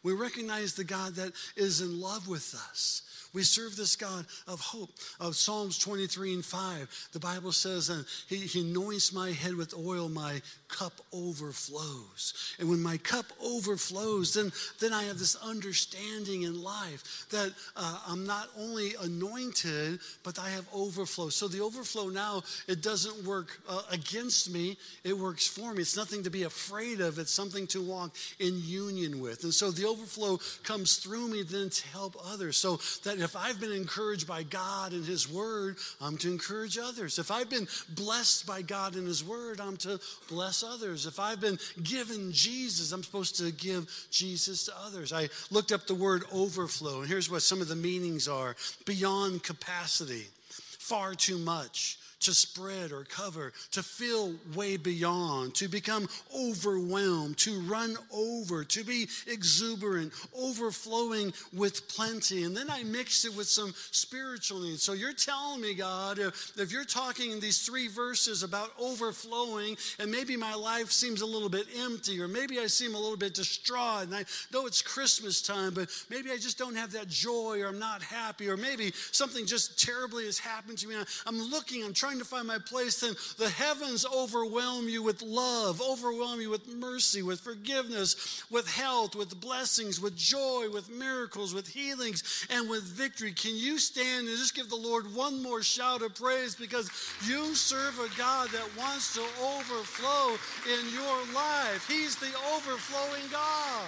we 0.03 0.13
recognize 0.13 0.75
the 0.75 0.85
God 0.85 1.15
that 1.17 1.33
is 1.57 1.81
in 1.81 2.01
love 2.01 2.27
with 2.29 2.55
us. 2.55 3.03
We 3.33 3.43
serve 3.43 3.77
this 3.77 3.97
God 3.97 4.27
of 4.49 4.61
hope. 4.61 4.91
Of 5.21 5.37
Psalms 5.37 5.79
23 5.79 6.35
and 6.35 6.45
5, 6.45 7.09
the 7.13 7.21
Bible 7.21 7.53
says, 7.53 7.89
and 7.89 8.05
he, 8.29 8.37
he 8.37 8.61
anoints 8.63 9.13
my 9.13 9.31
head 9.31 9.55
with 9.55 9.75
oil, 9.75 10.09
my 10.09 10.41
cup 10.69 10.93
overflows. 11.13 12.55
And 12.59 12.69
when 12.69 12.83
my 12.83 12.97
cup 12.97 13.27
overflows, 13.43 14.35
then, 14.35 14.53
then 14.81 14.93
I 14.93 15.05
have 15.05 15.19
this 15.19 15.37
understanding 15.37 16.43
in 16.43 16.63
life 16.63 17.27
that 17.31 17.53
uh, 17.77 18.01
I'm 18.09 18.27
not 18.27 18.49
only 18.59 18.95
anointed, 19.01 20.01
but 20.25 20.39
I 20.39 20.51
have 20.51 20.67
overflow. 20.73 21.29
So 21.29 21.49
the 21.49 21.61
overflow 21.61 22.09
now, 22.09 22.43
it 22.67 22.83
doesn't 22.83 23.25
work 23.25 23.61
uh, 23.69 23.83
against 23.91 24.53
me, 24.53 24.77
it 25.05 25.17
works 25.17 25.47
for 25.47 25.75
me. 25.75 25.83
It's 25.83 25.97
nothing 25.97 26.25
to 26.25 26.31
be 26.31 26.45
afraid 26.45 27.01
of, 27.01 27.19
it's 27.19 27.33
something 27.33 27.67
to 27.69 27.83
walk 27.83 28.15
in 28.39 28.61
union 28.63 29.21
with. 29.21 29.45
And 29.45 29.55
so 29.55 29.71
the 29.71 29.87
overflow 29.87 30.39
comes 30.65 30.97
through 30.97 31.29
me 31.29 31.43
then 31.43 31.71
to 31.71 31.89
help 31.89 32.17
others. 32.25 32.57
So 32.57 32.81
that 33.05 33.20
if 33.23 33.37
I've 33.37 33.61
been 33.61 33.73
encouraged 33.73 34.27
by 34.27 34.43
God 34.43 34.93
and 34.93 35.05
His 35.05 35.31
Word, 35.31 35.77
I'm 36.01 36.17
to 36.19 36.31
encourage 36.31 36.79
others. 36.79 37.19
If 37.19 37.31
I've 37.31 37.51
been 37.51 37.69
blessed 37.91 38.47
by 38.47 38.63
God 38.63 38.97
and 38.97 39.07
His 39.07 39.25
Word, 39.25 39.61
I'm 39.61 39.77
to 39.79 40.01
bless 40.29 40.63
others. 40.63 41.07
If 41.07 41.21
I've 41.21 41.41
been 41.41 41.59
given 41.83 42.33
Jesus, 42.33 42.93
I'm 42.93 43.03
supposed 43.03 43.37
to 43.37 43.53
give 43.53 43.89
Jesus 44.11 44.67
to 44.67 44.73
others. 44.85 45.13
I 45.13 45.29
looked 45.51 45.73
up 45.73 45.87
the 45.87 45.95
word 45.95 46.25
overflow, 46.33 47.01
and 47.01 47.09
here's 47.09 47.31
what 47.31 47.43
some 47.43 47.61
of 47.61 47.69
the 47.69 47.77
meanings 47.77 48.29
are 48.29 48.57
beyond 48.87 49.43
capacity, 49.43 50.27
far 50.49 51.15
too 51.15 51.39
much 51.39 52.00
to 52.21 52.35
spread 52.35 52.93
or 52.93 53.05
cover, 53.05 53.53
to 53.73 53.83
fill 53.83 54.35
way 54.55 54.77
beyond, 54.77 55.55
to 55.57 55.69
become 55.69 56.09
overwhelmed, 56.37 57.39
to 57.39 57.61
run 57.61 57.97
over, 58.13 58.65
to 58.65 58.85
be 58.85 59.09
exuberant, 59.27 60.13
overflowing 60.37 61.33
with 61.53 61.89
plenty. 61.89 62.45
And 62.45 62.57
then 62.57 62.71
I 62.71 62.83
mixed 62.83 63.25
it 63.25 63.35
with 63.35 63.47
some 63.47 63.75
spiritual 63.91 64.61
needs. 64.61 64.83
So 64.83 64.93
you're 64.93 65.13
telling 65.13 65.61
me, 65.61 65.75
God, 65.75 66.19
if, 66.19 66.53
if 66.59 66.73
you're 66.73 66.85
talking 66.85 67.33
in 67.33 67.41
these 67.41 67.63
three 67.63 67.89
verses 67.89 68.43
about 68.43 68.71
overflowing, 68.79 69.77
and 69.99 70.11
maybe 70.11 70.37
my 70.37 70.55
life 70.55 70.91
seems 70.91 71.23
a 71.23 71.27
little 71.27 71.49
bit 71.49 71.67
empty, 71.79 72.21
or 72.21 72.29
maybe 72.29 72.59
I 72.59 72.67
seem 72.67 72.95
a 72.95 72.99
little 72.99 73.17
bit 73.17 73.35
distraught, 73.35 74.05
and 74.05 74.15
I 74.15 74.25
know 74.53 74.67
it's 74.67 74.83
Christmas 74.83 75.43
time, 75.43 75.75
but 75.75 75.89
maybe 76.11 76.31
I 76.31 76.37
just 76.37 76.59
don't 76.59 76.77
have 76.77 76.93
that 76.93 77.09
joy, 77.09 77.61
or 77.63 77.69
I'm 77.69 77.79
not 77.79 78.03
happy, 78.03 78.49
or 78.49 78.57
maybe 78.57 78.93
something 79.11 79.47
just 79.47 79.83
terribly 79.83 80.27
has 80.27 80.39
happened 80.39 80.79
to 80.79 80.89
me. 80.89 80.97
I'm 81.27 81.51
looking, 81.51 81.85
I'm 81.85 81.95
trying 81.95 82.10
trying 82.11 82.19
to 82.19 82.25
find 82.25 82.49
my 82.49 82.59
place, 82.59 83.03
then 83.03 83.15
the 83.39 83.49
heavens 83.49 84.05
overwhelm 84.05 84.89
you 84.89 85.01
with 85.01 85.23
love, 85.23 85.81
overwhelm 85.81 86.41
you 86.41 86.51
with 86.51 86.67
mercy, 86.67 87.23
with 87.23 87.39
forgiveness, 87.39 88.43
with 88.51 88.67
health, 88.69 89.15
with 89.15 89.41
blessings, 89.41 90.01
with 90.01 90.17
joy, 90.17 90.67
with 90.73 90.91
miracles, 90.91 91.55
with 91.55 91.69
healings, 91.69 92.49
and 92.51 92.69
with 92.69 92.83
victory. 92.83 93.31
Can 93.31 93.55
you 93.55 93.79
stand 93.79 94.27
and 94.27 94.37
just 94.37 94.57
give 94.57 94.69
the 94.69 94.75
Lord 94.75 95.15
one 95.15 95.41
more 95.41 95.63
shout 95.63 96.03
of 96.03 96.17
praise 96.17 96.57
because 96.57 96.91
you 97.25 97.55
serve 97.55 97.97
a 98.01 98.19
God 98.19 98.49
that 98.49 98.69
wants 98.77 99.15
to 99.15 99.23
overflow 99.41 100.35
in 100.67 100.93
your 100.93 101.33
life? 101.33 101.87
He's 101.87 102.17
the 102.17 102.33
overflowing 102.57 103.31
God. 103.31 103.87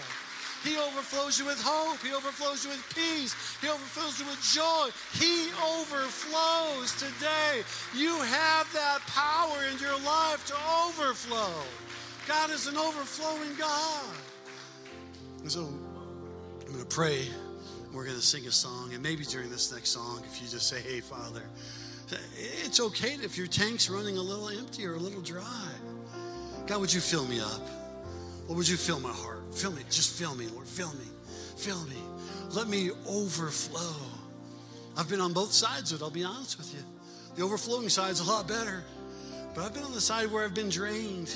He 0.62 0.78
overflows 0.78 1.38
you 1.38 1.46
with 1.46 1.60
hope. 1.60 1.98
He 1.98 2.14
overflows 2.14 2.64
you 2.64 2.70
with 2.70 2.84
peace. 2.94 3.34
He 3.60 3.68
overflows 3.68 4.20
you 4.20 4.26
with 4.26 4.40
joy. 4.42 4.90
He 5.18 5.50
overflows 5.58 6.94
today. 6.94 7.62
You 7.94 8.16
have 8.22 8.72
that 8.72 9.00
power 9.08 9.58
in 9.72 9.78
your 9.78 9.98
life 10.04 10.46
to 10.46 10.54
overflow. 10.86 11.52
God 12.28 12.50
is 12.50 12.68
an 12.68 12.76
overflowing 12.76 13.54
God. 13.58 14.04
And 15.40 15.50
so 15.50 15.64
I'm 15.64 16.66
going 16.66 16.78
to 16.78 16.86
pray. 16.86 17.26
We're 17.92 18.04
going 18.04 18.16
to 18.16 18.22
sing 18.22 18.46
a 18.46 18.52
song. 18.52 18.94
And 18.94 19.02
maybe 19.02 19.24
during 19.24 19.50
this 19.50 19.72
next 19.72 19.90
song, 19.90 20.22
if 20.30 20.40
you 20.40 20.48
just 20.48 20.68
say, 20.68 20.80
hey, 20.80 21.00
Father, 21.00 21.42
it's 22.36 22.78
okay 22.78 23.14
if 23.22 23.36
your 23.36 23.46
tank's 23.48 23.90
running 23.90 24.16
a 24.16 24.22
little 24.22 24.48
empty 24.48 24.86
or 24.86 24.94
a 24.94 24.98
little 24.98 25.22
dry. 25.22 25.68
God, 26.66 26.80
would 26.80 26.92
you 26.92 27.00
fill 27.00 27.26
me 27.26 27.40
up? 27.40 27.68
Or 28.48 28.54
would 28.54 28.68
you 28.68 28.76
fill 28.76 29.00
my 29.00 29.12
heart? 29.12 29.41
Fill 29.52 29.72
me. 29.72 29.82
Just 29.90 30.18
fill 30.18 30.34
me, 30.34 30.46
Lord. 30.48 30.66
Fill 30.66 30.92
me. 30.94 31.06
Fill 31.56 31.84
me. 31.84 31.96
Let 32.50 32.68
me 32.68 32.90
overflow. 33.08 33.94
I've 34.96 35.08
been 35.08 35.20
on 35.20 35.32
both 35.32 35.52
sides 35.52 35.92
of 35.92 36.00
it, 36.00 36.04
I'll 36.04 36.10
be 36.10 36.24
honest 36.24 36.58
with 36.58 36.74
you. 36.74 36.80
The 37.36 37.42
overflowing 37.42 37.88
side's 37.88 38.20
a 38.20 38.24
lot 38.24 38.46
better. 38.46 38.84
But 39.54 39.64
I've 39.64 39.74
been 39.74 39.84
on 39.84 39.92
the 39.92 40.00
side 40.00 40.30
where 40.30 40.44
I've 40.44 40.54
been 40.54 40.68
drained, 40.68 41.34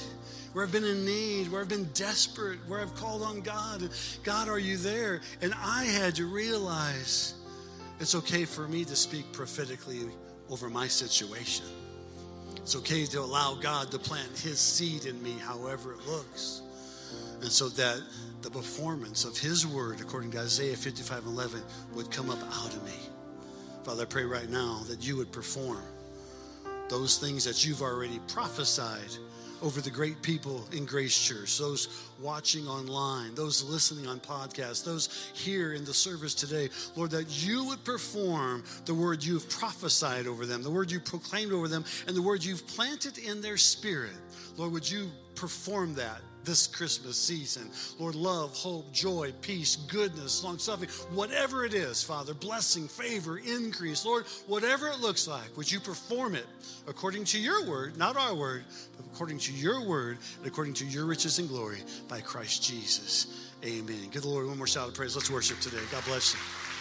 where 0.52 0.64
I've 0.64 0.72
been 0.72 0.84
in 0.84 1.04
need, 1.04 1.50
where 1.50 1.60
I've 1.60 1.68
been 1.68 1.88
desperate, 1.94 2.58
where 2.66 2.80
I've 2.80 2.94
called 2.94 3.22
on 3.22 3.40
God. 3.40 3.88
God, 4.24 4.48
are 4.48 4.58
you 4.58 4.76
there? 4.76 5.20
And 5.42 5.54
I 5.54 5.84
had 5.84 6.14
to 6.16 6.26
realize 6.26 7.34
it's 8.00 8.14
okay 8.14 8.44
for 8.44 8.66
me 8.68 8.84
to 8.84 8.96
speak 8.96 9.30
prophetically 9.32 10.00
over 10.50 10.68
my 10.68 10.86
situation. 10.86 11.66
It's 12.56 12.76
okay 12.76 13.04
to 13.06 13.20
allow 13.20 13.54
God 13.54 13.90
to 13.90 13.98
plant 13.98 14.38
His 14.38 14.58
seed 14.58 15.06
in 15.06 15.22
me, 15.22 15.36
however 15.38 15.92
it 15.92 16.06
looks. 16.06 16.62
And 17.42 17.50
so 17.50 17.68
that 17.70 18.00
the 18.42 18.50
performance 18.50 19.24
of 19.24 19.36
his 19.36 19.66
word, 19.66 20.00
according 20.00 20.30
to 20.32 20.40
Isaiah 20.40 20.76
55 20.76 21.26
11, 21.26 21.62
would 21.94 22.10
come 22.10 22.30
up 22.30 22.38
out 22.52 22.74
of 22.74 22.84
me. 22.84 22.98
Father, 23.84 24.02
I 24.02 24.06
pray 24.06 24.24
right 24.24 24.48
now 24.48 24.82
that 24.88 25.06
you 25.06 25.16
would 25.16 25.30
perform 25.30 25.82
those 26.88 27.18
things 27.18 27.44
that 27.44 27.64
you've 27.64 27.82
already 27.82 28.20
prophesied 28.28 29.10
over 29.62 29.80
the 29.80 29.90
great 29.90 30.20
people 30.22 30.66
in 30.72 30.84
Grace 30.84 31.18
Church, 31.18 31.58
those 31.58 31.88
watching 32.20 32.66
online, 32.68 33.34
those 33.34 33.62
listening 33.64 34.06
on 34.06 34.20
podcasts, 34.20 34.84
those 34.84 35.30
here 35.34 35.72
in 35.72 35.84
the 35.84 35.94
service 35.94 36.34
today, 36.34 36.68
Lord, 36.94 37.10
that 37.12 37.28
you 37.28 37.64
would 37.64 37.82
perform 37.84 38.64
the 38.84 38.94
word 38.94 39.24
you've 39.24 39.48
prophesied 39.48 40.26
over 40.26 40.44
them, 40.44 40.62
the 40.62 40.70
word 40.70 40.90
you 40.90 41.00
proclaimed 41.00 41.52
over 41.52 41.68
them, 41.68 41.84
and 42.06 42.14
the 42.14 42.22
word 42.22 42.44
you've 42.44 42.66
planted 42.66 43.18
in 43.18 43.40
their 43.40 43.56
spirit. 43.56 44.12
Lord, 44.56 44.72
would 44.72 44.90
you 44.90 45.10
perform 45.34 45.94
that 45.94 46.20
this 46.46 46.66
Christmas 46.66 47.18
season. 47.18 47.68
Lord, 47.98 48.14
love, 48.14 48.56
hope, 48.56 48.90
joy, 48.92 49.32
peace, 49.42 49.76
goodness, 49.88 50.42
long 50.42 50.58
suffering, 50.58 50.88
whatever 51.10 51.64
it 51.64 51.74
is, 51.74 52.02
Father, 52.02 52.32
blessing, 52.32 52.88
favor, 52.88 53.38
increase, 53.38 54.06
Lord, 54.06 54.24
whatever 54.46 54.88
it 54.88 55.00
looks 55.00 55.28
like, 55.28 55.54
would 55.56 55.70
you 55.70 55.80
perform 55.80 56.34
it 56.34 56.46
according 56.86 57.24
to 57.24 57.38
your 57.38 57.66
word, 57.66 57.98
not 57.98 58.16
our 58.16 58.34
word, 58.34 58.64
but 58.96 59.04
according 59.12 59.38
to 59.38 59.52
your 59.52 59.84
word 59.86 60.18
and 60.38 60.46
according 60.46 60.74
to 60.74 60.86
your 60.86 61.04
riches 61.04 61.38
and 61.38 61.48
glory 61.48 61.82
by 62.08 62.20
Christ 62.20 62.62
Jesus. 62.62 63.50
Amen. 63.64 64.08
Give 64.12 64.22
the 64.22 64.28
Lord 64.28 64.46
one 64.46 64.56
more 64.56 64.66
shout 64.66 64.88
of 64.88 64.94
praise. 64.94 65.16
Let's 65.16 65.30
worship 65.30 65.58
today. 65.60 65.82
God 65.90 66.04
bless 66.04 66.32
you. 66.32 66.75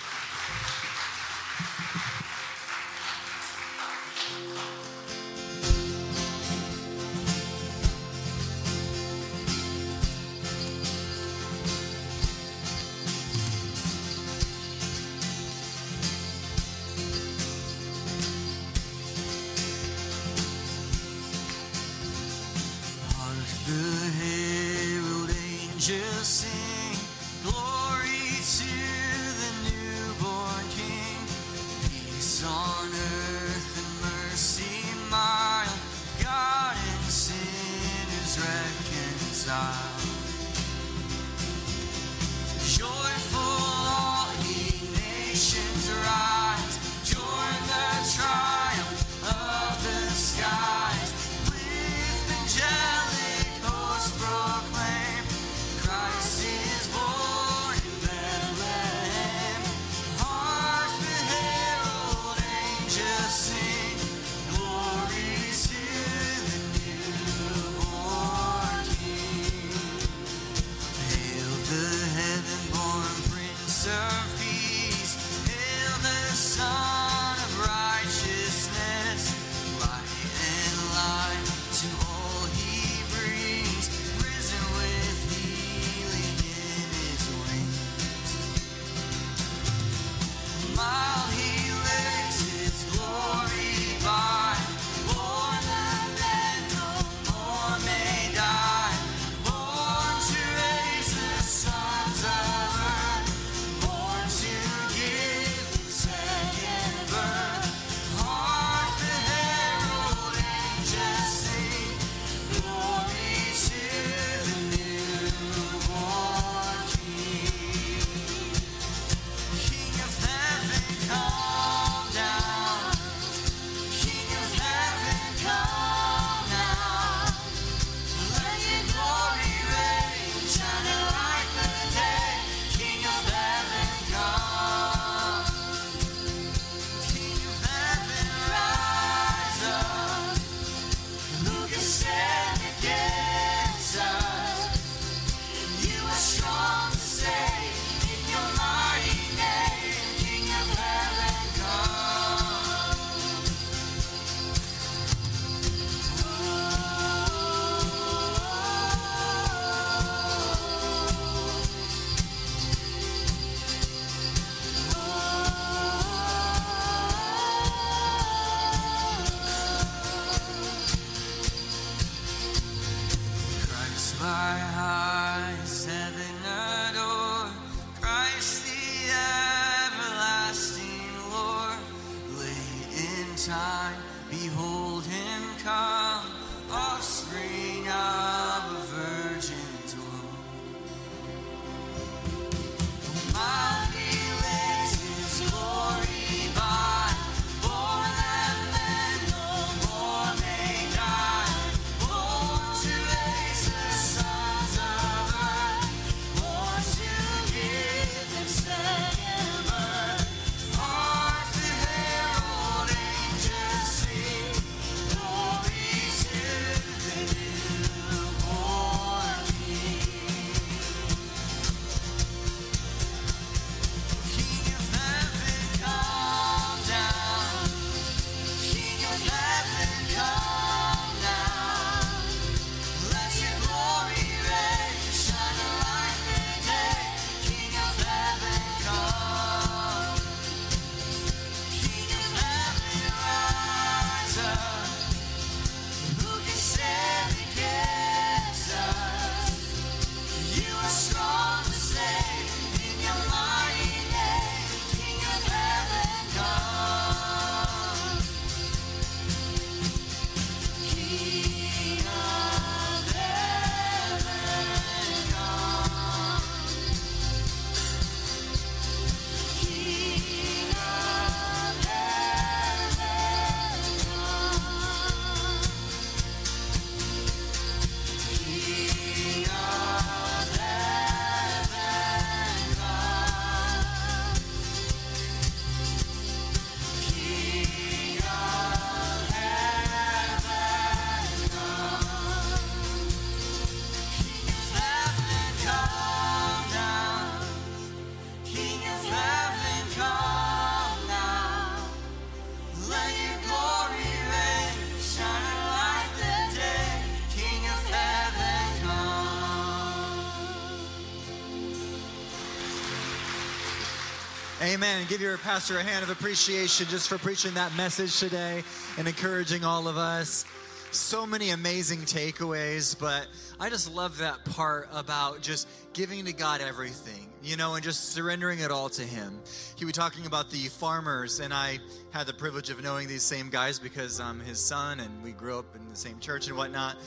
Amen. 315.05 315.11
Give 315.11 315.21
your 315.21 315.37
pastor 315.37 315.77
a 315.77 315.83
hand 315.83 316.03
of 316.03 316.09
appreciation 316.09 316.87
just 316.87 317.07
for 317.09 317.17
preaching 317.17 317.53
that 317.55 317.75
message 317.75 318.19
today 318.19 318.63
and 318.97 319.07
encouraging 319.07 319.63
all 319.63 319.87
of 319.87 319.97
us. 319.97 320.45
So 320.91 321.27
many 321.27 321.51
amazing 321.51 321.99
takeaways, 322.01 322.97
but 322.97 323.27
I 323.59 323.69
just 323.69 323.93
love 323.93 324.17
that 324.19 324.43
part 324.45 324.89
about 324.93 325.41
just 325.41 325.67
giving 325.93 326.25
to 326.25 326.33
God 326.33 326.61
everything, 326.61 327.27
you 327.43 327.55
know, 327.55 327.75
and 327.75 327.83
just 327.83 328.13
surrendering 328.13 328.59
it 328.59 328.71
all 328.71 328.89
to 328.89 329.03
Him. 329.03 329.39
He 329.75 329.85
was 329.85 329.93
talking 329.93 330.25
about 330.25 330.49
the 330.49 330.63
farmers, 330.69 331.39
and 331.39 331.53
I 331.53 331.79
had 332.11 332.25
the 332.25 332.33
privilege 332.33 332.69
of 332.69 332.81
knowing 332.81 333.07
these 333.07 333.23
same 333.23 333.49
guys 333.49 333.77
because 333.77 334.19
I'm 334.19 334.39
his 334.39 334.59
son 334.59 334.99
and 334.99 335.23
we 335.23 335.33
grew 335.33 335.59
up 335.59 335.75
in 335.75 335.87
the 335.87 335.95
same 335.95 336.19
church 336.19 336.47
and 336.47 336.57
whatnot. 336.57 336.97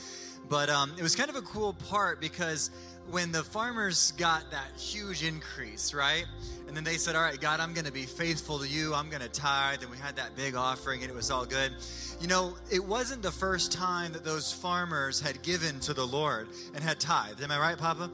But 0.47 0.69
um, 0.69 0.93
it 0.97 1.03
was 1.03 1.15
kind 1.15 1.29
of 1.29 1.35
a 1.35 1.41
cool 1.41 1.73
part 1.73 2.21
because 2.21 2.71
when 3.11 3.31
the 3.31 3.43
farmers 3.43 4.11
got 4.17 4.51
that 4.51 4.71
huge 4.77 5.23
increase, 5.23 5.93
right? 5.93 6.25
And 6.67 6.77
then 6.77 6.83
they 6.83 6.97
said, 6.97 7.15
All 7.15 7.23
right, 7.23 7.39
God, 7.39 7.59
I'm 7.59 7.73
going 7.73 7.85
to 7.85 7.91
be 7.91 8.05
faithful 8.05 8.59
to 8.59 8.67
you. 8.67 8.93
I'm 8.93 9.09
going 9.09 9.23
to 9.23 9.29
tithe. 9.29 9.81
And 9.81 9.89
we 9.89 9.97
had 9.97 10.17
that 10.17 10.35
big 10.35 10.53
offering, 10.53 11.01
and 11.01 11.09
it 11.09 11.15
was 11.15 11.31
all 11.31 11.45
good. 11.45 11.71
You 12.21 12.27
know, 12.27 12.53
it 12.69 12.83
wasn't 12.83 13.23
the 13.23 13.31
first 13.31 13.71
time 13.71 14.13
that 14.13 14.23
those 14.23 14.53
farmers 14.53 15.19
had 15.19 15.41
given 15.41 15.79
to 15.81 15.93
the 15.93 16.05
Lord 16.05 16.47
and 16.75 16.83
had 16.83 16.99
tithed. 16.99 17.41
Am 17.41 17.49
I 17.49 17.57
right, 17.57 17.77
Papa? 17.77 18.11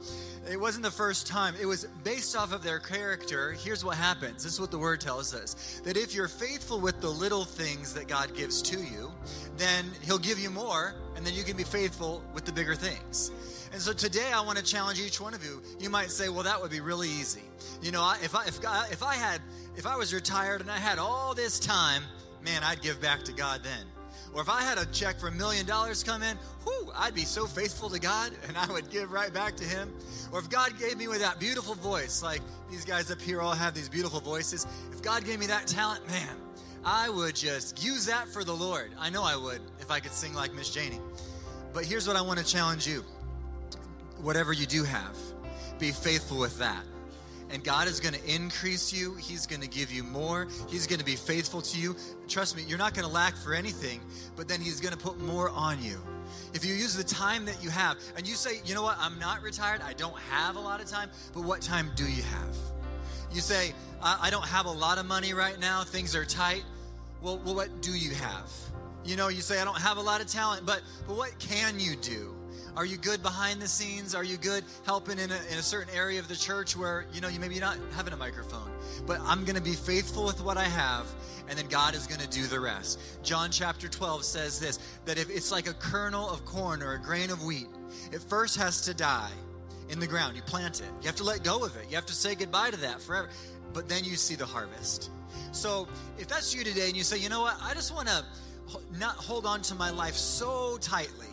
It 0.50 0.58
wasn't 0.58 0.84
the 0.84 0.90
first 0.90 1.26
time. 1.26 1.54
It 1.60 1.66
was 1.66 1.84
based 2.02 2.34
off 2.34 2.54
of 2.54 2.62
their 2.62 2.78
character. 2.78 3.52
Here's 3.52 3.84
what 3.84 3.96
happens 3.96 4.44
this 4.44 4.54
is 4.54 4.60
what 4.60 4.70
the 4.70 4.78
word 4.78 5.00
tells 5.00 5.34
us 5.34 5.80
that 5.84 5.96
if 5.96 6.14
you're 6.14 6.28
faithful 6.28 6.80
with 6.80 7.00
the 7.00 7.10
little 7.10 7.44
things 7.44 7.92
that 7.94 8.08
God 8.08 8.34
gives 8.34 8.62
to 8.62 8.78
you, 8.78 9.12
then 9.58 9.84
He'll 10.02 10.18
give 10.18 10.38
you 10.38 10.50
more, 10.50 10.94
and 11.16 11.26
then 11.26 11.34
you 11.34 11.42
can 11.42 11.56
be 11.56 11.64
faithful 11.64 12.22
with 12.32 12.44
the 12.44 12.52
bigger 12.52 12.74
things. 12.74 13.32
And 13.72 13.80
so 13.80 13.92
today 13.92 14.30
I 14.32 14.40
want 14.40 14.58
to 14.58 14.64
challenge 14.64 15.00
each 15.00 15.20
one 15.20 15.34
of 15.34 15.44
you. 15.44 15.62
You 15.80 15.90
might 15.90 16.10
say, 16.10 16.28
well, 16.28 16.44
that 16.44 16.60
would 16.60 16.70
be 16.70 16.80
really 16.80 17.08
easy. 17.08 17.42
You 17.82 17.92
know, 17.92 18.12
if 18.22 18.34
I, 18.34 18.46
if, 18.46 18.64
I, 18.66 18.86
if 18.90 19.02
I 19.02 19.14
had, 19.14 19.40
if 19.76 19.86
I 19.86 19.96
was 19.96 20.14
retired 20.14 20.60
and 20.60 20.70
I 20.70 20.78
had 20.78 20.98
all 20.98 21.34
this 21.34 21.58
time, 21.58 22.02
man, 22.44 22.62
I'd 22.62 22.80
give 22.80 23.00
back 23.00 23.24
to 23.24 23.32
God 23.32 23.62
then. 23.62 23.86
Or 24.34 24.42
if 24.42 24.48
I 24.48 24.62
had 24.62 24.78
a 24.78 24.86
check 24.86 25.18
for 25.18 25.28
a 25.28 25.32
million 25.32 25.66
dollars 25.66 26.02
come 26.02 26.22
in, 26.22 26.36
whoo, 26.66 26.92
I'd 26.94 27.14
be 27.14 27.24
so 27.24 27.46
faithful 27.46 27.88
to 27.90 27.98
God 27.98 28.32
and 28.48 28.56
I 28.56 28.70
would 28.70 28.90
give 28.90 29.12
right 29.12 29.32
back 29.32 29.56
to 29.56 29.64
Him. 29.64 29.92
Or 30.32 30.38
if 30.38 30.50
God 30.50 30.78
gave 30.78 30.96
me 30.96 31.08
with 31.08 31.20
that 31.20 31.40
beautiful 31.40 31.74
voice, 31.74 32.22
like 32.22 32.42
these 32.70 32.84
guys 32.84 33.10
up 33.10 33.20
here 33.20 33.40
all 33.40 33.52
have 33.52 33.74
these 33.74 33.88
beautiful 33.88 34.20
voices, 34.20 34.66
if 34.92 35.02
God 35.02 35.24
gave 35.24 35.38
me 35.38 35.46
that 35.46 35.66
talent, 35.66 36.06
man, 36.08 36.36
I 36.84 37.08
would 37.08 37.34
just 37.34 37.82
use 37.82 38.06
that 38.06 38.28
for 38.28 38.44
the 38.44 38.54
Lord. 38.54 38.92
I 38.98 39.10
know 39.10 39.24
I 39.24 39.36
would 39.36 39.60
if 39.80 39.90
I 39.90 40.00
could 40.00 40.12
sing 40.12 40.34
like 40.34 40.54
Miss 40.54 40.70
Janie. 40.70 41.00
But 41.72 41.84
here's 41.84 42.06
what 42.06 42.16
I 42.16 42.22
want 42.22 42.38
to 42.38 42.44
challenge 42.44 42.86
you 42.86 43.04
whatever 44.22 44.52
you 44.52 44.66
do 44.66 44.84
have, 44.84 45.16
be 45.78 45.90
faithful 45.90 46.38
with 46.38 46.58
that. 46.58 46.84
And 47.50 47.62
God 47.62 47.86
is 47.86 48.00
going 48.00 48.14
to 48.14 48.34
increase 48.34 48.92
you. 48.92 49.14
He's 49.14 49.46
going 49.46 49.60
to 49.60 49.68
give 49.68 49.92
you 49.92 50.02
more. 50.02 50.48
He's 50.68 50.86
going 50.86 50.98
to 50.98 51.04
be 51.04 51.14
faithful 51.14 51.62
to 51.62 51.78
you. 51.78 51.94
Trust 52.26 52.56
me, 52.56 52.64
you're 52.66 52.78
not 52.78 52.92
going 52.92 53.06
to 53.06 53.12
lack 53.12 53.36
for 53.36 53.54
anything, 53.54 54.00
but 54.34 54.48
then 54.48 54.60
He's 54.60 54.80
going 54.80 54.92
to 54.92 54.98
put 54.98 55.20
more 55.20 55.50
on 55.50 55.80
you. 55.82 56.00
If 56.54 56.64
you 56.64 56.74
use 56.74 56.96
the 56.96 57.04
time 57.04 57.44
that 57.44 57.62
you 57.62 57.70
have, 57.70 57.98
and 58.16 58.26
you 58.26 58.34
say, 58.34 58.60
you 58.64 58.74
know 58.74 58.82
what, 58.82 58.96
I'm 58.98 59.18
not 59.18 59.42
retired, 59.42 59.80
I 59.80 59.92
don't 59.92 60.18
have 60.30 60.56
a 60.56 60.60
lot 60.60 60.80
of 60.80 60.88
time, 60.88 61.10
but 61.34 61.44
what 61.44 61.60
time 61.60 61.90
do 61.94 62.04
you 62.04 62.22
have? 62.22 62.56
You 63.32 63.40
say, 63.40 63.72
I, 64.02 64.18
I 64.22 64.30
don't 64.30 64.46
have 64.46 64.66
a 64.66 64.70
lot 64.70 64.98
of 64.98 65.06
money 65.06 65.32
right 65.32 65.58
now, 65.60 65.84
things 65.84 66.16
are 66.16 66.24
tight. 66.24 66.64
Well, 67.22 67.40
well, 67.44 67.54
what 67.54 67.80
do 67.80 67.92
you 67.92 68.14
have? 68.14 68.50
You 69.04 69.16
know, 69.16 69.28
you 69.28 69.40
say, 69.40 69.60
I 69.60 69.64
don't 69.64 69.80
have 69.80 69.98
a 69.98 70.02
lot 70.02 70.20
of 70.20 70.26
talent, 70.26 70.66
but, 70.66 70.82
but 71.06 71.16
what 71.16 71.38
can 71.38 71.78
you 71.78 71.94
do? 71.96 72.35
Are 72.76 72.84
you 72.84 72.98
good 72.98 73.22
behind 73.22 73.62
the 73.62 73.68
scenes? 73.68 74.14
Are 74.14 74.22
you 74.22 74.36
good 74.36 74.62
helping 74.84 75.18
in 75.18 75.30
a, 75.30 75.40
in 75.50 75.58
a 75.58 75.62
certain 75.62 75.94
area 75.94 76.20
of 76.20 76.28
the 76.28 76.36
church 76.36 76.76
where, 76.76 77.06
you 77.10 77.22
know, 77.22 77.28
you 77.28 77.40
maybe 77.40 77.58
not 77.58 77.78
having 77.94 78.12
a 78.12 78.16
microphone? 78.18 78.70
But 79.06 79.18
I'm 79.22 79.44
going 79.44 79.56
to 79.56 79.62
be 79.62 79.72
faithful 79.72 80.26
with 80.26 80.42
what 80.42 80.58
I 80.58 80.64
have, 80.64 81.06
and 81.48 81.58
then 81.58 81.68
God 81.68 81.94
is 81.94 82.06
going 82.06 82.20
to 82.20 82.28
do 82.28 82.46
the 82.46 82.60
rest. 82.60 83.00
John 83.22 83.50
chapter 83.50 83.88
12 83.88 84.24
says 84.24 84.60
this 84.60 84.78
that 85.06 85.16
if 85.16 85.30
it's 85.30 85.50
like 85.50 85.68
a 85.68 85.72
kernel 85.74 86.28
of 86.28 86.44
corn 86.44 86.82
or 86.82 86.92
a 86.92 86.98
grain 86.98 87.30
of 87.30 87.42
wheat, 87.42 87.68
it 88.12 88.20
first 88.20 88.58
has 88.58 88.82
to 88.82 88.92
die 88.92 89.32
in 89.88 89.98
the 89.98 90.06
ground. 90.06 90.36
You 90.36 90.42
plant 90.42 90.80
it, 90.80 90.86
you 91.00 91.06
have 91.06 91.16
to 91.16 91.24
let 91.24 91.42
go 91.42 91.64
of 91.64 91.74
it, 91.76 91.86
you 91.88 91.94
have 91.94 92.06
to 92.06 92.14
say 92.14 92.34
goodbye 92.34 92.70
to 92.72 92.76
that 92.80 93.00
forever. 93.00 93.30
But 93.72 93.88
then 93.88 94.04
you 94.04 94.16
see 94.16 94.34
the 94.34 94.46
harvest. 94.46 95.10
So 95.52 95.88
if 96.18 96.28
that's 96.28 96.54
you 96.54 96.62
today 96.62 96.88
and 96.88 96.96
you 96.96 97.04
say, 97.04 97.18
you 97.18 97.30
know 97.30 97.40
what, 97.40 97.56
I 97.62 97.72
just 97.72 97.94
want 97.94 98.08
to 98.08 98.24
not 98.98 99.16
hold 99.16 99.46
on 99.46 99.62
to 99.62 99.74
my 99.74 99.90
life 99.90 100.14
so 100.14 100.76
tightly 100.80 101.26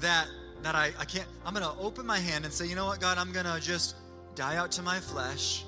that 0.00 0.28
that 0.62 0.74
I, 0.74 0.92
I 0.98 1.04
can't, 1.04 1.26
I'm 1.44 1.54
going 1.54 1.64
to 1.64 1.80
open 1.80 2.06
my 2.06 2.18
hand 2.18 2.44
and 2.44 2.52
say, 2.52 2.66
you 2.66 2.76
know 2.76 2.86
what, 2.86 3.00
God, 3.00 3.18
I'm 3.18 3.32
going 3.32 3.46
to 3.46 3.60
just 3.60 3.96
die 4.34 4.56
out 4.56 4.72
to 4.72 4.82
my 4.82 4.98
flesh. 4.98 5.64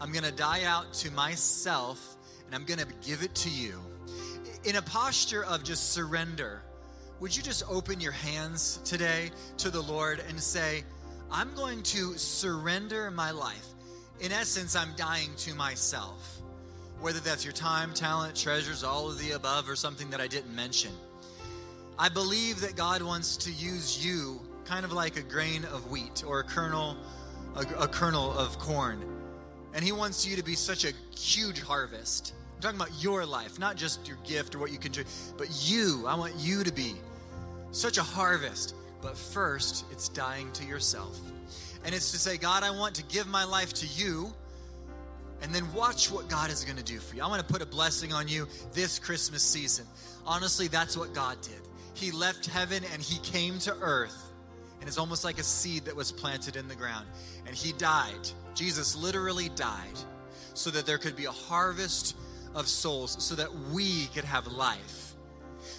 I'm 0.00 0.12
going 0.12 0.24
to 0.24 0.32
die 0.32 0.64
out 0.64 0.92
to 0.94 1.10
myself, 1.12 2.16
and 2.46 2.54
I'm 2.54 2.64
going 2.64 2.80
to 2.80 2.86
give 3.06 3.22
it 3.22 3.34
to 3.36 3.50
you. 3.50 3.80
In 4.64 4.76
a 4.76 4.82
posture 4.82 5.44
of 5.44 5.64
just 5.64 5.92
surrender, 5.92 6.62
would 7.20 7.34
you 7.36 7.42
just 7.42 7.62
open 7.70 8.00
your 8.00 8.12
hands 8.12 8.80
today 8.84 9.30
to 9.58 9.70
the 9.70 9.80
Lord 9.80 10.22
and 10.28 10.38
say, 10.40 10.84
I'm 11.30 11.54
going 11.54 11.82
to 11.84 12.16
surrender 12.18 13.10
my 13.10 13.30
life. 13.30 13.66
In 14.20 14.30
essence, 14.30 14.76
I'm 14.76 14.94
dying 14.96 15.30
to 15.38 15.54
myself. 15.54 16.40
Whether 17.00 17.20
that's 17.20 17.44
your 17.44 17.52
time, 17.52 17.92
talent, 17.92 18.36
treasures, 18.36 18.84
all 18.84 19.08
of 19.08 19.18
the 19.18 19.32
above, 19.32 19.68
or 19.68 19.76
something 19.76 20.10
that 20.10 20.20
I 20.20 20.26
didn't 20.26 20.54
mention. 20.54 20.92
I 21.98 22.08
believe 22.08 22.60
that 22.60 22.74
God 22.76 23.02
wants 23.02 23.36
to 23.38 23.52
use 23.52 24.04
you 24.04 24.40
kind 24.64 24.84
of 24.84 24.92
like 24.92 25.16
a 25.16 25.22
grain 25.22 25.64
of 25.66 25.90
wheat 25.90 26.24
or 26.26 26.40
a 26.40 26.44
kernel, 26.44 26.96
a, 27.54 27.84
a 27.84 27.88
kernel 27.88 28.36
of 28.36 28.58
corn. 28.58 29.04
And 29.74 29.84
He 29.84 29.92
wants 29.92 30.26
you 30.26 30.36
to 30.36 30.42
be 30.42 30.54
such 30.54 30.84
a 30.84 30.92
huge 31.16 31.60
harvest. 31.60 32.34
I'm 32.56 32.62
talking 32.62 32.80
about 32.80 33.02
your 33.02 33.24
life, 33.24 33.58
not 33.58 33.76
just 33.76 34.08
your 34.08 34.16
gift 34.24 34.54
or 34.54 34.58
what 34.58 34.72
you 34.72 34.78
can 34.78 34.92
do, 34.92 35.04
but 35.36 35.48
you. 35.68 36.04
I 36.06 36.16
want 36.16 36.34
you 36.36 36.64
to 36.64 36.72
be 36.72 36.94
such 37.70 37.98
a 37.98 38.02
harvest. 38.02 38.74
But 39.00 39.16
first, 39.16 39.84
it's 39.92 40.08
dying 40.08 40.50
to 40.52 40.64
yourself. 40.64 41.18
And 41.84 41.94
it's 41.94 42.10
to 42.12 42.18
say, 42.18 42.38
God, 42.38 42.62
I 42.62 42.70
want 42.70 42.94
to 42.96 43.02
give 43.04 43.28
my 43.28 43.44
life 43.44 43.72
to 43.74 43.86
you. 43.86 44.32
And 45.42 45.54
then 45.54 45.70
watch 45.74 46.10
what 46.10 46.28
God 46.28 46.50
is 46.50 46.64
going 46.64 46.78
to 46.78 46.84
do 46.84 46.98
for 46.98 47.14
you. 47.14 47.22
I 47.22 47.26
want 47.26 47.46
to 47.46 47.52
put 47.52 47.60
a 47.60 47.66
blessing 47.66 48.14
on 48.14 48.28
you 48.28 48.48
this 48.72 48.98
Christmas 48.98 49.42
season. 49.42 49.84
Honestly, 50.26 50.68
that's 50.68 50.96
what 50.96 51.12
God 51.12 51.36
did. 51.42 51.60
He 51.94 52.10
left 52.10 52.46
heaven 52.46 52.82
and 52.92 53.00
he 53.00 53.18
came 53.20 53.58
to 53.60 53.74
earth. 53.80 54.32
And 54.80 54.88
it's 54.88 54.98
almost 54.98 55.24
like 55.24 55.38
a 55.38 55.42
seed 55.42 55.86
that 55.86 55.96
was 55.96 56.12
planted 56.12 56.56
in 56.56 56.68
the 56.68 56.74
ground. 56.74 57.06
And 57.46 57.56
he 57.56 57.72
died. 57.72 58.28
Jesus 58.54 58.94
literally 58.94 59.48
died 59.50 59.98
so 60.52 60.70
that 60.70 60.86
there 60.86 60.98
could 60.98 61.16
be 61.16 61.24
a 61.24 61.30
harvest 61.30 62.16
of 62.54 62.68
souls, 62.68 63.16
so 63.22 63.34
that 63.34 63.52
we 63.72 64.06
could 64.14 64.24
have 64.24 64.46
life. 64.46 65.14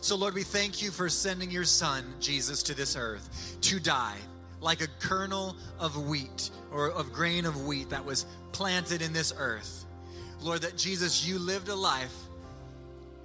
So, 0.01 0.16
Lord, 0.16 0.34
we 0.34 0.43
thank 0.43 0.82
you 0.82 0.91
for 0.91 1.07
sending 1.07 1.49
your 1.49 1.63
son, 1.63 2.03
Jesus, 2.20 2.63
to 2.63 2.74
this 2.74 2.95
earth 2.95 3.57
to 3.61 3.80
die 3.80 4.18
like 4.61 4.82
a 4.82 4.88
kernel 4.99 5.55
of 5.80 6.07
wheat 6.07 6.49
or 6.72 6.89
of 6.89 7.13
grain 7.13 7.45
of 7.45 7.66
wheat 7.66 7.89
that 7.89 8.03
was 8.03 8.26
planted 8.51 9.01
in 9.01 9.13
this 9.13 9.34
earth. 9.38 9.86
Lord, 10.41 10.61
that 10.61 10.76
Jesus, 10.76 11.26
you 11.26 11.39
lived 11.39 11.70
a 11.70 11.76
life 11.76 12.13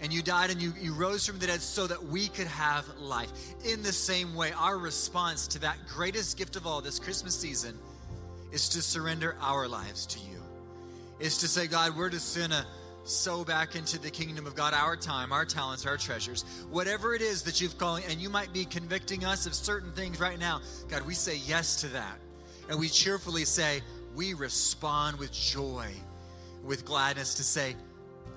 and 0.00 0.12
you 0.12 0.22
died 0.22 0.50
and 0.50 0.60
you, 0.60 0.72
you 0.80 0.94
rose 0.94 1.26
from 1.26 1.38
the 1.38 1.46
dead 1.46 1.60
so 1.60 1.86
that 1.86 2.02
we 2.02 2.28
could 2.28 2.46
have 2.46 2.88
life. 2.98 3.30
In 3.64 3.82
the 3.82 3.92
same 3.92 4.34
way, 4.34 4.52
our 4.52 4.78
response 4.78 5.46
to 5.48 5.58
that 5.60 5.76
greatest 5.86 6.38
gift 6.38 6.56
of 6.56 6.66
all 6.66 6.80
this 6.80 6.98
Christmas 6.98 7.34
season 7.34 7.78
is 8.52 8.68
to 8.70 8.82
surrender 8.82 9.36
our 9.40 9.68
lives 9.68 10.06
to 10.06 10.18
you. 10.20 10.38
Is 11.18 11.38
to 11.38 11.48
say, 11.48 11.66
God, 11.66 11.96
we're 11.96 12.08
just 12.08 12.36
gonna 12.36 12.66
sow 13.04 13.44
back 13.44 13.76
into 13.76 13.98
the 13.98 14.10
kingdom 14.10 14.46
of 14.46 14.54
God 14.54 14.72
our 14.72 14.96
time, 14.96 15.32
our 15.32 15.44
talents, 15.44 15.84
our 15.84 15.96
treasures. 15.96 16.44
Whatever 16.70 17.14
it 17.14 17.22
is 17.22 17.42
that 17.42 17.60
you've 17.60 17.76
calling, 17.76 18.04
and 18.08 18.20
you 18.20 18.30
might 18.30 18.52
be 18.52 18.64
convicting 18.64 19.24
us 19.24 19.46
of 19.46 19.54
certain 19.54 19.92
things 19.92 20.18
right 20.18 20.38
now. 20.38 20.60
God, 20.88 21.06
we 21.06 21.14
say 21.14 21.36
yes 21.46 21.80
to 21.82 21.88
that. 21.88 22.18
And 22.68 22.78
we 22.78 22.88
cheerfully 22.88 23.44
say, 23.44 23.82
we 24.14 24.34
respond 24.34 25.18
with 25.18 25.32
joy, 25.32 25.88
with 26.64 26.84
gladness 26.84 27.34
to 27.34 27.42
say, 27.42 27.76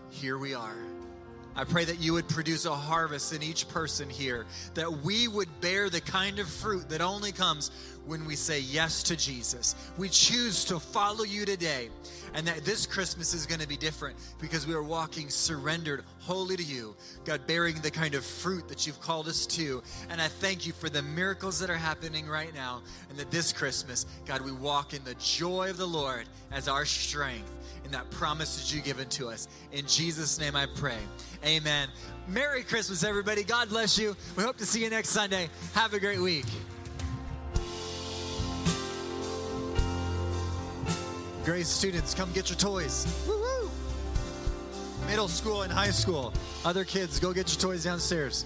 here 0.10 0.38
we 0.38 0.54
are. 0.54 0.76
I 1.56 1.64
pray 1.64 1.86
that 1.86 2.00
you 2.00 2.14
would 2.14 2.28
produce 2.28 2.66
a 2.66 2.74
harvest 2.74 3.34
in 3.34 3.44
each 3.44 3.68
person 3.68 4.10
here, 4.10 4.46
that 4.74 4.92
we 4.92 5.28
would 5.28 5.50
bear 5.62 5.90
the 5.90 6.02
kind 6.02 6.40
of 6.40 6.50
fruit 6.50 6.90
that 6.90 7.02
only 7.02 7.32
comes 7.32 7.70
when 8.06 8.26
we 8.26 8.36
say 8.36 8.60
yes 8.60 9.04
to 9.04 9.16
Jesus. 9.16 9.76
We 9.98 10.10
choose 10.10 10.66
to 10.66 10.80
follow 10.80 11.24
you 11.24 11.46
today, 11.46 11.90
and 12.34 12.48
that 12.48 12.66
this 12.66 12.86
Christmas 12.86 13.34
is 13.34 13.46
going 13.46 13.62
to 13.62 13.68
be 13.68 13.78
different 13.78 14.18
because 14.42 14.66
we 14.66 14.74
are 14.74 14.84
walking 14.84 15.30
surrendered 15.30 16.04
wholly 16.20 16.58
to 16.58 16.64
you, 16.64 16.96
God, 17.24 17.46
bearing 17.48 17.76
the 17.76 17.92
kind 17.92 18.16
of 18.16 18.26
fruit 18.26 18.68
that 18.68 18.88
you've 18.88 19.00
called 19.00 19.28
us 19.28 19.46
to. 19.48 19.84
And 20.10 20.22
I 20.22 20.28
thank 20.28 20.66
you 20.66 20.74
for 20.74 20.90
the 20.90 21.02
miracles 21.02 21.60
that 21.60 21.70
are 21.70 21.78
happening 21.78 22.28
right 22.28 22.54
now, 22.54 22.82
and 23.10 23.18
that 23.20 23.32
this 23.32 23.54
Christmas, 23.54 24.06
God, 24.26 24.42
we 24.42 24.52
walk 24.52 24.94
in 24.94 25.04
the 25.04 25.16
joy 25.16 25.70
of 25.70 25.78
the 25.78 25.88
Lord 25.88 26.26
as 26.52 26.68
our 26.68 26.86
strength 26.86 27.52
and 27.84 27.94
that 27.94 28.10
promise 28.12 28.58
that 28.58 28.74
you've 28.74 28.86
given 28.86 29.08
to 29.10 29.30
us. 29.30 29.48
In 29.72 29.86
Jesus' 29.86 30.40
name 30.40 30.56
I 30.56 30.68
pray. 30.76 30.98
Amen. 31.46 31.90
Merry 32.28 32.64
Christmas, 32.64 33.04
everybody. 33.04 33.44
God 33.44 33.70
bless 33.70 33.98
you. 33.98 34.16
We 34.36 34.44
hope 34.44 34.58
to 34.58 34.66
see 34.66 34.84
you 34.84 34.90
next 34.90 35.10
Sunday. 35.10 35.50
Have 35.74 35.94
a 35.94 36.00
great 36.00 36.20
week. 36.20 36.46
Grace 41.44 41.68
students, 41.68 42.14
come 42.14 42.32
get 42.32 42.50
your 42.50 42.58
toys. 42.58 43.06
Woo-hoo. 43.28 43.70
middle 45.08 45.28
school 45.28 45.64
and 45.64 45.72
high 45.74 45.92
school. 45.92 46.34
Other 46.64 46.86
kids, 46.86 47.20
go 47.20 47.34
get 47.34 47.50
your 47.54 47.60
toys 47.60 47.84
downstairs. 47.84 48.46